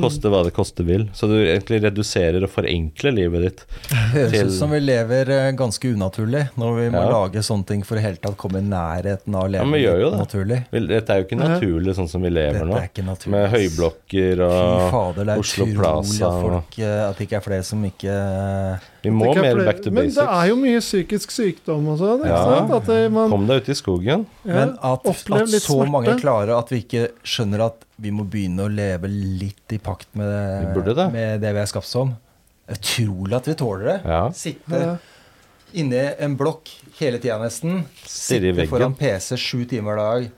[0.00, 1.08] Koste hva det koste vil.
[1.12, 3.64] Så du egentlig reduserer og forenkler livet ditt.
[3.90, 7.10] Det Høres Til- ut som vi lever eh, ganske unaturlig når vi må Ja.
[7.10, 9.72] lage sånne ting for i hele tatt komme i nærheten av å Ja, leve men
[9.80, 10.18] vi gjør jo det.
[10.22, 10.60] naturlig.
[10.88, 12.76] Dette er jo ikke naturlig sånn som vi lever Dette nå.
[12.76, 13.28] er ikke.
[13.28, 17.26] Med høyblokker høyblokker Fy og fader, det er Oslo Plaza at, folk, eh, at det
[17.28, 18.14] ikke er flere som ikke
[19.02, 22.24] Vi må mer flere- back to Men det er jo mye psykisk sykdom og sånn.
[22.26, 22.78] Ja.
[22.86, 24.26] det, man Kom deg ut i skogen.
[24.44, 28.24] ja, Men at, at så så mange klarer at vi ikke skjønner at vi må
[28.28, 30.26] begynne å leve litt i pakt med,
[30.74, 31.08] det, det.
[31.14, 32.14] med det vi er skapt som.
[32.72, 33.98] Utrolig at vi tåler det.
[34.08, 34.22] Ja.
[34.34, 34.92] Sitte Ja.
[35.72, 37.84] inne i en blokk hele tida nesten.
[38.06, 38.94] Sitte foran.
[38.98, 40.30] PC sju timer hver dag.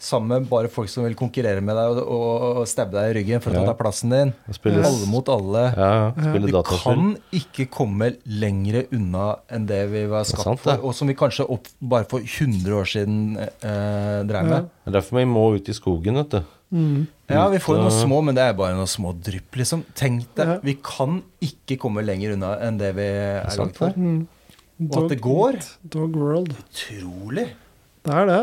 [0.00, 3.16] Sammen med bare folk som vil konkurrere med deg og, og, og stabbe deg i
[3.18, 3.60] ryggen for Ja.
[3.60, 4.30] å ta plassen din.
[4.56, 4.86] Spilles.
[4.88, 5.64] Alle mot alle.
[5.76, 10.80] ja, Vi kan ikke komme lenger unna enn det vi var er skapt sant, for,
[10.88, 14.70] og som vi kanskje opp, bare for 100 år siden eh, drev med.
[14.86, 16.40] Det er derfor vi må ut i skogen, vet du.
[16.72, 17.06] Mm.
[17.28, 19.84] Ja, vi får noen små, men det er bare noen små drypp, liksom.
[19.98, 20.58] Tenk deg, Ja.
[20.62, 23.90] vi kan ikke komme lenger unna enn det vi er lagd for.
[23.96, 24.26] Mm.
[24.90, 25.58] Og at det går.
[25.88, 26.54] Dog world.
[26.56, 27.48] Utrolig.
[28.04, 28.42] Det er det.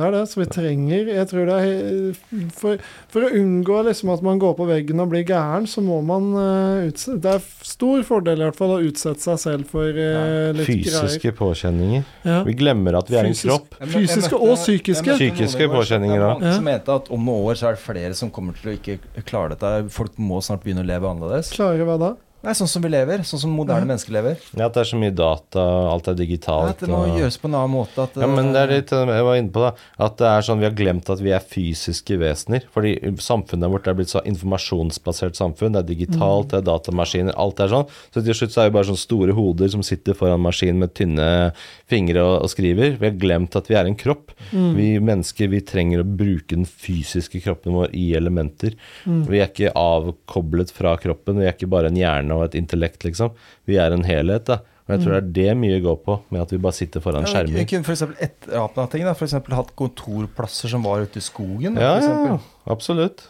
[0.00, 2.80] Det er det, så vi trenger Jeg tror det er For,
[3.12, 6.30] for å unngå liksom at man går på veggen og blir gæren, så må man
[6.34, 10.50] uh, utsette Det er stor fordel i hvert fall å utsette seg selv for uh,
[10.56, 12.06] litt Fysiske påkjenninger.
[12.24, 12.40] Ja.
[12.48, 13.76] Vi glemmer at vi er en kropp.
[13.78, 15.18] Jeg mø- jeg Fysiske møtte- og psykiske.
[15.20, 16.42] Psykiske påkjenninger, òg.
[16.48, 16.56] ja.
[16.56, 18.98] Som mente at om noen år så er det flere som kommer til å ikke
[19.28, 19.74] klare dette.
[19.94, 21.52] Folk må snart begynne å leve annerledes.
[21.54, 22.12] Klare hva da?
[22.42, 23.20] Nei, sånn som vi lever.
[23.28, 23.88] Sånn som moderne Ja.
[23.90, 24.38] mennesker lever.
[24.56, 25.60] Ja, At det er så mye data,
[25.92, 26.70] alt er Ja, digitalt.
[26.70, 27.98] at det må og- gjøres på en annen måte.
[28.02, 30.58] At, Ja, men det er litt jeg var inne på da At det er sånn
[30.58, 32.62] vi har glemt at vi er fysiske vesener.
[32.74, 35.72] Fordi samfunnet vårt er blitt så informasjonsbasert samfunn.
[35.72, 37.88] Det er digitalt, det er datamaskiner, alt er sånn.
[38.10, 40.94] Så til slutt så er vi bare sånne store hoder som sitter foran maskinen med
[40.94, 41.52] tynne
[41.88, 42.98] fingre og, og skriver.
[42.98, 44.30] Vi har glemt at vi er en kropp.
[44.52, 48.74] Vi mennesker vi trenger å bruke den fysiske kroppen vår i elementer.
[49.04, 51.36] Vi er ikke avkoblet fra kroppen.
[51.36, 53.32] Vi er ikke bare en hjerne og et intellekt, liksom.
[53.66, 54.60] Vi er en helhet, da.
[54.90, 57.22] Og jeg tror det er det mye går på, med at vi bare sitter foran
[57.22, 59.04] ja, vi kunne eksempel etterapna ting.
[59.06, 59.36] da, F.eks.
[59.54, 61.76] hatt kontorplasser som var ute i skogen.
[61.78, 63.22] da, Ja, ja, absolutt.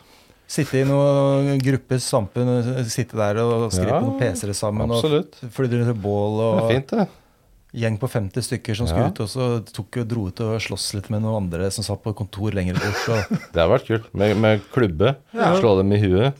[0.51, 2.49] Sitte i noen gruppes samfunn,
[2.91, 4.91] sitte der og skrive Ja, noen PC-er sammen.
[4.91, 5.37] Absolutt.
[5.47, 7.05] Og flytte rundt et bål Det er fint, det.
[7.85, 9.11] gjeng på 50 stykker som skulle Ja.
[9.13, 12.03] ut, og så tok og dro ut og sloss litt med noen andre som satt
[12.03, 13.05] på kontor lenger bort.
[13.15, 14.09] Og Det har vært kult.
[14.15, 15.15] Med, med klubbe.
[15.37, 15.53] Ja.
[15.61, 16.35] Slå dem i huet.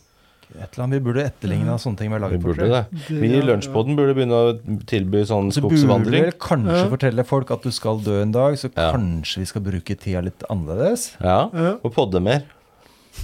[0.59, 2.85] Et eller annet, Vi burde etterligne sånne ting vi har Vi burde det.
[3.09, 6.27] Vi i Lunsjpodden burde begynne å tilby sånn skogsvandring.
[6.27, 6.89] Så burde vi kanskje Ja.
[6.91, 8.93] fortelle folk at du skal dø en dag, så Ja.
[8.93, 11.17] kanskje vi skal bruke tida litt annerledes.
[11.21, 11.49] Ja.
[11.53, 11.77] Ja.
[11.85, 12.43] Og podde mer.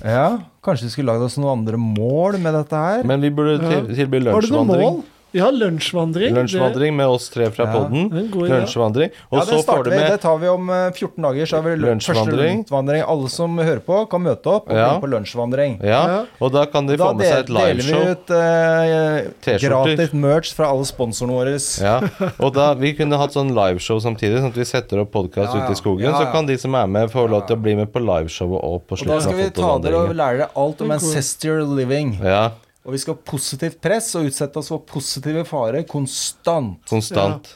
[0.04, 3.04] Ja, Kanskje vi skulle lagd oss noen andre mål med dette her.
[3.04, 5.04] Men vi burde til, tilby Har du noe mål?
[5.36, 5.40] Lunsjvandring.
[5.42, 6.34] har lunsjvandring.
[6.34, 7.72] Lunsjvandring med oss tre fra Ja.
[7.72, 8.08] podden.
[8.10, 8.48] Det er idé.
[8.60, 9.10] Lunsjvandring.
[9.30, 11.46] Og ja, så det får du med Det tar vi om eh, 14 dager.
[11.46, 12.64] Så har vi lø- første Lunsjvandring.
[12.64, 13.02] lunsjvandring.
[13.08, 14.98] Alle som hører på, kan møte opp og Ja.
[15.00, 15.78] på lunsjvandring.
[15.82, 16.24] Ja, Ja.
[16.40, 18.10] og da kan de Da få med seg et del- deler vi liveshow.
[18.10, 21.56] ut eh, gratis merch fra alle sponsorene våre.
[21.82, 22.00] Ja,
[22.40, 25.58] og da Vi kunne hatt sånn liveshow samtidig, sånn at vi setter opp podkast Ja,
[25.60, 25.64] ja.
[25.66, 26.02] ute i skogen.
[26.02, 28.62] Ja, Så kan de som er med, få lov til å bli med på liveshowet
[28.62, 30.88] og på Og da slutten skal av vi ta dere og lære dere alt om
[30.88, 32.18] Det er ancestor living.
[32.22, 32.50] Ja,
[32.86, 36.78] Og vi skal ha positivt press og utsette oss for positive farer konstant.
[36.86, 37.50] konstant.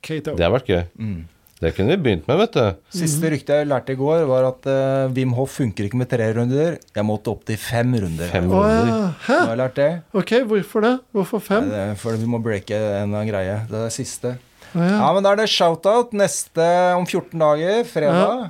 [0.00, 0.22] Ja.
[0.24, 0.82] Det har vært gøy.
[0.96, 1.20] Mm.
[1.60, 2.84] Det kunne vi begynt med, vet du.
[3.02, 6.30] Siste rykte jeg lærte i går, var at uh, Wim Hoff funker ikke med tre
[6.32, 6.78] runder.
[6.96, 8.30] Jeg måtte opp til fem runder.
[8.32, 8.62] Fem runder.
[8.64, 9.00] Å ja.
[9.26, 9.34] Hæ?
[9.34, 9.90] har jeg lært det.
[10.16, 10.94] Ok, hvorfor det?
[11.12, 11.68] Hvorfor fem?
[11.68, 13.58] Nei, det er For vi må breake en greie.
[13.68, 14.38] Det er det siste.
[14.72, 14.94] Å ja.
[14.94, 18.48] Ja, men da er det shout-out neste om 14 dager, fredag.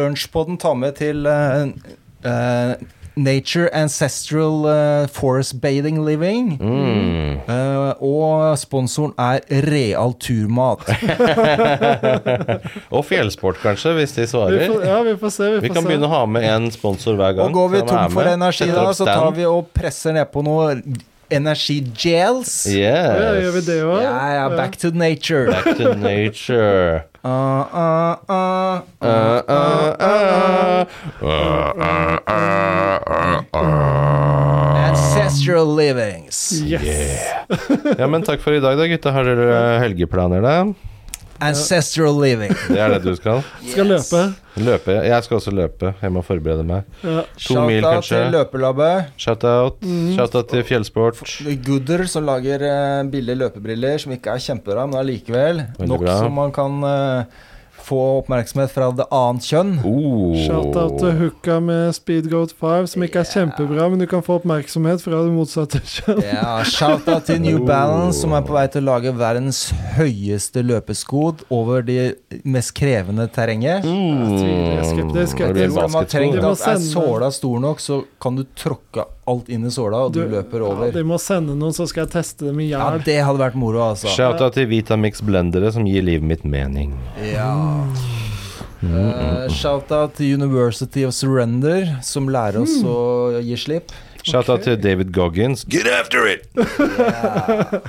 [0.00, 1.68] Lunsjpodden tar med til uh,
[2.24, 2.72] eh,
[3.20, 6.56] Nature Ancestral uh, Forest Bathing Living.
[6.60, 7.40] Mm.
[7.48, 10.84] Uh, og sponsoren er Real Turmat.
[12.96, 14.66] Og fjellsport, kanskje, hvis de Vi svarer.
[14.66, 15.50] får, ja, vi får se.
[15.50, 15.88] Vi, Vi får kan se.
[15.90, 17.48] begynne å ha med en sponsor hver gang.
[17.50, 20.74] Og går vi tom for energi da, så tar vi og presser ned på noe
[21.30, 22.52] energi-gels.
[22.66, 23.04] Å ja,
[23.40, 24.00] gjør vi det òg?
[24.04, 25.46] Ja, ja, back to nature.
[25.52, 27.04] Back to nature.
[27.20, 30.84] Uh, uh, uh, Uh, uh, uh.
[31.20, 31.28] Uh,
[31.76, 34.88] uh, uh, uh.
[34.88, 36.62] Ancestral livings.
[36.64, 37.20] Yes.
[37.98, 39.12] Ja, men takk for i dag, da, gutta.
[39.12, 40.56] Har dere helgeplaner, da?
[41.40, 42.52] Ancestral living.
[42.68, 43.42] Det er det du skal?
[43.64, 44.22] Skal løpe.
[44.60, 44.96] Løpe?
[45.06, 45.92] Jeg skal også løpe.
[46.02, 46.88] Jeg må forberede meg.
[47.04, 47.22] Ja.
[47.46, 49.12] To mil, Shout-out til løpelabbet.
[49.16, 49.78] Shout-out.
[49.82, 50.10] Mm.
[50.18, 51.22] Shout-out til fjellsport.
[51.66, 56.52] Gooder som lager uh, billige løpebriller som ikke er kjempebra, men allikevel nok som man
[56.54, 57.40] kan eh,
[57.84, 59.72] få oppmerksomhet fra det annet kjønn.
[59.86, 60.34] Oh.
[60.46, 65.02] Shout-out til Hooka med Speedgoat 5, som ikke er kjempebra, men du kan få oppmerksomhet
[65.04, 66.22] fra det motsatte kjønn.
[66.26, 67.66] Ja, Shout-out til New Oh.
[67.66, 69.62] Balance, som er på vei til å lage verdens
[69.96, 71.98] høyeste løpesko over de
[72.48, 73.84] mest krevende terrenget.
[73.84, 74.22] Mm.
[74.24, 75.40] Jeg tviler, jeg skeptisk.
[75.40, 76.20] Det blir det, de det, basketsko.
[76.20, 79.64] det, Du må at er sende- såla stor nok, så kan du tråkke alt inn
[79.66, 80.90] i såla, og du, løper over.
[80.90, 83.58] Ja, de må sende noen, så skal jeg teste dem i Ja, det hadde vært
[83.58, 84.10] moro, altså.
[84.12, 86.94] Shout-out til Vitamix blendere som gir livet mitt mening.
[87.24, 87.54] Ja.
[88.80, 93.92] Uh, Shout-out til University of Surrender, som lærer oss å gi slipp.
[94.24, 94.64] Shouta okay.
[94.64, 95.64] Til David Goggins.
[95.64, 96.44] Get after it!
[96.56, 97.80] Yeah.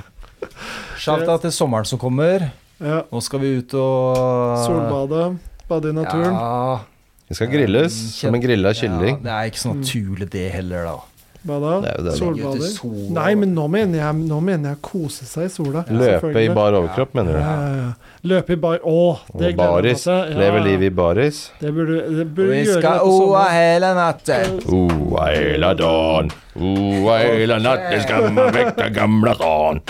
[1.02, 2.48] Shouta til sommeren som kommer.
[2.82, 3.02] Ja.
[3.12, 5.26] Nå skal vi ut og Solbade,
[5.68, 6.34] bade i naturen.
[6.34, 6.80] Ja,
[7.28, 9.20] Det skal grilles som en grilla ja, kylling.
[9.22, 10.96] det er ikke så naturlig, det heller, da.
[11.44, 11.70] Bada.
[11.82, 12.12] Det er det.
[12.20, 12.68] Solbader.
[13.16, 15.82] Nei, men nå mener jeg, nå mener jeg kose seg i sola.
[15.90, 17.40] Løpe i bar overkropp, mener du?
[17.42, 17.88] ja, ja.
[18.30, 18.98] Løpe i bar Å,
[19.40, 20.12] det gleder jeg meg til.
[20.12, 21.40] Ja, Leve livet i baris.
[21.58, 24.54] Det burde, det burde Vi gjøre skal det oa hele natten.
[24.78, 29.82] Oa hele dagen, oa hele natten skal man vekke gamle ran.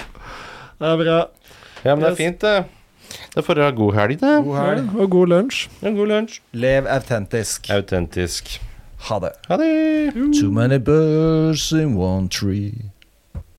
[0.80, 1.20] Det er bra.
[1.84, 2.56] Ja, men det er fint, det.
[3.36, 4.32] Da får dere ha god helg, da.
[4.40, 4.92] God Ja, helg.
[4.96, 5.66] og god lunsj.
[5.84, 6.40] Ja, god lunsj.
[6.56, 7.68] Lev autentisk.
[7.74, 8.54] Autentisk.
[9.02, 9.32] Ha det.
[9.48, 10.12] Ha det.
[10.40, 12.72] Too many birds in one tree.